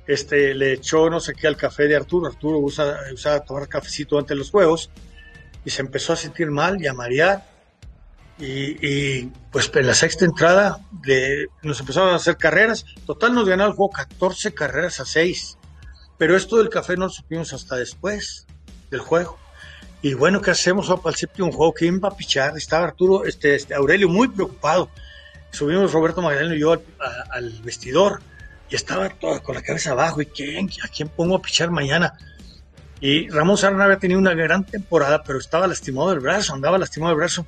este, 0.07 0.55
le 0.55 0.75
echó 0.75 1.09
no 1.09 1.21
sé 1.21 1.35
qué 1.35 1.47
al 1.47 1.57
café 1.57 1.85
de 1.85 1.97
Arturo. 1.97 2.27
Arturo 2.27 2.59
usa, 2.59 2.99
usaba 3.13 3.41
tomar 3.41 3.69
cafecito 3.69 4.19
antes 4.19 4.31
de 4.31 4.37
los 4.37 4.51
juegos 4.51 4.91
y 5.65 5.71
se 5.71 5.83
empezó 5.83 6.13
a 6.13 6.17
sentir 6.17 6.51
mal 6.51 6.83
y 6.83 6.87
a 6.87 6.95
marear. 6.95 7.51
Y, 8.39 9.27
pues 9.53 9.71
en 9.73 9.87
la 9.87 9.95
sexta 9.95 10.25
entrada 10.25 10.81
de, 10.91 11.47
nos 11.63 11.79
empezaron 11.79 12.11
a 12.11 12.17
hacer 12.17 12.37
carreras. 12.37 12.85
Total 13.07 13.33
nos 13.33 13.49
ganó 13.49 13.67
el 13.67 13.73
juego 13.73 13.93
14 13.93 14.53
carreras 14.53 14.99
a 14.99 15.05
6. 15.05 15.59
Pero 16.19 16.37
esto 16.37 16.57
del 16.57 16.69
café 16.69 16.97
no 16.97 17.05
lo 17.05 17.11
supimos 17.11 17.53
hasta 17.53 17.77
después 17.77 18.47
del 18.91 19.01
juego. 19.01 19.39
Y 20.03 20.15
bueno, 20.15 20.41
¿qué 20.41 20.51
hacemos 20.51 20.89
para 20.89 21.11
el 21.11 21.15
séptimo 21.15 21.51
juego? 21.53 21.73
¿Quién 21.73 22.01
va 22.03 22.09
a 22.09 22.17
pichar? 22.17 22.57
Estaba 22.57 22.85
Arturo, 22.85 23.25
este, 23.25 23.55
este 23.55 23.75
Aurelio 23.75 24.09
muy 24.09 24.29
preocupado 24.29 24.91
subimos 25.53 25.93
Roberto 25.93 26.23
Magdaleno 26.23 26.55
y 26.55 26.61
yo 26.61 26.83
al, 27.31 27.53
vestidor 27.63 28.21
y 28.69 28.75
estaba 28.75 29.09
todo 29.11 29.41
con 29.43 29.55
la 29.55 29.63
cabeza 29.63 29.93
abajo 29.93 30.23
y 30.23 30.27
¿quién, 30.27 30.71
¿a 30.83 30.89
quién 30.89 31.09
pongo 31.09 31.37
a 31.37 31.43
pichar 31.43 31.71
mañana? 31.71 32.15
Y 33.01 33.29
Ramón 33.29 33.59
Serna 33.59 33.85
había 33.85 33.99
tenido 33.99 34.19
una 34.19 34.33
gran 34.33 34.65
temporada, 34.65 35.23
pero 35.25 35.39
estaba 35.39 35.67
lastimado 35.67 36.11
del 36.11 36.21
brazo, 36.21 36.55
andaba 36.55 36.79
lastimado 36.79 37.11
del 37.11 37.19
brazo. 37.19 37.45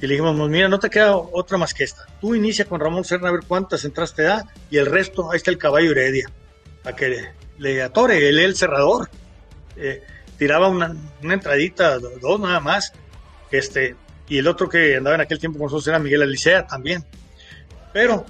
Y 0.00 0.06
le 0.06 0.14
dijimos, 0.14 0.48
mira, 0.48 0.68
no 0.68 0.80
te 0.80 0.90
queda 0.90 1.14
otra 1.14 1.58
más 1.58 1.74
que 1.74 1.84
esta. 1.84 2.06
Tú 2.20 2.34
inicia 2.34 2.64
con 2.64 2.80
Ramón 2.80 3.04
Serna 3.04 3.28
a 3.28 3.32
ver 3.32 3.42
cuántas 3.46 3.84
entradas 3.84 4.14
te 4.14 4.24
da 4.24 4.44
y 4.68 4.78
el 4.78 4.86
resto, 4.86 5.30
ahí 5.30 5.36
está 5.36 5.50
el 5.50 5.58
caballo 5.58 5.92
Heredia, 5.92 6.28
a 6.84 6.92
que 6.94 7.30
le, 7.58 7.82
atore, 7.82 8.28
él 8.28 8.40
el 8.40 8.56
cerrador. 8.56 9.08
Eh, 9.76 10.02
tiraba 10.40 10.68
una, 10.68 10.96
una 11.22 11.34
entradita, 11.34 11.98
dos 11.98 12.40
nada 12.40 12.60
más. 12.60 12.94
Este, 13.50 13.94
y 14.26 14.38
el 14.38 14.48
otro 14.48 14.70
que 14.70 14.96
andaba 14.96 15.16
en 15.16 15.20
aquel 15.20 15.38
tiempo 15.38 15.58
con 15.58 15.66
nosotros 15.66 15.86
era 15.86 15.98
Miguel 15.98 16.22
Alicea 16.22 16.66
también. 16.66 17.04
Pero, 17.92 18.24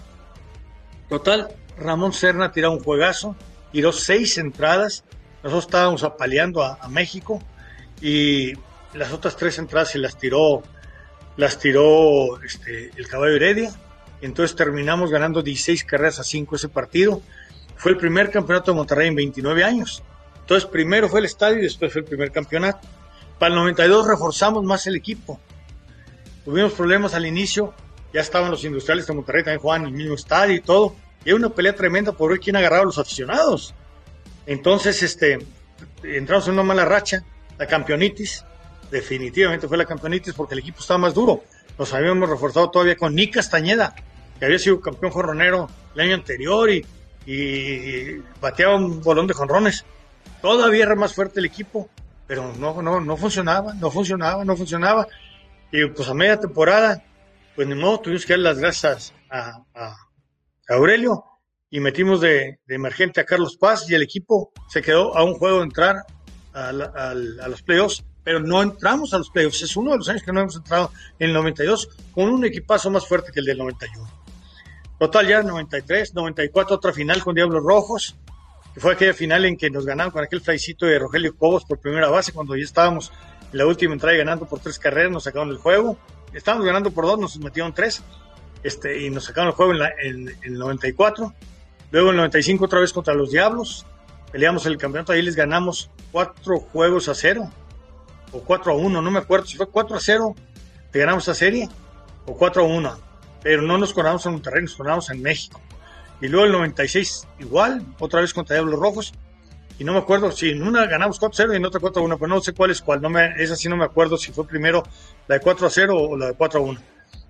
total, 1.09 1.55
Ramón 1.79 2.13
Serna 2.13 2.51
tiró 2.51 2.73
un 2.73 2.81
juegazo, 2.81 3.37
tiró 3.71 3.93
seis 3.93 4.39
entradas. 4.39 5.05
Nosotros 5.45 5.67
estábamos 5.67 6.03
apaleando 6.03 6.65
a, 6.65 6.89
México 6.89 7.41
y 8.01 8.55
las 8.93 9.13
otras 9.13 9.37
tres 9.37 9.61
entradas 9.61 9.91
se 9.91 9.99
las 9.99 10.19
tiró, 10.19 10.65
las 11.37 11.61
tiró 11.61 12.43
este, 12.43 12.91
el 12.97 13.07
caballo 13.07 13.37
Heredia. 13.37 13.73
Entonces 14.21 14.57
terminamos 14.57 15.13
ganando 15.13 15.43
16 15.43 15.85
carreras 15.85 16.19
a 16.19 16.25
5 16.25 16.57
ese 16.57 16.69
partido. 16.69 17.23
Fue 17.77 17.93
el 17.93 17.99
primer 17.99 18.33
campeonato 18.33 18.73
de 18.73 18.79
Monterrey 18.79 19.07
en 19.07 19.15
29 19.15 19.63
años. 19.63 20.03
Entonces 20.51 20.69
primero 20.69 21.09
fue 21.09 21.21
el 21.21 21.27
estadio 21.27 21.61
y 21.61 21.63
después 21.63 21.93
fue 21.93 22.01
el 22.01 22.09
primer 22.09 22.33
campeonato. 22.33 22.81
Para 23.39 23.55
el 23.55 23.61
92 23.61 24.05
reforzamos 24.05 24.65
más 24.65 24.85
el 24.89 24.97
equipo. 24.97 25.39
Tuvimos 26.45 26.73
problemas 26.73 27.15
al 27.15 27.25
inicio 27.25 27.73
ya 28.13 28.21
estaban 28.21 28.51
los 28.51 28.65
industriales 28.65 29.07
de 29.07 29.15
Monterrey, 29.15 29.45
también 29.45 29.61
jugaban 29.61 29.83
en 29.83 29.89
el 29.91 29.95
mismo 29.95 30.17
estadio 30.17 30.57
y 30.57 30.61
todo. 30.61 30.97
Y 31.25 31.29
hay 31.29 31.37
una 31.37 31.51
pelea 31.51 31.73
tremenda 31.77 32.11
por 32.11 32.31
ver 32.33 32.41
quién 32.41 32.57
agarraba 32.57 32.83
a 32.83 32.87
los 32.87 32.99
aficionados. 32.99 33.73
Entonces, 34.45 35.01
este, 35.05 35.39
entramos 36.03 36.49
en 36.49 36.55
una 36.55 36.65
mala 36.65 36.85
racha, 36.85 37.25
la 37.57 37.69
campeonitis, 37.69 38.45
definitivamente 38.91 39.69
fue 39.69 39.77
la 39.77 39.85
campeonitis 39.85 40.35
porque 40.35 40.55
el 40.55 40.59
equipo 40.59 40.81
estaba 40.81 40.99
más 40.99 41.15
duro. 41.15 41.45
Nos 41.79 41.95
habíamos 41.95 42.29
reforzado 42.29 42.71
todavía 42.71 42.97
con 42.97 43.15
Nick 43.15 43.35
Castañeda, 43.35 43.95
que 44.41 44.47
había 44.47 44.59
sido 44.59 44.81
campeón 44.81 45.13
jorronero 45.13 45.71
el 45.95 46.01
año 46.01 46.15
anterior 46.17 46.69
y, 46.69 46.85
y 47.25 48.21
bateaba 48.41 48.75
un 48.75 49.01
bolón 49.01 49.29
de 49.29 49.35
jonrones. 49.35 49.85
Todavía 50.41 50.85
era 50.85 50.95
más 50.95 51.15
fuerte 51.15 51.41
el 51.41 51.47
equipo, 51.47 51.89
pero 52.27 52.53
no, 52.59 52.81
no, 52.83 53.01
no 53.01 53.17
funcionaba, 53.17 53.75
no 53.75 53.91
funcionaba, 53.91 54.45
no 54.45 54.57
funcionaba. 54.57 55.07
Y 55.73 55.87
pues 55.87 56.09
a 56.09 56.15
media 56.15 56.39
temporada 56.39 57.05
pues 57.61 57.69
ni 57.69 57.75
modo, 57.75 58.01
tuvimos 58.01 58.25
que 58.25 58.33
dar 58.33 58.41
las 58.41 58.59
gracias 58.59 59.13
a, 59.31 59.63
Aurelio 60.69 61.25
y 61.69 61.81
metimos 61.81 62.21
de, 62.23 62.61
emergente 62.69 63.21
a 63.21 63.27
Carlos 63.27 63.57
Paz 63.57 63.85
y 63.91 63.95
el 63.95 64.03
equipo 64.03 64.51
se 64.69 64.81
quedó 64.81 65.17
a 65.17 65.25
un 65.25 65.35
juego 65.35 65.59
de 65.59 65.65
entrar 65.65 65.97
a, 66.55 66.73
los 66.73 67.63
playoffs, 67.63 68.03
pero 68.25 68.41
no 68.41 68.63
entramos 68.63 69.13
a 69.13 69.19
los 69.19 69.29
playoffs. 69.29 69.61
Es 69.61 69.77
uno 69.77 69.91
de 69.91 69.99
los 69.99 70.09
años 70.09 70.23
que 70.23 70.33
no 70.33 70.41
hemos 70.41 70.57
entrado 70.57 70.91
en 71.19 71.29
el 71.29 71.35
92 71.35 71.89
con 72.13 72.31
un 72.31 72.45
equipazo 72.47 72.91
más 72.91 73.07
fuerte 73.07 73.31
que 73.31 73.41
el 73.41 73.47
del 73.47 73.59
91. 73.59 74.09
Total 74.99 75.27
ya 75.27 75.43
93, 75.43 76.15
94 76.15 76.77
otra 76.77 76.93
final 76.95 77.23
con 77.23 77.35
Diablos 77.35 77.63
Rojos, 77.63 78.17
fue 78.77 78.93
aquella 78.93 79.15
final 79.15 79.45
en 79.45 79.57
que 79.57 79.71
nos 79.71 79.85
ganaron 79.85 80.13
con 80.13 80.23
aquel 80.23 80.41
flycito 80.41 80.87
de 80.87 80.99
Rogelio 80.99 81.37
Cobos 81.37 81.65
por 81.65 81.79
primera 81.79 82.09
base 82.09 82.33
cuando 82.33 82.57
ya 82.57 82.65
estábamos 82.65 83.13
en 83.53 83.59
la 83.59 83.67
última 83.67 83.93
entrada 83.93 84.15
y 84.15 84.19
ganando 84.19 84.47
por 84.47 84.61
tres 84.61 84.79
carreras, 84.79 85.11
nos 85.11 85.25
sacaron 85.25 85.51
el 85.51 85.59
juego 85.59 85.99
estábamos 86.33 86.67
ganando 86.67 86.91
por 86.91 87.07
dos, 87.07 87.19
nos 87.19 87.39
metieron 87.39 87.73
tres, 87.73 88.03
este, 88.63 89.03
y 89.03 89.11
nos 89.11 89.25
sacaron 89.25 89.49
el 89.49 89.55
juego 89.55 89.73
en, 90.03 90.29
el 90.43 90.59
94. 90.59 91.35
Luego 91.91 92.09
en 92.09 92.15
el 92.15 92.19
95 92.19 92.65
otra 92.65 92.81
vez 92.81 92.93
contra 92.93 93.15
los 93.15 93.31
Diablos, 93.31 93.87
peleamos 94.31 94.67
el 94.67 94.77
campeonato, 94.77 95.13
ahí 95.13 95.23
les 95.23 95.37
ganamos 95.37 95.91
cuatro 96.13 96.61
juegos 96.61 97.09
a 97.09 97.15
cero, 97.15 97.51
o 98.33 98.41
cuatro 98.41 98.73
a 98.73 98.77
uno, 98.77 99.03
no 99.03 99.11
me 99.11 99.19
acuerdo 99.19 99.47
si 99.47 99.57
fue 99.57 99.69
cuatro 99.69 99.97
a 99.97 100.01
cero, 100.01 100.35
te 100.93 101.01
ganamos 101.01 101.25
esa 101.25 101.35
serie, 101.35 101.69
o 102.27 102.37
cuatro 102.37 102.63
a 102.63 102.67
uno, 102.67 102.97
pero 103.43 103.63
no 103.63 103.77
nos 103.77 103.93
coronamos 103.93 104.25
en 104.27 104.33
Monterrey, 104.33 104.63
nos 104.63 104.77
coronamos 104.77 105.11
en 105.11 105.23
México. 105.23 105.61
Y 106.21 106.29
luego 106.29 106.47
el 106.47 106.53
96 106.53 107.29
igual, 107.39 107.85
otra 107.99 108.21
vez 108.21 108.35
contra 108.35 108.57
Diablos 108.57 108.79
Rojos, 108.79 109.15
y 109.79 109.85
no 109.85 109.95
me 109.95 109.99
acuerdo 109.99 110.31
si 110.31 110.51
en 110.51 110.63
una 110.63 110.87
ganamos 110.87 111.19
4-0 111.19 111.55
y 111.55 111.57
en 111.57 111.65
otra 111.65 111.81
4-1, 111.81 112.17
pero 112.19 112.29
no 112.29 112.41
sé 112.41 112.53
cuál 112.53 112.71
es 112.71 112.83
cuál, 112.83 113.01
no 113.01 113.09
me, 113.09 113.33
esa 113.43 113.57
sí 113.57 113.69
no 113.69 113.77
me 113.77 113.85
acuerdo 113.85 114.19
si 114.19 114.31
fue 114.31 114.47
primero 114.47 114.83
la 115.27 115.39
de 115.39 115.41
4-0 115.41 115.89
o 115.91 116.17
la 116.19 116.27
de 116.27 116.37
4-1. 116.37 116.79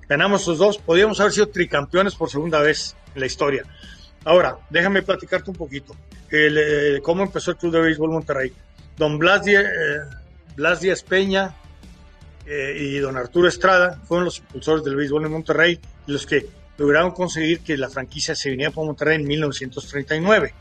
Ganamos 0.08 0.46
los 0.48 0.58
dos, 0.58 0.78
podíamos 0.78 1.20
haber 1.20 1.32
sido 1.32 1.48
tricampeones 1.48 2.16
por 2.16 2.28
segunda 2.28 2.60
vez 2.60 2.96
en 3.14 3.20
la 3.20 3.26
historia. 3.26 3.64
Ahora, 4.24 4.58
déjame 4.68 5.02
platicarte 5.02 5.50
un 5.50 5.56
poquito 5.56 5.94
eh, 6.30 7.00
cómo 7.02 7.22
empezó 7.22 7.52
el 7.52 7.56
Club 7.56 7.72
de 7.72 7.80
Béisbol 7.82 8.10
Monterrey. 8.10 8.52
Don 8.96 9.18
Blas 9.18 9.44
Díaz, 9.44 9.64
eh, 9.64 10.00
Blas 10.56 10.80
Díaz 10.80 11.02
Peña 11.02 11.54
eh, 12.46 12.76
y 12.78 12.98
don 12.98 13.16
Arturo 13.16 13.48
Estrada 13.48 14.00
fueron 14.04 14.24
los 14.24 14.38
impulsores 14.38 14.84
del 14.84 14.96
béisbol 14.96 15.24
en 15.26 15.32
Monterrey, 15.32 15.80
los 16.06 16.26
que 16.26 16.48
lograron 16.80 17.12
conseguir 17.12 17.60
que 17.60 17.76
la 17.76 17.88
franquicia 17.88 18.34
se 18.34 18.50
viniera 18.50 18.72
por 18.72 18.86
Monterrey 18.86 19.16
en 19.16 19.26
1939. 19.26 20.54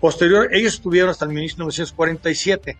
Posterior, 0.00 0.48
ellos 0.52 0.74
estuvieron 0.74 1.10
hasta 1.10 1.26
el 1.26 1.32
1947. 1.32 2.78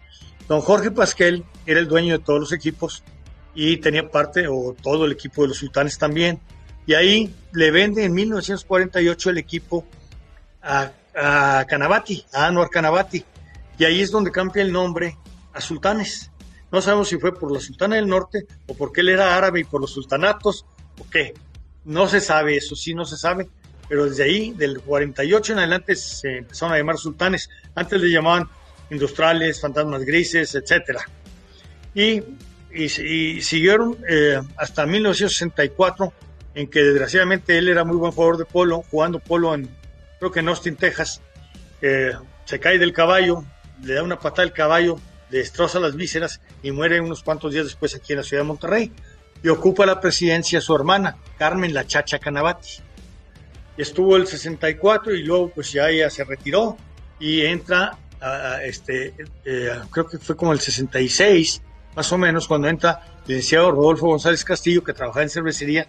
Don 0.49 0.61
Jorge 0.61 0.91
Pasquel 0.91 1.45
era 1.67 1.79
el 1.79 1.87
dueño 1.87 2.19
de 2.19 2.25
todos 2.25 2.41
los 2.41 2.53
equipos 2.53 3.05
y 3.55 3.77
tenía 3.77 4.11
parte 4.11 4.49
o 4.49 4.75
todo 4.83 5.05
el 5.05 5.13
equipo 5.13 5.43
de 5.43 5.49
los 5.49 5.59
sultanes 5.59 5.99
también. 5.99 6.41
Y 6.87 6.95
ahí 6.95 7.35
le 7.53 7.71
vende 7.71 8.05
en 8.05 8.15
1948 8.15 9.31
el 9.31 9.39
equipo 9.39 9.85
a 10.63 10.93
a 11.15 11.65
Canavati, 11.69 12.25
a 12.33 12.47
Anwar 12.47 12.71
Canavati, 12.71 13.25
y 13.79 13.85
ahí 13.85 14.01
es 14.01 14.11
donde 14.11 14.31
cambia 14.31 14.63
el 14.63 14.73
nombre 14.73 15.17
a 15.53 15.61
sultanes. 15.61 16.31
No 16.71 16.81
sabemos 16.81 17.09
si 17.09 17.19
fue 17.19 17.35
por 17.35 17.53
la 17.53 17.61
sultana 17.61 17.97
del 17.97 18.07
norte 18.07 18.47
o 18.67 18.75
porque 18.75 19.01
él 19.01 19.09
era 19.09 19.37
árabe 19.37 19.61
y 19.61 19.65
por 19.65 19.81
los 19.81 19.93
sultanatos 19.93 20.65
o 20.99 21.09
qué. 21.11 21.35
No 21.85 22.09
se 22.09 22.21
sabe, 22.21 22.57
eso 22.57 22.77
sí 22.77 22.95
no 22.95 23.05
se 23.05 23.17
sabe, 23.17 23.49
pero 23.89 24.09
desde 24.09 24.25
ahí, 24.25 24.53
del 24.53 24.81
48 24.81 25.53
en 25.55 25.59
adelante, 25.61 25.97
se 25.97 26.39
empezaron 26.39 26.75
a 26.75 26.79
llamar 26.79 26.99
sultanes. 26.99 27.51
Antes 27.75 28.01
le 28.01 28.11
llamaban 28.11 28.49
industriales, 28.91 29.61
fantasmas 29.61 30.05
grises, 30.05 30.55
etcétera. 30.55 31.01
Y, 31.95 32.23
y, 32.73 32.89
siguieron 33.41 33.97
eh, 34.09 34.41
hasta 34.57 34.87
1964, 34.87 36.13
en 36.55 36.69
que 36.69 36.83
desgraciadamente 36.83 37.59
él 37.59 37.69
era 37.69 37.85
muy 37.85 37.97
buen 37.97 38.13
jugador 38.13 38.37
de 38.39 38.45
polo, 38.45 38.85
jugando 38.91 39.19
polo 39.19 39.55
en, 39.55 39.69
creo 40.19 40.31
que 40.31 40.41
en 40.41 40.49
Austin, 40.49 40.77
Texas. 40.77 41.21
se 41.81 42.61
cae 42.61 42.79
del 42.79 42.93
caballo, 42.93 43.45
le 43.83 43.95
da 43.95 44.03
una 44.03 44.19
patada 44.19 44.43
al 44.43 44.53
caballo, 44.53 45.01
destroza 45.31 45.81
las 45.81 45.97
vísceras 45.97 46.41
y 46.63 46.73
muere 46.73 47.01
unos 47.01 47.23
cuantos 47.23 47.53
días 47.53 47.65
después 47.65 47.95
aquí 47.95 48.13
en 48.13 48.19
la 48.19 48.25
ciudad 48.25 48.43
de 48.43 48.49
Monterrey. 48.49 48.93
Y 49.43 49.49
ocupa 49.49 49.87
la 49.87 50.01
presidencia 50.01 50.61
su 50.61 50.75
hermana, 50.75 51.17
Carmen 51.39 51.73
La 51.73 51.87
Chacha 51.87 52.19
Canavati. 52.19 52.79
Estuvo 53.77 54.17
el 54.17 54.27
64 54.27 55.15
y 55.15 55.23
luego 55.23 55.51
pues 55.51 55.73
ya 55.73 55.89
ella 55.89 56.11
se 56.11 56.25
retiró 56.25 56.77
y 57.19 57.43
entra, 57.43 57.99
este, 58.63 59.15
eh, 59.45 59.71
creo 59.91 60.07
que 60.07 60.19
fue 60.19 60.37
como 60.37 60.53
el 60.53 60.61
66, 60.61 61.63
más 61.97 62.13
o 62.13 62.19
menos, 62.19 62.47
cuando 62.47 62.69
entra 62.69 63.01
el 63.27 63.35
licenciado 63.35 63.71
Rodolfo 63.71 64.09
González 64.09 64.45
Castillo, 64.45 64.85
que 64.85 64.93
trabajaba 64.93 65.23
en 65.23 65.31
cervecería 65.31 65.89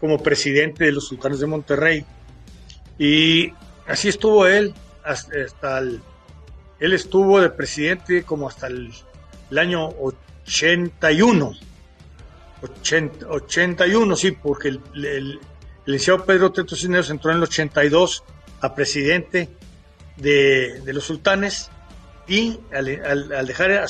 como 0.00 0.22
presidente 0.22 0.84
de 0.84 0.92
los 0.92 1.06
sultanes 1.06 1.40
de 1.40 1.46
Monterrey. 1.46 2.04
Y 2.98 3.52
así 3.86 4.08
estuvo 4.08 4.46
él 4.46 4.74
hasta, 5.04 5.78
el 5.78 6.00
él 6.80 6.94
estuvo 6.94 7.40
de 7.40 7.50
presidente 7.50 8.22
como 8.24 8.48
hasta 8.48 8.66
el, 8.66 8.92
año 9.56 9.88
81. 10.00 11.52
81, 12.62 14.16
sí, 14.16 14.32
porque 14.32 14.68
el, 14.68 14.80
el, 14.94 15.40
licenciado 15.86 16.24
Pedro 16.24 16.52
Teto 16.52 16.76
Cisneros 16.76 17.10
entró 17.10 17.30
en 17.30 17.38
el 17.38 17.42
82 17.44 18.24
a 18.60 18.74
presidente 18.74 19.48
de, 20.16 20.82
los 20.86 21.04
sultanes 21.04 21.70
y 22.28 22.60
al, 22.72 22.88
al, 23.04 23.32
al 23.32 23.46
dejar 23.46 23.86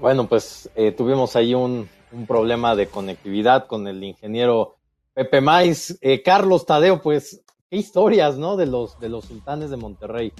Bueno, 0.00 0.26
pues 0.26 0.70
eh, 0.76 0.92
tuvimos 0.92 1.36
ahí 1.36 1.54
un, 1.54 1.88
problema 2.26 2.74
de 2.74 2.88
conectividad 2.88 3.66
con 3.66 3.86
el 3.86 4.02
ingeniero 4.02 4.76
Pepe 5.14 5.40
Maiz. 5.40 5.96
Eh, 6.00 6.22
Carlos 6.22 6.66
Tadeo, 6.66 7.02
pues, 7.02 7.44
qué 7.70 7.76
historias, 7.76 8.36
¿no? 8.36 8.56
De 8.56 8.66
los, 8.66 8.98
de 8.98 9.10
los 9.10 9.26
sultanes 9.26 9.70
de 9.70 9.76
Monterrey. 9.76 10.32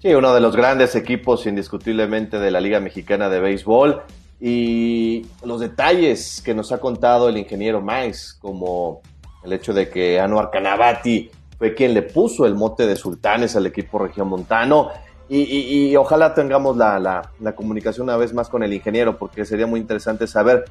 Sí, 0.00 0.14
uno 0.14 0.32
de 0.32 0.40
los 0.40 0.56
grandes 0.56 0.94
equipos 0.94 1.46
indiscutiblemente 1.46 2.38
de 2.38 2.50
la 2.50 2.60
Liga 2.60 2.78
Mexicana 2.78 3.28
de 3.28 3.40
Béisbol. 3.40 4.02
Y 4.40 5.26
los 5.44 5.60
detalles 5.60 6.40
que 6.40 6.54
nos 6.54 6.70
ha 6.70 6.78
contado 6.78 7.28
el 7.28 7.36
ingeniero 7.36 7.82
Maiz, 7.82 8.32
como 8.40 9.02
el 9.44 9.52
hecho 9.52 9.74
de 9.74 9.90
que 9.90 10.20
Anuar 10.20 10.50
Canavati 10.50 11.30
fue 11.58 11.74
quien 11.74 11.94
le 11.94 12.02
puso 12.02 12.46
el 12.46 12.54
mote 12.54 12.86
de 12.86 12.96
sultanes 12.96 13.56
al 13.56 13.66
equipo 13.66 13.98
regiomontano 13.98 14.90
y, 15.28 15.94
ojalá 15.96 16.34
tengamos 16.34 16.76
la, 16.76 16.98
la, 17.40 17.54
comunicación 17.54 18.04
una 18.04 18.16
vez 18.16 18.32
más 18.32 18.48
con 18.48 18.62
el 18.62 18.72
ingeniero, 18.72 19.18
porque 19.18 19.44
sería 19.44 19.66
muy 19.66 19.80
interesante 19.80 20.26
saber 20.26 20.64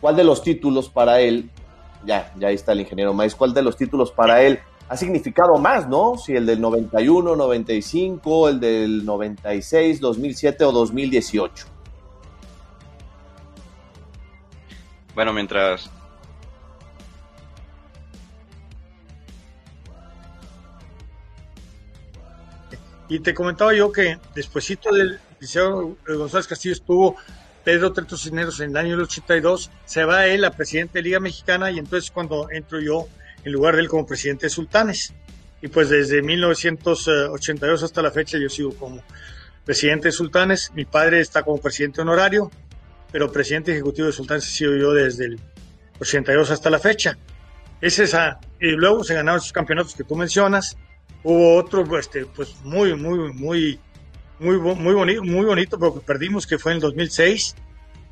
cuál 0.00 0.16
de 0.16 0.24
los 0.24 0.42
títulos 0.42 0.88
para 0.88 1.20
él, 1.20 1.50
ya, 2.04 2.32
ya 2.38 2.48
ahí 2.48 2.54
está 2.54 2.72
el 2.72 2.80
ingeniero 2.80 3.14
Maíz, 3.14 3.34
cuál 3.34 3.54
de 3.54 3.62
los 3.62 3.76
títulos 3.76 4.12
para 4.12 4.42
él 4.42 4.60
ha 4.88 4.96
significado 4.96 5.58
más, 5.58 5.88
¿no? 5.88 6.16
Si 6.16 6.34
el 6.34 6.46
del 6.46 6.60
91, 6.60 7.36
95, 7.36 8.48
el 8.48 8.60
del 8.60 9.04
96, 9.04 10.00
2007 10.00 10.64
o 10.64 10.72
2018. 10.72 11.66
Bueno, 15.14 15.32
mientras 15.32 15.90
Y 23.08 23.20
te 23.20 23.34
comentaba 23.34 23.74
yo 23.74 23.90
que 23.90 24.18
despuesito 24.34 24.92
del 24.92 25.18
liceo 25.40 25.96
González 26.06 26.46
Castillo 26.46 26.74
estuvo 26.74 27.16
Pedro 27.64 27.92
Treto 27.92 28.16
Cisneros 28.16 28.60
en 28.60 28.70
el 28.70 28.76
año 28.76 28.96
82, 28.96 29.70
se 29.84 30.04
va 30.04 30.26
él 30.26 30.44
a 30.44 30.50
presidente 30.50 30.98
de 30.98 31.02
Liga 31.02 31.20
Mexicana 31.20 31.70
y 31.70 31.78
entonces 31.78 32.10
cuando 32.10 32.50
entro 32.50 32.80
yo 32.80 33.08
en 33.44 33.52
lugar 33.52 33.76
de 33.76 33.82
él 33.82 33.88
como 33.88 34.06
presidente 34.06 34.46
de 34.46 34.50
Sultanes. 34.50 35.14
Y 35.60 35.68
pues 35.68 35.88
desde 35.88 36.22
1982 36.22 37.82
hasta 37.82 38.00
la 38.02 38.10
fecha 38.10 38.38
yo 38.38 38.48
sigo 38.48 38.74
como 38.74 39.02
presidente 39.64 40.08
de 40.08 40.12
Sultanes, 40.12 40.72
mi 40.74 40.84
padre 40.84 41.20
está 41.20 41.42
como 41.42 41.60
presidente 41.60 42.00
honorario, 42.00 42.50
pero 43.12 43.30
presidente 43.30 43.72
ejecutivo 43.72 44.06
de 44.06 44.12
Sultanes 44.12 44.46
he 44.46 44.50
sido 44.50 44.76
yo 44.76 44.92
desde 44.92 45.26
el 45.26 45.40
82 46.00 46.50
hasta 46.50 46.70
la 46.70 46.78
fecha. 46.78 47.18
Es 47.80 47.98
esa, 47.98 48.40
y 48.60 48.70
luego 48.70 49.04
se 49.04 49.14
ganaron 49.14 49.40
esos 49.40 49.52
campeonatos 49.52 49.94
que 49.94 50.04
tú 50.04 50.16
mencionas, 50.16 50.76
Hubo 51.22 51.56
otro, 51.56 51.98
este, 51.98 52.26
pues 52.26 52.56
muy, 52.64 52.94
muy, 52.94 53.32
muy, 53.32 53.80
muy, 54.38 54.56
muy 54.58 54.94
bonito, 54.94 55.22
muy 55.24 55.44
bonito, 55.44 55.78
pero 55.78 55.94
que 55.94 56.00
perdimos, 56.00 56.46
que 56.46 56.58
fue 56.58 56.72
en 56.72 56.76
el 56.76 56.82
2006, 56.82 57.56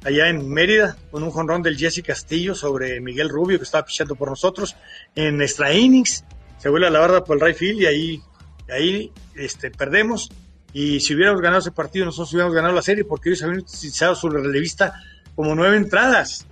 allá 0.04 0.28
en 0.28 0.48
Mérida, 0.48 0.96
con 1.10 1.22
un 1.22 1.30
jonrón 1.30 1.62
del 1.62 1.76
Jesse 1.76 2.02
Castillo 2.02 2.54
sobre 2.54 3.00
Miguel 3.00 3.28
Rubio, 3.28 3.58
que 3.58 3.64
estaba 3.64 3.86
pichando 3.86 4.16
por 4.16 4.28
nosotros, 4.28 4.76
en 5.14 5.40
extra 5.40 5.72
innings, 5.72 6.24
se 6.58 6.68
vuelve 6.68 6.88
a 6.88 6.90
la 6.90 6.98
barra 6.98 7.24
por 7.24 7.36
el 7.36 7.46
right 7.46 7.56
field 7.56 7.82
y 7.82 7.86
ahí, 7.86 8.22
ahí 8.68 9.12
este, 9.34 9.70
perdemos. 9.70 10.30
Y 10.72 11.00
si 11.00 11.14
hubiéramos 11.14 11.40
ganado 11.40 11.60
ese 11.60 11.70
partido, 11.70 12.04
nosotros 12.04 12.32
hubiéramos 12.32 12.54
ganado 12.54 12.74
la 12.74 12.82
serie, 12.82 13.04
porque 13.04 13.30
ellos 13.30 13.42
habían 13.42 13.60
utilizado 13.60 14.14
su 14.14 14.28
relevista 14.28 14.94
como 15.34 15.54
nueve 15.54 15.76
entradas. 15.76 16.46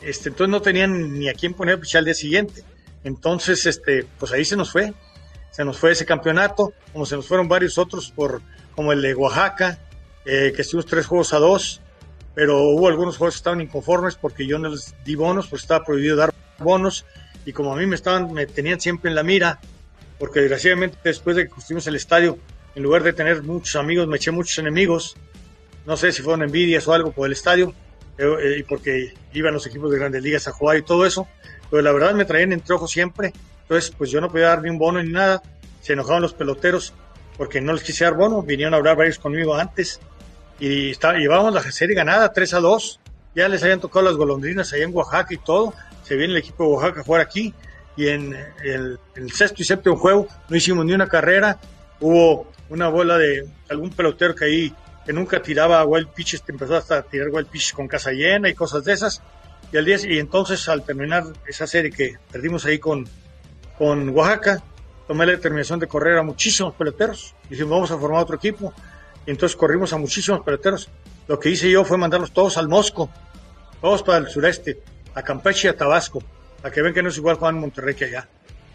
Este, 0.00 0.30
entonces 0.30 0.50
no 0.50 0.60
tenían 0.60 1.18
ni 1.18 1.28
a 1.28 1.34
quién 1.34 1.54
poner 1.54 1.76
a 1.76 1.80
pichar 1.80 2.00
al 2.00 2.06
día 2.06 2.14
siguiente. 2.14 2.64
Entonces, 3.04 3.64
este, 3.66 4.06
pues 4.18 4.32
ahí 4.32 4.44
se 4.44 4.56
nos 4.56 4.72
fue 4.72 4.92
se 5.50 5.64
nos 5.64 5.78
fue 5.78 5.92
ese 5.92 6.06
campeonato, 6.06 6.72
como 6.92 7.06
se 7.06 7.16
nos 7.16 7.26
fueron 7.26 7.48
varios 7.48 7.78
otros, 7.78 8.10
por, 8.10 8.40
como 8.74 8.92
el 8.92 9.02
de 9.02 9.14
Oaxaca, 9.14 9.78
eh, 10.24 10.52
que 10.54 10.62
estuvimos 10.62 10.86
tres 10.86 11.06
juegos 11.06 11.32
a 11.32 11.38
dos, 11.38 11.80
pero 12.34 12.62
hubo 12.62 12.88
algunos 12.88 13.16
juegos 13.16 13.34
que 13.34 13.38
estaban 13.38 13.60
inconformes 13.60 14.14
porque 14.14 14.46
yo 14.46 14.58
no 14.58 14.68
les 14.68 14.94
di 15.04 15.14
bonos, 15.14 15.48
pues 15.48 15.62
estaba 15.62 15.84
prohibido 15.84 16.16
dar 16.16 16.32
bonos, 16.58 17.04
y 17.44 17.52
como 17.52 17.72
a 17.72 17.76
mí 17.76 17.86
me 17.86 17.96
estaban, 17.96 18.32
me 18.32 18.46
tenían 18.46 18.80
siempre 18.80 19.10
en 19.10 19.16
la 19.16 19.22
mira, 19.22 19.60
porque 20.18 20.40
desgraciadamente 20.40 20.98
después 21.02 21.36
de 21.36 21.44
que 21.44 21.50
construimos 21.50 21.86
el 21.86 21.96
estadio, 21.96 22.38
en 22.74 22.82
lugar 22.82 23.02
de 23.02 23.12
tener 23.12 23.42
muchos 23.42 23.76
amigos, 23.76 24.06
me 24.06 24.16
eché 24.16 24.30
muchos 24.30 24.58
enemigos, 24.58 25.16
no 25.86 25.96
sé 25.96 26.12
si 26.12 26.22
fueron 26.22 26.42
envidias 26.42 26.86
o 26.86 26.92
algo 26.92 27.12
por 27.12 27.26
el 27.26 27.32
estadio, 27.32 27.74
eh, 28.18 28.56
y 28.58 28.62
porque 28.64 29.14
iban 29.32 29.54
los 29.54 29.66
equipos 29.66 29.90
de 29.90 29.98
grandes 29.98 30.22
ligas 30.22 30.46
a 30.46 30.52
jugar 30.52 30.76
y 30.76 30.82
todo 30.82 31.06
eso, 31.06 31.26
pero 31.70 31.82
la 31.82 31.92
verdad 31.92 32.14
me 32.14 32.26
traían 32.26 32.52
entre 32.52 32.74
ojos 32.74 32.90
siempre, 32.90 33.32
entonces, 33.70 33.94
pues 33.96 34.10
yo 34.10 34.20
no 34.20 34.28
podía 34.28 34.48
dar 34.48 34.62
ni 34.62 34.68
un 34.68 34.78
bono 34.78 35.00
ni 35.00 35.12
nada. 35.12 35.40
Se 35.80 35.92
enojaban 35.92 36.22
los 36.22 36.34
peloteros 36.34 36.92
porque 37.36 37.60
no 37.60 37.72
les 37.72 37.84
quise 37.84 38.02
dar 38.02 38.14
bono. 38.14 38.42
Vinieron 38.42 38.74
a 38.74 38.78
hablar 38.78 38.96
varios 38.96 39.20
conmigo 39.20 39.54
antes 39.54 40.00
y 40.58 40.90
está, 40.90 41.12
llevábamos 41.12 41.54
la 41.54 41.62
serie 41.70 41.94
ganada 41.94 42.32
3 42.32 42.54
a 42.54 42.58
2. 42.58 43.00
Ya 43.36 43.48
les 43.48 43.62
habían 43.62 43.78
tocado 43.78 44.04
las 44.04 44.16
golondrinas 44.16 44.72
allá 44.72 44.82
en 44.82 44.92
Oaxaca 44.92 45.32
y 45.34 45.36
todo. 45.36 45.72
Se 46.02 46.16
viene 46.16 46.32
el 46.32 46.40
equipo 46.40 46.64
de 46.64 46.70
Oaxaca 46.70 47.02
a 47.02 47.04
jugar 47.04 47.20
aquí. 47.20 47.54
Y 47.96 48.08
en 48.08 48.36
el, 48.64 48.98
sexto 49.32 49.62
y 49.62 49.64
séptimo 49.64 49.96
juego 49.96 50.26
no 50.48 50.56
hicimos 50.56 50.84
ni 50.84 50.92
una 50.92 51.06
carrera. 51.06 51.56
Hubo 52.00 52.50
una 52.70 52.88
bola 52.88 53.18
de 53.18 53.48
algún 53.68 53.90
pelotero 53.90 54.34
que 54.34 54.46
ahí 54.46 54.74
que 55.06 55.12
nunca 55.12 55.40
tiraba 55.40 55.84
wild 55.84 56.08
pitches, 56.08 56.42
empezó 56.48 56.76
hasta 56.76 56.98
a 56.98 57.02
tirar 57.02 57.28
wild 57.28 57.46
pitches 57.46 57.72
con 57.72 57.86
casa 57.86 58.10
llena 58.10 58.48
y 58.48 58.54
cosas 58.54 58.82
de 58.82 58.94
esas. 58.94 59.22
Y, 59.72 59.76
al 59.76 59.84
día, 59.84 59.96
y 60.02 60.18
entonces 60.18 60.68
al 60.68 60.82
terminar 60.82 61.22
esa 61.46 61.68
serie 61.68 61.92
que 61.92 62.16
perdimos 62.32 62.64
ahí 62.64 62.80
con, 62.80 63.06
con 63.80 64.10
Oaxaca, 64.10 64.62
tomé 65.08 65.24
la 65.24 65.32
determinación 65.32 65.80
de 65.80 65.88
correr 65.88 66.18
a 66.18 66.22
muchísimos 66.22 66.74
peloteros. 66.74 67.34
Dijimos, 67.48 67.70
vamos 67.70 67.90
a 67.90 67.96
formar 67.96 68.22
otro 68.22 68.36
equipo. 68.36 68.74
Y 69.24 69.30
entonces 69.30 69.56
corrimos 69.56 69.94
a 69.94 69.96
muchísimos 69.96 70.42
peloteros. 70.42 70.90
Lo 71.26 71.40
que 71.40 71.48
hice 71.48 71.70
yo 71.70 71.82
fue 71.82 71.96
mandarlos 71.96 72.30
todos 72.30 72.58
al 72.58 72.68
Mosco, 72.68 73.08
todos 73.80 74.02
para 74.02 74.18
el 74.18 74.28
sureste, 74.28 74.82
a 75.14 75.22
Campeche 75.22 75.68
y 75.68 75.70
a 75.70 75.76
Tabasco, 75.78 76.22
a 76.62 76.70
que 76.70 76.82
ven 76.82 76.92
que 76.92 77.02
no 77.02 77.08
es 77.08 77.16
igual 77.16 77.36
Juan 77.36 77.58
Monterrey 77.58 77.94
que 77.94 78.04
allá. 78.04 78.28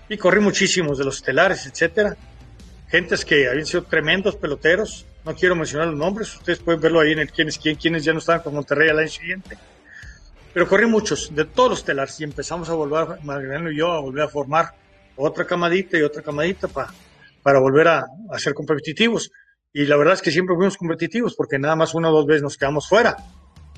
Y 0.10 0.18
corrí 0.18 0.39
muchísimos 0.39 0.97
de 0.97 1.06
los 1.06 1.18
estelares, 1.18 1.68
etcétera. 1.68 2.18
Gentes 2.88 3.24
que 3.26 3.47
habían 3.47 3.68
sido 3.68 3.84
tremendos 3.84 4.36
peloteros, 4.38 5.06
no 5.24 5.36
quiero 5.36 5.56
mencionar 5.56 5.89
los 5.89 5.97
nombres, 5.97 6.36
ustedes 6.36 6.58
pueden 6.58 6.82
verlo 6.82 6.99
ahí 6.99 7.12
en 7.12 7.20
el 7.20 7.32
quién 7.32 7.47
es 7.47 7.60
quién, 7.60 7.76
quiénes 7.76 8.03
ya 8.03 8.12
no 8.12 8.18
estaban 8.18 8.41
con 8.41 8.56
Monterrey 8.56 8.89
al 8.89 8.97
año 8.97 9.10
siguiente. 9.10 9.56
Pero 10.51 10.68
corrí 10.68 10.88
muchos, 10.88 11.36
de 11.36 11.45
todos 11.45 11.70
los 11.70 11.86
telares, 11.86 12.20
y 12.20 12.24
empezamos 12.24 12.70
a 12.70 12.74
volver, 12.74 13.24
Magdaleno 13.24 13.70
y 13.70 13.78
yo, 13.78 13.91
a 13.91 13.99
volver 13.99 14.24
a 14.24 14.30
formar 14.30 14.74
otra 15.16 15.45
camadita 15.45 15.97
y 15.97 16.01
otra 16.01 16.22
camadita 16.22 16.68
para 16.68 16.93
para 17.45 17.59
volver 17.59 17.88
a, 17.88 18.07
a, 18.32 18.39
ser 18.39 18.55
competitivos. 18.55 19.32
Y 19.72 19.86
la 19.86 19.97
verdad 19.97 20.16
es 20.16 20.24
que 20.24 20.32
siempre 20.32 20.55
fuimos 20.55 20.78
competitivos, 20.78 21.36
porque 21.36 21.59
nada 21.59 21.76
más 21.76 21.93
una 21.93 22.09
o 22.09 22.11
dos 22.11 22.26
veces 22.26 22.41
nos 22.41 22.57
quedamos 22.57 22.89
fuera 22.89 23.18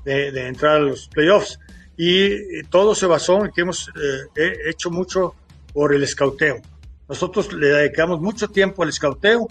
de, 0.06 0.32
de 0.32 0.48
entrar 0.48 0.78
a 0.78 0.80
los 0.80 1.10
playoffs. 1.10 1.60
Y, 1.98 2.64
todo 2.70 2.96
se 2.96 3.08
basó 3.08 3.44
en 3.44 3.52
que 3.52 3.62
hemos 3.62 3.90
eh, 4.38 4.54
hecho 4.70 4.90
mucho 4.90 5.36
por 5.74 5.94
el 5.94 6.02
escauteo. 6.02 6.62
Nosotros 7.10 7.52
le 7.52 7.68
dedicamos 7.68 8.22
mucho 8.22 8.48
tiempo 8.48 8.84
al 8.84 8.90
escauteo 8.90 9.50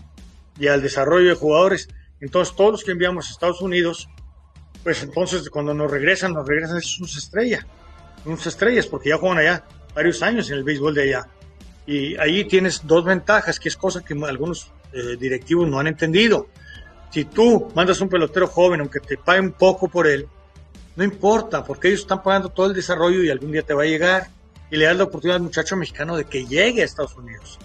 y 0.59 0.69
al 0.69 0.81
desarrollo 0.81 1.29
de 1.29 1.35
jugadores. 1.35 1.87
Entonces, 2.19 2.57
todos 2.57 2.73
los 2.73 2.85
que 2.85 2.93
enviamos 2.93 3.29
a 3.29 3.33
Estados 3.33 3.61
Unidos, 3.61 4.09
pues 4.83 5.03
entonces 5.03 5.51
cuando 5.51 5.75
nos 5.75 5.91
regresan, 5.91 6.33
nos 6.33 6.49
regresan 6.49 6.81
sus 6.81 7.19
estrellas, 7.19 7.67
sus 8.25 8.47
estrellas, 8.47 8.87
porque 8.87 9.11
ya 9.11 9.19
juegan 9.19 9.37
allá 9.37 9.65
varios 9.95 10.23
años 10.23 10.49
en 10.49 10.57
el 10.57 10.65
béisbol 10.65 10.95
de 10.95 11.03
allá. 11.03 11.29
Y 11.87 12.17
ahí 12.17 12.45
tienes 12.45 12.87
dos 12.87 13.05
ventajas, 13.05 13.61
que 13.61 13.69
es 13.69 13.77
cosa 13.77 14.05
que 14.05 14.15
algunos 14.15 14.73
eh, 14.93 15.17
directivos 15.19 15.69
no 15.69 15.79
han 15.79 15.87
entendido. 15.87 16.49
Si 17.11 17.25
tú 17.25 17.71
mandas 17.75 18.01
un 18.01 18.09
pelotero 18.09 18.49
joven, 18.49 18.81
aunque 18.81 19.01
te 19.01 19.17
paguen 19.17 19.53
poco 19.53 19.89
por 19.89 20.07
él, 20.07 20.27
no 20.97 21.05
importa, 21.05 21.63
porque 21.65 21.89
ellos 21.89 22.01
están 22.01 22.23
pagando 22.23 22.49
todo 22.49 22.67
el 22.67 22.75
desarrollo 22.75 23.23
y 23.23 23.31
algún 23.31 23.53
día 23.53 23.63
te 23.63 23.75
va 23.75 23.83
a 23.83 23.87
llegar. 23.87 24.29
Y 24.71 24.77
le 24.77 24.87
das 24.87 24.97
la 24.97 25.05
oportunidad 25.05 25.37
al 25.37 25.43
muchacho 25.43 25.77
mexicano 25.77 26.17
de 26.17 26.25
que 26.25 26.45
llegue 26.45 26.83
a 26.83 26.85
Estados 26.85 27.15
Unidos. 27.15 27.59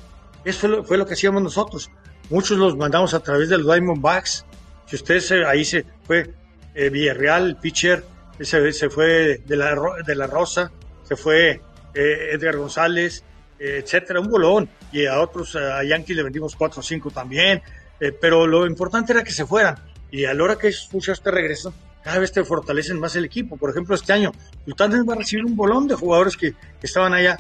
Eso 0.46 0.60
fue 0.60 0.70
lo, 0.70 0.84
fue 0.84 0.98
lo 0.98 1.06
que 1.06 1.14
hacíamos 1.14 1.42
nosotros. 1.42 1.90
Muchos 2.30 2.58
los 2.58 2.78
mandamos 2.78 3.14
a 3.14 3.20
través 3.22 3.50
de 3.50 3.58
los 3.58 3.66
Diamondbacks. 3.66 4.46
Si 4.86 4.96
ustedes 4.96 5.32
ahí 5.32 5.66
se 5.66 5.86
fue 6.06 6.30
eh, 6.76 6.90
Villarreal, 6.90 7.48
el 7.48 7.56
pitcher, 7.56 8.04
se, 8.40 8.72
se 8.72 8.90
fue 8.90 9.42
de 9.46 9.56
la, 9.56 9.76
de 10.06 10.16
la 10.16 10.28
Rosa, 10.28 10.72
se 11.04 11.16
fue 11.16 11.62
eh, 11.94 12.30
Edgar 12.34 12.58
González, 12.58 13.24
etcétera, 13.62 14.20
un 14.20 14.30
bolón. 14.30 14.70
Y 14.92 15.06
a 15.06 15.22
otros, 15.22 15.56
a 15.56 15.84
Yankees 15.84 16.18
le 16.18 16.24
vendimos 16.24 16.56
4 16.56 16.80
o 16.80 16.84
5 16.84 17.12
también. 17.12 17.62
Eh, 18.02 18.12
pero 18.20 18.48
lo 18.48 18.66
importante 18.66 19.14
era 19.14 19.24
que 19.24 19.32
se 19.32 19.46
fueran. 19.46 19.76
Y 20.10 20.26
a 20.26 20.34
la 20.34 20.44
hora 20.44 20.58
que 20.58 20.70
esos 20.70 20.92
muchachos 20.92 21.22
te 21.22 21.30
regresan, 21.30 21.72
cada 22.04 22.18
vez 22.18 22.32
te 22.32 22.44
fortalecen 22.44 23.00
más 23.00 23.16
el 23.16 23.26
equipo. 23.26 23.56
Por 23.58 23.70
ejemplo, 23.70 23.94
este 23.94 24.12
año, 24.12 24.32
Sultanes 24.66 25.02
va 25.08 25.14
a 25.14 25.18
recibir 25.18 25.46
un 25.46 25.56
bolón 25.56 25.88
de 25.88 25.94
jugadores 25.94 26.36
que, 26.36 26.56
estaban 26.82 27.14
allá, 27.14 27.40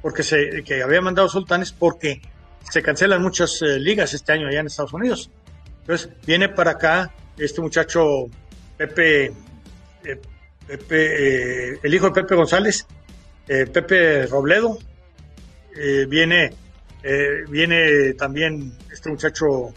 porque 0.00 0.22
se, 0.22 0.64
que 0.64 0.82
había 0.82 1.02
mandado 1.02 1.28
Sultanes, 1.28 1.72
porque 1.72 2.22
se 2.68 2.82
cancelan 2.82 3.20
muchas 3.20 3.60
eh, 3.60 3.78
ligas 3.78 4.14
este 4.14 4.32
año 4.32 4.48
allá 4.48 4.60
en 4.60 4.66
Estados 4.66 4.94
Unidos. 4.94 5.30
Entonces, 5.82 6.08
viene 6.26 6.48
para 6.48 6.72
acá 6.72 7.12
este 7.36 7.60
muchacho 7.60 8.24
Pepe, 8.78 9.26
eh, 10.04 10.20
Pepe 10.66 11.86
el 11.86 11.94
hijo 11.94 12.06
de 12.06 12.12
Pepe 12.12 12.34
González, 12.34 12.86
Pepe 13.46 14.26
Robledo, 14.26 14.78
eh, 15.76 16.06
viene, 16.08 16.52
eh, 17.02 17.44
viene 17.48 18.14
también 18.14 18.76
este 18.92 19.10
muchacho 19.10 19.72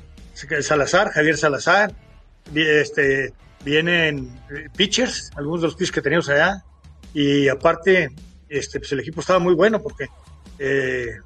Salazar, 0.62 1.10
Javier 1.12 1.38
Salazar, 1.38 1.94
este, 2.54 3.34
vienen 3.64 4.40
eh, 4.50 4.68
pitchers, 4.76 5.32
algunos 5.36 5.62
de 5.62 5.68
los 5.68 5.76
pitchers 5.76 5.92
que 5.92 6.02
teníamos 6.02 6.30
allá, 6.30 6.64
y 7.14 7.48
aparte, 7.48 8.12
este, 8.50 8.80
pues 8.80 8.92
el 8.92 9.00
equipo 9.02 9.22
estaba 9.22 9.40
muy 9.40 9.54
bueno 9.54 9.82
porque 9.82 10.08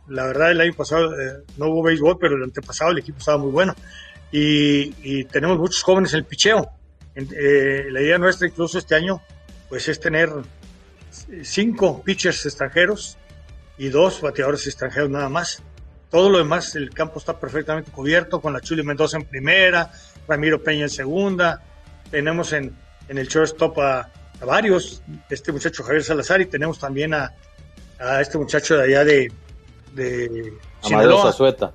la 0.08 0.26
verdad 0.26 0.52
el 0.52 0.62
año 0.62 0.74
pasado 0.74 1.14
no 1.58 1.68
hubo 1.68 1.84
béisbol, 1.84 2.18
pero 2.20 2.36
el 2.36 2.44
antepasado 2.44 2.92
el 2.92 2.98
equipo 2.98 3.20
estaba 3.20 3.38
muy 3.38 3.52
bueno. 3.52 3.76
Y, 4.32 5.24
tenemos 5.26 5.60
muchos 5.60 5.84
jóvenes 5.84 6.12
en 6.14 6.20
el 6.20 6.26
picheo. 6.26 6.70
la 7.16 8.02
idea 8.02 8.18
nuestra 8.18 8.48
incluso 8.48 8.80
este 8.80 8.96
año 8.96 9.22
pues 9.70 9.88
es 9.90 10.00
tener 10.00 10.30
cinco 11.44 12.02
pitchers 12.04 12.46
extranjeros 12.46 13.18
y 13.78 13.90
dos 13.90 14.22
bateadores 14.22 14.66
extranjeros 14.68 15.10
nada 15.10 15.30
más. 15.30 15.62
Todo 16.10 16.30
lo 16.30 16.38
demás, 16.38 16.76
el 16.76 16.90
campo 16.92 17.20
está 17.20 17.40
perfectamente 17.40 17.92
cubierto 17.92 18.40
con 18.40 18.54
la 18.54 18.62
Chuli 18.62 18.84
Mendoza 18.84 19.18
en 19.18 19.26
primera, 19.26 19.92
Ramiro 20.28 20.64
Peña 20.64 20.84
en 20.84 20.90
segunda. 20.90 21.62
Tenemos 22.10 22.54
en, 22.54 22.76
en 23.10 23.18
el 23.18 23.28
shortstop 23.28 23.78
a, 23.80 24.10
a 24.40 24.46
varios, 24.46 25.04
este 25.30 25.52
muchacho 25.52 25.84
Javier 25.84 26.04
Salazar 26.04 26.40
y 26.40 26.46
tenemos 26.46 26.80
también 26.80 27.14
a, 27.14 27.34
a 28.00 28.22
este 28.22 28.38
muchacho 28.38 28.78
de 28.78 28.84
allá 28.84 29.04
de, 29.04 29.32
de 29.94 30.54
Amadeo 30.84 31.24
Zazueta. 31.24 31.74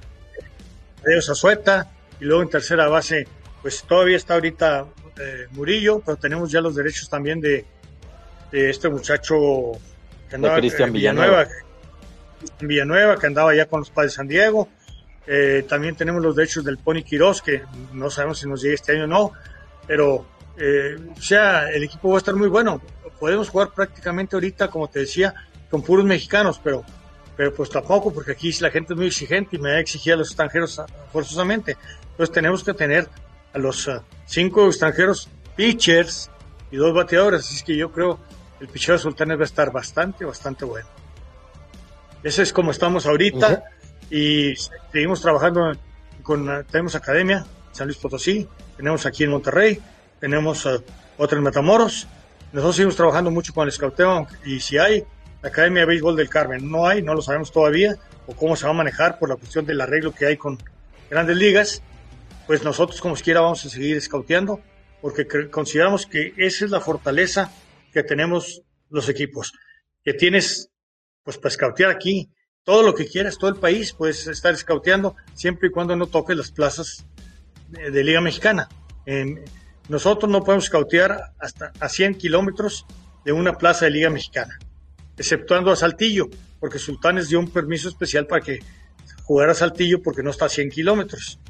Amadeo 1.00 1.22
Zazueta. 1.22 1.90
Y 2.20 2.24
luego 2.24 2.42
en 2.42 2.50
tercera 2.50 2.88
base, 2.88 3.26
pues 3.62 3.82
todavía 3.82 4.16
está 4.16 4.34
ahorita 4.34 4.86
eh, 5.18 5.46
Murillo, 5.50 6.00
pero 6.06 6.16
tenemos 6.16 6.52
ya 6.52 6.60
los 6.60 6.76
derechos 6.76 7.08
también 7.10 7.40
de, 7.40 7.66
de 8.52 8.70
este 8.70 8.88
muchacho 8.88 9.72
que 10.30 10.36
andaba, 10.36 10.56
Cristian 10.56 10.92
Villanueva 10.92 11.44
Villanueva, 11.44 11.66
que 13.18 13.26
andaba 13.26 13.54
ya 13.54 13.66
con 13.66 13.80
los 13.80 13.90
padres 13.90 14.12
de 14.12 14.16
San 14.16 14.28
Diego. 14.28 14.68
Eh, 15.26 15.64
también 15.68 15.94
tenemos 15.94 16.22
los 16.22 16.34
derechos 16.34 16.64
del 16.64 16.78
Pony 16.78 17.02
Quirós, 17.02 17.42
que 17.42 17.62
no 17.92 18.10
sabemos 18.10 18.38
si 18.38 18.48
nos 18.48 18.62
llega 18.62 18.74
este 18.74 18.92
año 18.92 19.04
o 19.04 19.06
no, 19.06 19.32
pero 19.86 20.26
eh, 20.56 20.96
o 21.16 21.20
sea, 21.20 21.70
el 21.70 21.84
equipo 21.84 22.10
va 22.10 22.16
a 22.16 22.18
estar 22.18 22.34
muy 22.34 22.48
bueno. 22.48 22.80
Podemos 23.18 23.48
jugar 23.48 23.70
prácticamente 23.74 24.36
ahorita, 24.36 24.68
como 24.68 24.88
te 24.88 25.00
decía, 25.00 25.34
con 25.70 25.82
puros 25.82 26.04
mexicanos, 26.04 26.60
pero, 26.62 26.84
pero 27.36 27.54
pues 27.54 27.70
tampoco, 27.70 28.12
porque 28.12 28.32
aquí 28.32 28.52
la 28.60 28.70
gente 28.70 28.92
es 28.92 28.96
muy 28.96 29.06
exigente 29.06 29.56
y 29.56 29.58
me 29.58 29.70
va 29.70 29.76
a 29.76 29.80
a 29.80 30.16
los 30.16 30.28
extranjeros 30.28 30.80
forzosamente. 31.12 31.76
Entonces 32.10 32.32
tenemos 32.32 32.64
que 32.64 32.74
tener 32.74 33.08
a 33.52 33.58
los 33.58 33.86
uh, 33.86 34.00
cinco 34.26 34.66
extranjeros 34.66 35.28
pitchers 35.56 36.30
y 36.70 36.76
dos 36.76 36.92
bateadores, 36.94 37.40
así 37.40 37.56
es 37.56 37.62
que 37.62 37.76
yo 37.76 37.92
creo 37.92 38.18
el 38.60 38.68
pitcher 38.68 38.94
de 38.94 38.98
Sultanes 39.00 39.38
va 39.38 39.42
a 39.42 39.44
estar 39.44 39.72
bastante, 39.72 40.24
bastante 40.24 40.64
bueno. 40.64 40.88
Ese 42.22 42.42
es 42.42 42.52
como 42.52 42.70
estamos 42.70 43.06
ahorita 43.06 43.64
y 44.10 44.54
seguimos 44.92 45.20
trabajando 45.20 45.72
con, 46.22 46.64
tenemos 46.70 46.94
academia, 46.94 47.44
San 47.72 47.88
Luis 47.88 47.98
Potosí, 47.98 48.46
tenemos 48.76 49.06
aquí 49.06 49.24
en 49.24 49.30
Monterrey, 49.30 49.80
tenemos 50.20 50.64
uh, 50.66 50.82
otra 51.18 51.38
en 51.38 51.44
Matamoros. 51.44 52.06
Nosotros 52.52 52.76
seguimos 52.76 52.96
trabajando 52.96 53.30
mucho 53.30 53.52
con 53.52 53.64
el 53.64 53.70
escauteo 53.70 54.26
y 54.44 54.60
si 54.60 54.78
hay 54.78 55.04
la 55.42 55.48
Academia 55.48 55.80
de 55.80 55.86
Béisbol 55.86 56.16
del 56.16 56.28
Carmen, 56.28 56.70
no 56.70 56.86
hay, 56.86 57.02
no 57.02 57.14
lo 57.14 57.22
sabemos 57.22 57.50
todavía, 57.50 57.96
o 58.26 58.34
cómo 58.34 58.54
se 58.54 58.66
va 58.66 58.70
a 58.70 58.74
manejar 58.74 59.18
por 59.18 59.28
la 59.28 59.36
cuestión 59.36 59.66
del 59.66 59.80
arreglo 59.80 60.14
que 60.14 60.26
hay 60.26 60.36
con 60.36 60.58
grandes 61.10 61.36
ligas, 61.36 61.82
pues 62.46 62.62
nosotros 62.62 63.00
como 63.00 63.14
quiera 63.16 63.40
vamos 63.40 63.64
a 63.64 63.68
seguir 63.68 63.96
escauteando 63.96 64.60
porque 65.00 65.26
consideramos 65.50 66.06
que 66.06 66.32
esa 66.36 66.64
es 66.64 66.70
la 66.70 66.80
fortaleza 66.80 67.50
que 67.92 68.04
tenemos 68.04 68.62
los 68.88 69.08
equipos, 69.08 69.52
que 70.04 70.14
tienes 70.14 70.71
pues 71.24 71.38
para 71.38 71.48
escautear 71.48 71.90
aquí 71.90 72.30
todo 72.64 72.82
lo 72.82 72.94
que 72.94 73.06
quieras, 73.06 73.38
todo 73.38 73.50
el 73.50 73.56
país, 73.56 73.92
puedes 73.92 74.26
estar 74.26 74.54
escauteando 74.54 75.16
siempre 75.34 75.68
y 75.68 75.72
cuando 75.72 75.96
no 75.96 76.06
toques 76.06 76.36
las 76.36 76.50
plazas 76.50 77.04
de, 77.68 78.04
Liga 78.04 78.20
Mexicana. 78.20 78.68
nosotros 79.88 80.30
no 80.30 80.44
podemos 80.44 80.64
escautear 80.64 81.32
hasta 81.38 81.72
a 81.80 81.88
100 81.88 82.16
kilómetros 82.16 82.86
de 83.24 83.32
una 83.32 83.54
plaza 83.54 83.86
de 83.86 83.92
Liga 83.92 84.10
Mexicana, 84.10 84.58
exceptuando 85.16 85.72
a 85.72 85.76
Saltillo, 85.76 86.28
porque 86.60 86.78
Sultanes 86.78 87.28
dio 87.28 87.40
un 87.40 87.50
permiso 87.50 87.88
especial 87.88 88.26
para 88.26 88.42
que 88.42 88.60
jugara 89.24 89.54
Saltillo 89.54 90.02
porque 90.02 90.22
no 90.22 90.30
está 90.30 90.46
a 90.46 90.48
100 90.48 90.70
kilómetros. 90.70 91.40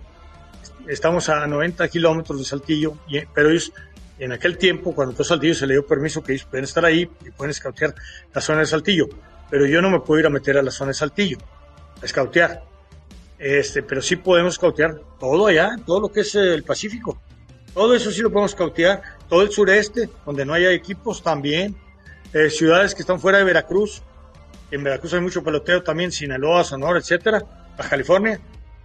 Estamos 0.86 1.28
a 1.28 1.46
90 1.46 1.88
kilómetros 1.88 2.38
de 2.38 2.44
Saltillo, 2.44 2.98
pero 3.34 3.50
ellos 3.50 3.72
en 4.18 4.32
aquel 4.32 4.56
tiempo, 4.56 4.94
cuando 4.94 5.14
todo 5.14 5.24
Saltillo 5.24 5.54
se 5.54 5.66
le 5.66 5.74
dio 5.74 5.86
permiso 5.86 6.22
que 6.22 6.32
ellos 6.32 6.46
pueden 6.46 6.64
estar 6.64 6.84
ahí 6.84 7.10
y 7.24 7.30
pueden 7.30 7.50
escautear 7.50 7.94
la 8.32 8.40
zona 8.40 8.60
de 8.60 8.66
Saltillo 8.66 9.08
pero 9.52 9.66
yo 9.66 9.82
no 9.82 9.90
me 9.90 10.00
puedo 10.00 10.18
ir 10.18 10.26
a 10.26 10.30
meter 10.30 10.56
a 10.56 10.62
la 10.62 10.70
zona 10.70 10.88
de 10.88 10.94
Saltillo, 10.94 11.36
a 12.00 12.06
escautear. 12.06 12.62
Este, 13.38 13.82
pero 13.82 14.00
sí 14.00 14.16
podemos 14.16 14.54
escautear 14.54 14.98
todo 15.20 15.46
allá, 15.46 15.76
todo 15.84 16.00
lo 16.00 16.10
que 16.10 16.20
es 16.20 16.34
el 16.36 16.62
Pacífico. 16.62 17.20
Todo 17.74 17.94
eso 17.94 18.10
sí 18.10 18.22
lo 18.22 18.30
podemos 18.30 18.52
escautear, 18.52 19.02
todo 19.28 19.42
el 19.42 19.50
sureste, 19.50 20.08
donde 20.24 20.46
no 20.46 20.54
haya 20.54 20.70
equipos 20.70 21.22
también, 21.22 21.76
eh, 22.32 22.48
ciudades 22.48 22.94
que 22.94 23.02
están 23.02 23.20
fuera 23.20 23.36
de 23.36 23.44
Veracruz, 23.44 24.00
en 24.70 24.82
Veracruz 24.82 25.12
hay 25.12 25.20
mucho 25.20 25.44
peloteo 25.44 25.82
también, 25.82 26.12
Sinaloa, 26.12 26.64
Sonora, 26.64 26.98
etcétera, 26.98 27.42
a 27.76 27.86
California, 27.86 28.40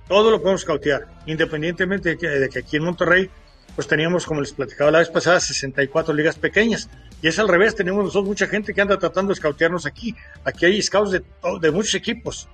todo 0.10 0.32
lo 0.32 0.42
podemos 0.42 0.64
escautear, 0.64 1.08
independientemente 1.28 2.10
de 2.10 2.18
que, 2.18 2.28
de 2.28 2.50
que 2.50 2.60
aquí 2.60 2.76
en 2.76 2.84
Monterrey 2.84 3.30
pues 3.78 3.88
teníamos, 3.88 4.26
como 4.26 4.42
les 4.42 4.54
platicaba 4.54 4.90
la 4.90 4.98
vez 4.98 5.10
pasada, 5.10 5.40
64 5.40 6.12
ligas 6.12 6.36
pequeñas. 6.36 6.90
Y 7.22 7.28
es 7.28 7.38
al 7.38 7.48
revés, 7.48 7.76
tenemos 7.76 8.04
nosotros 8.04 8.26
mucha 8.26 8.48
gente 8.48 8.74
que 8.74 8.82
anda 8.82 8.98
tratando 8.98 9.30
de 9.30 9.34
escautearnos 9.36 9.86
aquí. 9.86 10.16
Aquí 10.44 10.66
hay 10.66 10.82
scouts 10.82 11.12
de, 11.12 11.24
de 11.62 11.70
muchos 11.70 11.94
equipos, 11.94 12.50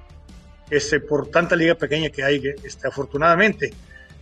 este, 0.70 1.00
por 1.00 1.32
tanta 1.32 1.56
liga 1.56 1.76
pequeña 1.76 2.10
que 2.10 2.26
hay, 2.26 2.44
este, 2.66 2.90
afortunadamente. 2.90 3.74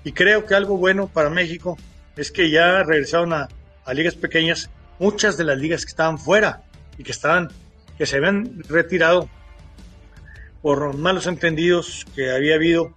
Y 0.03 0.11
creo 0.11 0.45
que 0.45 0.53
algo 0.53 0.77
bueno 0.77 1.07
para 1.07 1.31
México 1.31 1.75
es 2.15 2.31
que 2.31 2.51
ya 2.51 2.83
regresaron 2.83 3.33
a, 3.33 3.49
a 3.83 3.93
ligas 3.95 4.13
pequeñas 4.13 4.69
muchas 4.99 5.37
de 5.37 5.43
las 5.43 5.57
ligas 5.57 5.85
que 5.85 5.89
estaban 5.89 6.19
fuera 6.19 6.61
y 6.99 7.03
que 7.03 7.13
estaban, 7.13 7.49
que 7.97 8.05
se 8.05 8.17
habían 8.17 8.61
retirado 8.69 9.27
por 10.61 10.95
malos 10.95 11.25
entendidos 11.25 12.05
que 12.13 12.29
había 12.29 12.53
habido 12.53 12.93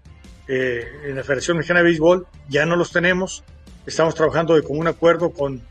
eh, 0.46 0.86
en 1.06 1.16
la 1.16 1.22
Federación 1.22 1.56
Mexicana 1.56 1.80
de 1.80 1.84
Béisbol, 1.84 2.26
ya 2.50 2.66
no 2.66 2.76
los 2.76 2.92
tenemos. 2.92 3.44
Estamos 3.86 4.14
trabajando 4.14 4.54
de 4.54 4.62
común 4.62 4.86
acuerdo 4.86 5.30
con, 5.30 5.62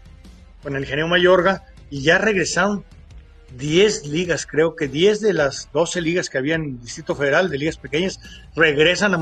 con 0.62 0.76
el 0.76 0.82
ingeniero 0.82 1.08
Mayorga 1.08 1.66
y 1.90 2.02
ya 2.02 2.18
regresaron 2.18 2.86
10 3.58 4.08
ligas, 4.08 4.46
creo 4.46 4.76
que 4.76 4.88
10 4.88 5.22
de 5.22 5.34
las 5.34 5.70
12 5.74 6.02
ligas 6.02 6.30
que 6.30 6.38
había 6.38 6.56
en 6.56 6.64
el 6.64 6.82
Distrito 6.82 7.16
Federal, 7.16 7.50
de 7.50 7.58
ligas 7.58 7.78
pequeñas, 7.78 8.20
regresan 8.56 9.14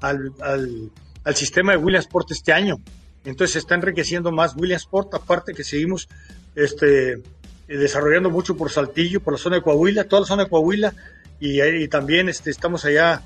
al, 0.00 0.92
sistema 1.34 1.72
de 1.72 1.78
Williamsport 1.78 2.30
este 2.30 2.52
año. 2.52 2.80
Entonces 3.24 3.54
se 3.54 3.58
está 3.58 3.74
enriqueciendo 3.74 4.32
más 4.32 4.54
Williamsport, 4.56 5.12
aparte 5.14 5.54
que 5.54 5.64
seguimos 5.64 6.08
este, 6.54 7.22
desarrollando 7.66 8.30
mucho 8.30 8.56
por 8.56 8.70
Saltillo, 8.70 9.20
por 9.20 9.34
la 9.34 9.38
zona 9.38 9.56
de 9.56 9.62
Coahuila, 9.62 10.04
toda 10.04 10.20
la 10.20 10.26
zona 10.26 10.44
de 10.44 10.50
Coahuila, 10.50 10.94
y, 11.40 11.86
también 11.88 12.28
este, 12.28 12.50
estamos 12.50 12.84
allá 12.84 13.22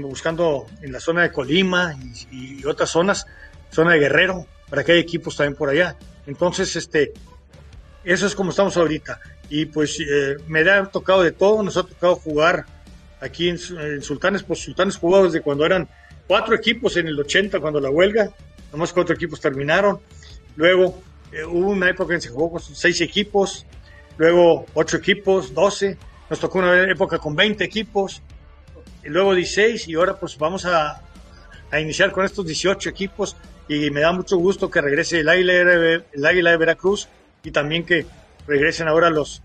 buscando 0.00 0.66
en 0.82 0.92
la 0.92 1.00
zona 1.00 1.22
de 1.22 1.32
Colima 1.32 1.94
y, 2.30 2.60
y, 2.60 2.64
otras 2.64 2.90
zonas, 2.90 3.26
zona 3.70 3.92
de 3.92 4.00
Guerrero, 4.00 4.46
para 4.68 4.84
que 4.84 4.92
haya 4.92 5.00
equipos 5.00 5.36
también 5.36 5.56
por 5.56 5.68
allá. 5.68 5.96
Entonces, 6.26 6.76
este, 6.76 7.12
eso 8.04 8.26
es 8.26 8.34
como 8.34 8.50
estamos 8.50 8.76
ahorita. 8.76 9.20
Y 9.50 9.66
pues 9.66 9.98
eh, 10.00 10.36
me 10.46 10.60
ha 10.70 10.84
tocado 10.86 11.22
de 11.22 11.32
todo, 11.32 11.62
nos 11.62 11.76
ha 11.76 11.82
tocado 11.84 12.16
jugar 12.16 12.66
aquí 13.20 13.48
en, 13.48 13.58
Sultanes, 14.02 14.42
pues 14.42 14.60
Sultanes 14.60 14.96
jugó 14.96 15.24
desde 15.24 15.40
cuando 15.40 15.64
eran 15.64 15.88
cuatro 16.26 16.54
equipos 16.54 16.96
en 16.96 17.08
el 17.08 17.18
80, 17.18 17.60
cuando 17.60 17.80
la 17.80 17.90
huelga, 17.90 18.30
nomás 18.72 18.92
cuatro 18.92 19.14
equipos 19.14 19.40
terminaron. 19.40 20.00
Luego 20.56 21.00
eh, 21.32 21.44
hubo 21.44 21.70
una 21.70 21.88
época 21.88 22.14
en 22.14 22.20
que 22.20 22.26
se 22.26 22.32
jugó 22.32 22.52
con 22.52 22.60
seis 22.60 23.00
equipos, 23.00 23.66
luego 24.16 24.66
ocho 24.74 24.98
equipos, 24.98 25.54
doce, 25.54 25.96
nos 26.28 26.40
tocó 26.40 26.58
una 26.58 26.90
época 26.90 27.18
con 27.18 27.34
20 27.34 27.64
equipos, 27.64 28.22
luego 29.04 29.34
16 29.34 29.88
y 29.88 29.94
ahora 29.94 30.18
pues 30.18 30.36
vamos 30.36 30.66
a, 30.66 31.00
a 31.70 31.80
iniciar 31.80 32.12
con 32.12 32.24
estos 32.24 32.44
18 32.44 32.90
equipos 32.90 33.36
y 33.68 33.90
me 33.90 34.00
da 34.00 34.12
mucho 34.12 34.38
gusto 34.38 34.70
que 34.70 34.80
regrese 34.80 35.20
el 35.20 35.28
Águila 35.28 35.52
de, 35.52 36.04
el 36.12 36.26
Águila 36.26 36.50
de 36.50 36.56
Veracruz 36.56 37.08
y 37.42 37.50
también 37.50 37.84
que 37.84 38.06
regresen 38.46 38.88
ahora 38.88 39.10
los, 39.10 39.42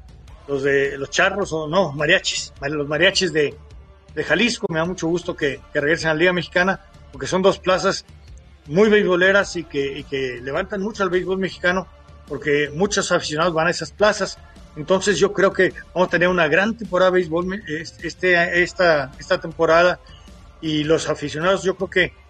los 0.47 0.63
de 0.63 0.97
los 0.97 1.09
charros 1.09 1.51
o 1.51 1.67
no, 1.67 1.91
mariachis, 1.91 2.53
los 2.61 2.87
mariachis 2.87 3.33
de, 3.33 3.53
de 4.15 4.23
Jalisco. 4.23 4.67
Me 4.69 4.79
da 4.79 4.85
mucho 4.85 5.07
gusto 5.07 5.35
que, 5.35 5.59
regresen 5.73 6.09
a 6.09 6.13
la 6.13 6.19
Liga 6.19 6.33
Mexicana 6.33 6.79
porque 7.11 7.27
son 7.27 7.41
dos 7.41 7.59
plazas 7.59 8.05
muy 8.67 8.89
beisboleras 8.89 9.57
y 9.57 9.65
que, 9.65 10.05
que 10.09 10.39
levantan 10.41 10.81
mucho 10.81 11.03
al 11.03 11.09
béisbol 11.09 11.37
mexicano 11.37 11.85
porque 12.27 12.71
muchos 12.73 13.11
aficionados 13.11 13.53
van 13.53 13.67
a 13.67 13.71
esas 13.71 13.91
plazas. 13.91 14.37
Entonces 14.77 15.19
yo 15.19 15.33
creo 15.33 15.51
que 15.51 15.73
vamos 15.93 16.07
a 16.07 16.11
tener 16.11 16.29
una 16.29 16.47
gran 16.47 16.75
temporada 16.77 17.11
de 17.11 17.15
béisbol 17.15 17.61
este, 18.01 18.63
esta, 18.63 19.11
esta 19.19 19.41
temporada 19.41 19.99
y 20.61 20.85
los 20.85 21.09
aficionados 21.09 21.61
yo 21.63 21.75
creo 21.75 21.89
que 21.89 22.22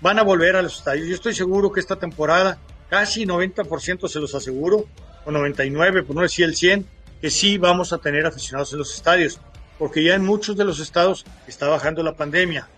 van 0.00 0.18
a 0.18 0.22
volver 0.22 0.56
a 0.56 0.62
los 0.62 0.78
estadios. 0.78 1.08
Yo 1.08 1.14
estoy 1.14 1.34
seguro 1.34 1.72
que 1.72 1.80
esta 1.80 1.96
temporada, 1.96 2.58
casi 2.88 3.26
90% 3.26 4.08
se 4.08 4.18
los 4.18 4.34
aseguro, 4.34 4.86
o 5.24 5.30
99, 5.30 6.02
por 6.02 6.16
no 6.16 6.22
decir 6.22 6.44
el 6.44 6.56
100, 6.56 6.86
que 7.20 7.30
sí 7.30 7.58
vamos 7.58 7.92
a 7.92 7.98
tener 7.98 8.26
aficionados 8.26 8.72
en 8.72 8.78
los 8.78 8.94
estadios, 8.94 9.40
porque 9.78 10.02
ya 10.02 10.14
en 10.14 10.24
muchos 10.24 10.56
de 10.56 10.64
los 10.64 10.80
estados 10.80 11.24
está 11.46 11.68
bajando 11.68 12.02
la 12.02 12.14
pandemia, 12.14 12.68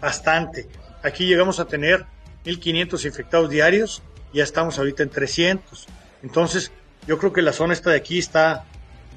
bastante. 0.00 0.68
Aquí 1.02 1.26
llegamos 1.26 1.58
a 1.58 1.64
tener 1.64 2.06
1.500 2.44 3.04
infectados 3.04 3.50
diarios, 3.50 4.02
ya 4.32 4.44
estamos 4.44 4.78
ahorita 4.78 5.02
en 5.02 5.10
300. 5.10 5.86
Entonces, 6.22 6.70
yo 7.06 7.18
creo 7.18 7.32
que 7.32 7.42
la 7.42 7.52
zona 7.52 7.72
esta 7.72 7.90
de 7.90 7.96
aquí 7.96 8.18
está 8.18 8.64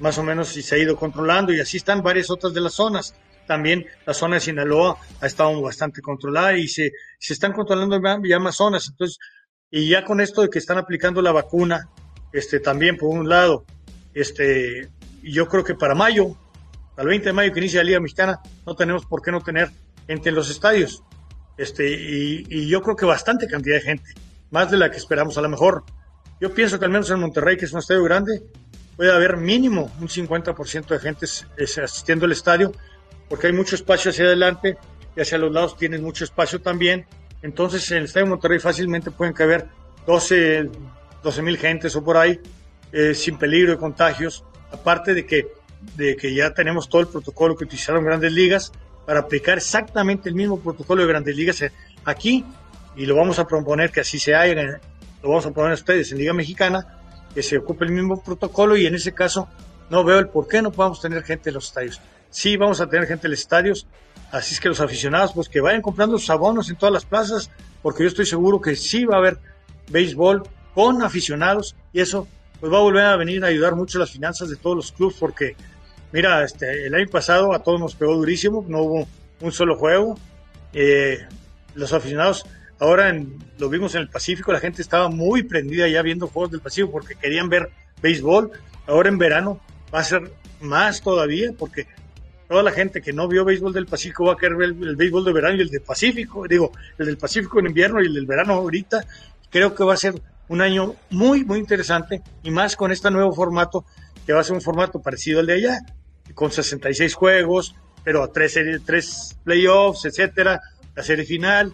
más 0.00 0.18
o 0.18 0.22
menos 0.22 0.56
y 0.56 0.62
se 0.62 0.74
ha 0.74 0.78
ido 0.78 0.96
controlando 0.96 1.52
y 1.52 1.60
así 1.60 1.76
están 1.76 2.02
varias 2.02 2.30
otras 2.30 2.52
de 2.52 2.60
las 2.60 2.74
zonas. 2.74 3.14
También 3.46 3.86
la 4.04 4.14
zona 4.14 4.36
de 4.36 4.40
Sinaloa 4.40 4.98
ha 5.20 5.26
estado 5.26 5.60
bastante 5.60 6.00
controlada 6.00 6.56
y 6.56 6.68
se, 6.68 6.92
se 7.18 7.32
están 7.32 7.52
controlando 7.52 8.00
ya 8.24 8.38
más 8.38 8.56
zonas. 8.56 8.88
Entonces, 8.88 9.18
y 9.70 9.88
ya 9.88 10.04
con 10.04 10.20
esto 10.20 10.42
de 10.42 10.50
que 10.50 10.58
están 10.58 10.78
aplicando 10.78 11.22
la 11.22 11.32
vacuna, 11.32 11.88
este, 12.32 12.60
también 12.60 12.96
por 12.96 13.10
un 13.10 13.28
lado, 13.28 13.64
este, 14.14 14.88
yo 15.22 15.48
creo 15.48 15.64
que 15.64 15.74
para 15.74 15.94
mayo, 15.94 16.36
al 16.96 17.06
20 17.06 17.26
de 17.26 17.32
mayo 17.32 17.52
que 17.52 17.60
inicia 17.60 17.80
la 17.80 17.84
Liga 17.84 18.00
Mexicana, 18.00 18.40
no 18.66 18.74
tenemos 18.74 19.06
por 19.06 19.22
qué 19.22 19.30
no 19.30 19.42
tener 19.42 19.70
gente 20.06 20.28
en 20.28 20.34
los 20.34 20.50
estadios. 20.50 21.02
Este, 21.56 21.90
y, 21.90 22.46
y 22.48 22.68
yo 22.68 22.82
creo 22.82 22.96
que 22.96 23.06
bastante 23.06 23.46
cantidad 23.46 23.76
de 23.76 23.82
gente, 23.82 24.14
más 24.50 24.70
de 24.70 24.76
la 24.76 24.90
que 24.90 24.96
esperamos. 24.96 25.38
A 25.38 25.42
lo 25.42 25.48
mejor, 25.48 25.84
yo 26.40 26.52
pienso 26.52 26.78
que 26.78 26.84
al 26.84 26.90
menos 26.90 27.10
en 27.10 27.20
Monterrey, 27.20 27.56
que 27.56 27.64
es 27.64 27.72
un 27.72 27.78
estadio 27.78 28.04
grande, 28.04 28.42
puede 28.96 29.12
haber 29.12 29.36
mínimo 29.36 29.90
un 30.00 30.08
50% 30.08 30.86
de 30.86 30.98
gente 30.98 31.26
asistiendo 31.82 32.26
al 32.26 32.32
estadio, 32.32 32.72
porque 33.28 33.48
hay 33.48 33.52
mucho 33.52 33.74
espacio 33.74 34.10
hacia 34.10 34.24
adelante 34.24 34.76
y 35.16 35.20
hacia 35.20 35.38
los 35.38 35.52
lados 35.52 35.76
tienen 35.76 36.02
mucho 36.02 36.24
espacio 36.24 36.60
también. 36.60 37.06
Entonces, 37.42 37.90
en 37.90 37.98
el 37.98 38.04
estadio 38.04 38.26
Monterrey 38.26 38.58
fácilmente 38.58 39.10
pueden 39.10 39.34
caber 39.34 39.66
12, 40.06 40.70
12 41.22 41.42
mil 41.42 41.58
gentes 41.58 41.94
o 41.96 42.04
por 42.04 42.16
ahí, 42.16 42.40
eh, 42.92 43.14
sin 43.14 43.38
peligro 43.38 43.72
de 43.72 43.78
contagios, 43.78 44.44
aparte 44.70 45.14
de 45.14 45.26
que, 45.26 45.48
de 45.96 46.16
que 46.16 46.34
ya 46.34 46.52
tenemos 46.52 46.88
todo 46.88 47.02
el 47.02 47.08
protocolo 47.08 47.56
que 47.56 47.64
utilizaron 47.64 48.04
grandes 48.04 48.32
ligas 48.32 48.72
para 49.04 49.20
aplicar 49.20 49.58
exactamente 49.58 50.28
el 50.28 50.34
mismo 50.34 50.58
protocolo 50.58 51.02
de 51.02 51.08
grandes 51.08 51.36
ligas 51.36 51.64
aquí 52.04 52.44
y 52.96 53.06
lo 53.06 53.14
vamos 53.14 53.38
a 53.38 53.46
proponer 53.46 53.90
que 53.90 54.00
así 54.00 54.18
se 54.18 54.34
haga, 54.34 54.80
lo 55.22 55.28
vamos 55.28 55.44
a 55.44 55.48
proponer 55.48 55.72
a 55.72 55.74
ustedes 55.74 56.10
en 56.12 56.18
Liga 56.18 56.32
Mexicana, 56.32 56.98
que 57.34 57.42
se 57.42 57.58
ocupe 57.58 57.84
el 57.84 57.92
mismo 57.92 58.22
protocolo 58.22 58.76
y 58.76 58.86
en 58.86 58.94
ese 58.94 59.12
caso 59.12 59.48
no 59.90 60.02
veo 60.02 60.18
el 60.18 60.28
por 60.28 60.48
qué 60.48 60.62
no 60.62 60.72
podamos 60.72 61.00
tener 61.00 61.22
gente 61.22 61.50
en 61.50 61.54
los 61.54 61.66
estadios. 61.66 62.00
Sí, 62.30 62.56
vamos 62.56 62.80
a 62.80 62.88
tener 62.88 63.06
gente 63.06 63.26
en 63.26 63.32
los 63.32 63.40
estadios, 63.40 63.86
así 64.30 64.54
es 64.54 64.60
que 64.60 64.68
los 64.68 64.80
aficionados, 64.80 65.32
pues 65.32 65.48
que 65.48 65.60
vayan 65.60 65.82
comprando 65.82 66.18
sus 66.18 66.30
abonos 66.30 66.68
en 66.68 66.76
todas 66.76 66.92
las 66.92 67.04
plazas, 67.04 67.50
porque 67.82 68.02
yo 68.02 68.08
estoy 68.08 68.26
seguro 68.26 68.60
que 68.60 68.76
sí 68.76 69.04
va 69.04 69.16
a 69.16 69.18
haber 69.18 69.38
béisbol 69.90 70.42
con 70.74 71.02
aficionados 71.02 71.76
y 71.92 72.00
eso 72.00 72.28
pues 72.60 72.72
va 72.72 72.78
a 72.78 72.82
volver 72.82 73.04
a 73.04 73.16
venir 73.16 73.44
a 73.44 73.48
ayudar 73.48 73.74
mucho 73.74 73.98
las 73.98 74.10
finanzas 74.10 74.48
de 74.48 74.56
todos 74.56 74.76
los 74.76 74.92
clubes 74.92 75.16
porque 75.18 75.56
mira, 76.12 76.42
este, 76.44 76.86
el 76.86 76.94
año 76.94 77.08
pasado 77.08 77.52
a 77.52 77.62
todos 77.62 77.80
nos 77.80 77.94
pegó 77.94 78.14
durísimo, 78.14 78.64
no 78.68 78.82
hubo 78.82 79.08
un 79.40 79.52
solo 79.52 79.76
juego. 79.76 80.18
Eh, 80.72 81.18
los 81.74 81.92
aficionados, 81.92 82.46
ahora 82.78 83.10
en, 83.10 83.38
lo 83.58 83.68
vimos 83.68 83.94
en 83.94 84.02
el 84.02 84.08
Pacífico, 84.08 84.52
la 84.52 84.60
gente 84.60 84.82
estaba 84.82 85.08
muy 85.08 85.42
prendida 85.42 85.88
ya 85.88 86.02
viendo 86.02 86.26
juegos 86.26 86.50
del 86.50 86.60
Pacífico 86.60 86.92
porque 86.92 87.14
querían 87.14 87.48
ver 87.48 87.70
béisbol. 88.02 88.50
Ahora 88.86 89.08
en 89.08 89.18
verano 89.18 89.60
va 89.94 90.00
a 90.00 90.04
ser 90.04 90.32
más 90.60 91.02
todavía 91.02 91.52
porque 91.56 91.86
toda 92.48 92.62
la 92.62 92.72
gente 92.72 93.00
que 93.00 93.12
no 93.12 93.28
vio 93.28 93.44
béisbol 93.44 93.72
del 93.72 93.86
Pacífico 93.86 94.26
va 94.26 94.34
a 94.34 94.36
querer 94.36 94.56
ver 94.56 94.68
el, 94.70 94.88
el 94.88 94.96
béisbol 94.96 95.24
de 95.24 95.32
verano 95.32 95.56
y 95.56 95.60
el 95.62 95.68
del 95.68 95.82
Pacífico, 95.82 96.46
digo, 96.48 96.72
el 96.98 97.06
del 97.06 97.18
Pacífico 97.18 97.58
en 97.58 97.66
invierno 97.66 98.02
y 98.02 98.06
el 98.06 98.14
del 98.14 98.26
verano 98.26 98.54
ahorita. 98.54 99.04
Creo 99.50 99.74
que 99.74 99.84
va 99.84 99.94
a 99.94 99.96
ser 99.96 100.20
un 100.48 100.60
año 100.60 100.94
muy, 101.10 101.44
muy 101.44 101.58
interesante 101.58 102.22
y 102.42 102.50
más 102.50 102.76
con 102.76 102.92
este 102.92 103.10
nuevo 103.10 103.32
formato, 103.32 103.84
que 104.24 104.32
va 104.32 104.40
a 104.40 104.44
ser 104.44 104.54
un 104.54 104.62
formato 104.62 105.00
parecido 105.00 105.40
al 105.40 105.46
de 105.46 105.54
allá, 105.54 105.78
con 106.34 106.50
66 106.50 107.14
juegos, 107.14 107.74
pero 108.04 108.22
a 108.22 108.32
tres, 108.32 108.58
tres 108.84 109.36
playoffs, 109.44 110.04
etcétera, 110.04 110.60
la 110.94 111.02
serie 111.02 111.24
final. 111.24 111.72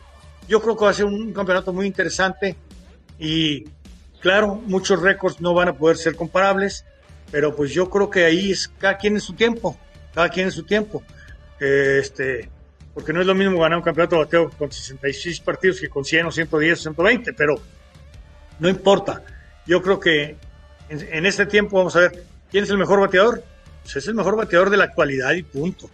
Yo 0.48 0.60
creo 0.60 0.76
que 0.76 0.84
va 0.84 0.90
a 0.90 0.94
ser 0.94 1.06
un 1.06 1.32
campeonato 1.32 1.72
muy 1.72 1.86
interesante 1.86 2.56
y, 3.18 3.64
claro, 4.20 4.54
muchos 4.66 5.00
récords 5.00 5.40
no 5.40 5.54
van 5.54 5.68
a 5.68 5.74
poder 5.74 5.96
ser 5.96 6.16
comparables, 6.16 6.84
pero 7.30 7.54
pues 7.54 7.72
yo 7.72 7.88
creo 7.90 8.10
que 8.10 8.24
ahí 8.24 8.52
cada 8.78 8.96
quien 8.96 9.14
en 9.14 9.20
su 9.20 9.34
tiempo, 9.34 9.76
cada 10.14 10.28
quien 10.28 10.46
en 10.46 10.52
su 10.52 10.64
tiempo. 10.64 11.02
Este, 11.58 12.48
porque 12.94 13.12
no 13.12 13.20
es 13.20 13.26
lo 13.26 13.34
mismo 13.34 13.60
ganar 13.60 13.78
un 13.78 13.84
campeonato 13.84 14.16
de 14.16 14.24
bateo 14.24 14.50
con 14.50 14.70
66 14.70 15.40
partidos 15.40 15.80
que 15.80 15.88
con 15.88 16.04
100 16.04 16.26
o 16.26 16.32
110 16.32 16.78
o 16.78 16.82
120, 16.82 17.32
pero 17.32 17.54
no 18.58 18.68
importa. 18.68 19.22
Yo 19.66 19.80
creo 19.80 19.98
que 19.98 20.36
en, 20.88 21.26
este 21.26 21.46
tiempo 21.46 21.78
vamos 21.78 21.96
a 21.96 22.00
ver 22.00 22.24
quién 22.50 22.64
es 22.64 22.70
el 22.70 22.78
mejor 22.78 23.00
bateador. 23.00 23.42
Pues 23.82 23.96
es 23.96 24.06
el 24.06 24.14
mejor 24.14 24.36
bateador 24.36 24.70
de 24.70 24.76
la 24.76 24.84
actualidad 24.84 25.32
y 25.32 25.42
punto. 25.42 25.90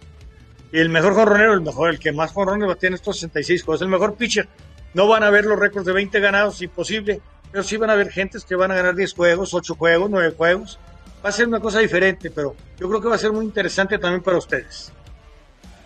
Y 0.71 0.79
el 0.79 0.89
mejor 0.89 1.15
jonronero, 1.15 1.53
el 1.53 1.61
mejor, 1.61 1.89
el 1.89 1.99
que 1.99 2.11
más 2.11 2.31
jonrones 2.31 2.67
batea 2.67 2.89
en 2.89 2.93
estos 2.93 3.17
66 3.17 3.63
juegos, 3.63 3.81
el 3.81 3.87
mejor 3.87 4.15
pitcher. 4.15 4.47
No 4.93 5.07
van 5.07 5.23
a 5.23 5.29
ver 5.29 5.45
los 5.45 5.57
récords 5.57 5.85
de 5.85 5.93
20 5.93 6.19
ganados, 6.19 6.61
imposible, 6.61 7.21
pero 7.51 7.63
sí 7.63 7.77
van 7.77 7.89
a 7.89 7.93
haber 7.93 8.11
gentes 8.11 8.43
que 8.43 8.55
van 8.55 8.71
a 8.71 8.75
ganar 8.75 8.95
10 8.95 9.13
juegos, 9.13 9.53
8 9.53 9.75
juegos, 9.75 10.09
9 10.09 10.33
juegos. 10.35 10.79
Va 11.23 11.29
a 11.29 11.31
ser 11.31 11.47
una 11.47 11.59
cosa 11.59 11.79
diferente, 11.79 12.31
pero 12.31 12.55
yo 12.79 12.87
creo 12.87 13.01
que 13.01 13.09
va 13.09 13.15
a 13.15 13.19
ser 13.19 13.31
muy 13.31 13.45
interesante 13.45 13.97
también 13.97 14.23
para 14.23 14.37
ustedes. 14.37 14.91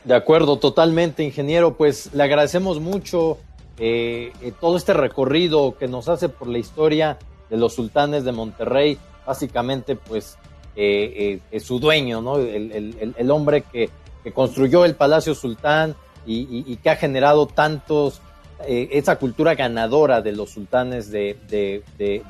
De 0.03 0.15
acuerdo, 0.15 0.57
totalmente, 0.57 1.23
ingeniero. 1.23 1.75
Pues 1.75 2.13
le 2.13 2.23
agradecemos 2.23 2.79
mucho 2.79 3.37
eh, 3.79 4.31
eh, 4.41 4.53
todo 4.59 4.77
este 4.77 4.93
recorrido 4.93 5.75
que 5.77 5.87
nos 5.87 6.07
hace 6.07 6.29
por 6.29 6.47
la 6.47 6.59
historia 6.59 7.17
de 7.49 7.57
los 7.57 7.73
sultanes 7.73 8.23
de 8.23 8.31
Monterrey, 8.31 8.99
básicamente 9.25 9.95
pues 9.95 10.37
eh, 10.75 11.39
su 11.59 11.79
dueño, 11.79 12.21
¿no? 12.21 12.37
el, 12.37 13.31
hombre 13.31 13.63
que, 13.63 13.89
construyó 14.33 14.85
el 14.85 14.95
Palacio 14.95 15.33
Sultán 15.35 15.95
y, 16.25 16.75
que 16.77 16.89
ha 16.89 16.95
generado 16.95 17.47
tantos, 17.47 18.21
esa 18.65 19.17
cultura 19.17 19.55
ganadora 19.55 20.21
de 20.21 20.31
los 20.31 20.51
sultanes 20.51 21.11
de, 21.11 21.83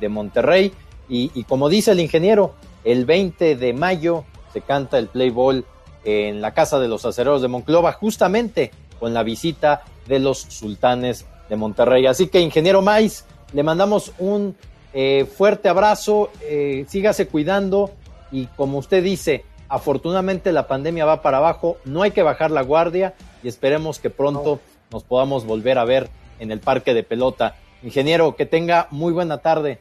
Monterrey. 0.08 0.72
Y, 1.08 1.44
como 1.44 1.68
dice 1.68 1.92
el 1.92 2.00
ingeniero, 2.00 2.54
el 2.84 3.04
20 3.06 3.56
de 3.56 3.72
mayo 3.72 4.24
se 4.52 4.60
canta 4.60 4.98
el 4.98 5.08
Play 5.08 5.30
Ball 5.30 5.64
en 6.04 6.40
la 6.40 6.52
Casa 6.52 6.78
de 6.78 6.88
los 6.88 7.04
Acereros 7.04 7.42
de 7.42 7.48
Monclova, 7.48 7.92
justamente 7.92 8.70
con 9.00 9.14
la 9.14 9.22
visita 9.22 9.82
de 10.06 10.18
los 10.18 10.38
sultanes 10.38 11.26
de 11.48 11.56
Monterrey. 11.56 12.06
Así 12.06 12.28
que, 12.28 12.40
ingeniero 12.40 12.82
Mais, 12.82 13.24
le 13.52 13.62
mandamos 13.62 14.12
un 14.18 14.56
eh, 14.92 15.24
fuerte 15.24 15.68
abrazo, 15.68 16.30
eh, 16.42 16.84
sígase 16.88 17.26
cuidando 17.26 17.90
y 18.30 18.46
como 18.46 18.78
usted 18.78 19.02
dice, 19.02 19.44
afortunadamente 19.68 20.52
la 20.52 20.66
pandemia 20.66 21.04
va 21.04 21.22
para 21.22 21.38
abajo, 21.38 21.78
no 21.84 22.02
hay 22.02 22.10
que 22.12 22.22
bajar 22.22 22.50
la 22.50 22.62
guardia 22.62 23.14
y 23.42 23.48
esperemos 23.48 23.98
que 23.98 24.10
pronto 24.10 24.60
nos 24.92 25.04
podamos 25.04 25.44
volver 25.46 25.78
a 25.78 25.84
ver 25.84 26.08
en 26.38 26.50
el 26.50 26.60
parque 26.60 26.94
de 26.94 27.02
pelota. 27.02 27.56
Ingeniero, 27.82 28.36
que 28.36 28.46
tenga 28.46 28.88
muy 28.90 29.12
buena 29.12 29.38
tarde. 29.38 29.78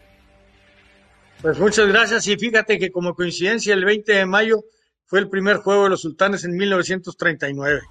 Pues 1.44 1.60
muchas 1.60 1.90
gracias 1.90 2.26
y 2.28 2.38
fíjate 2.38 2.80
que 2.80 2.90
como 2.90 3.16
coincidencia 3.16 3.74
el 3.74 3.84
20 3.84 4.14
de 4.14 4.26
mayo 4.26 4.64
fue 5.06 5.20
el 5.20 5.28
primer 5.28 5.58
juego 5.58 5.84
de 5.84 5.90
los 5.90 6.02
sultanes 6.02 6.46
en 6.46 6.56
1939. 6.56 7.82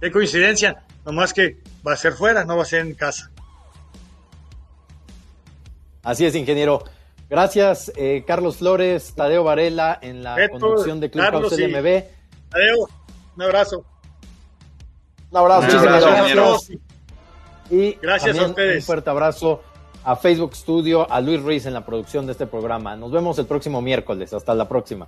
Qué 0.00 0.12
coincidencia, 0.12 0.86
nomás 1.04 1.34
que 1.34 1.58
va 1.84 1.94
a 1.94 1.96
ser 1.96 2.12
fuera, 2.12 2.44
no 2.44 2.56
va 2.56 2.62
a 2.62 2.66
ser 2.66 2.82
en 2.82 2.94
casa. 2.94 3.32
Así 6.04 6.24
es, 6.26 6.36
ingeniero. 6.36 6.84
Gracias, 7.28 7.90
eh, 7.96 8.22
Carlos 8.24 8.58
Flores, 8.58 9.14
Tadeo 9.16 9.42
Varela 9.42 9.98
en 10.00 10.22
la 10.22 10.36
conducción 10.48 11.00
de 11.00 11.10
Club 11.10 11.24
Carlos 11.24 11.58
LMB. 11.58 12.04
Tadeo, 12.50 12.88
un 13.34 13.42
abrazo. 13.42 13.84
Un 15.32 15.38
abrazo, 15.38 15.62
Muchísimas 15.62 16.04
gracias. 16.04 16.78
Y 17.68 17.94
gracias 17.94 18.38
a 18.38 18.46
ustedes. 18.46 18.76
Un 18.76 18.82
fuerte 18.86 19.10
abrazo 19.10 19.60
a 20.04 20.16
Facebook 20.16 20.54
Studio, 20.54 21.10
a 21.10 21.20
Luis 21.20 21.42
Ruiz 21.42 21.66
en 21.66 21.74
la 21.74 21.84
producción 21.84 22.26
de 22.26 22.32
este 22.32 22.46
programa. 22.46 22.94
Nos 22.96 23.10
vemos 23.10 23.38
el 23.38 23.46
próximo 23.46 23.80
miércoles. 23.80 24.32
Hasta 24.32 24.54
la 24.54 24.68
próxima. 24.68 25.06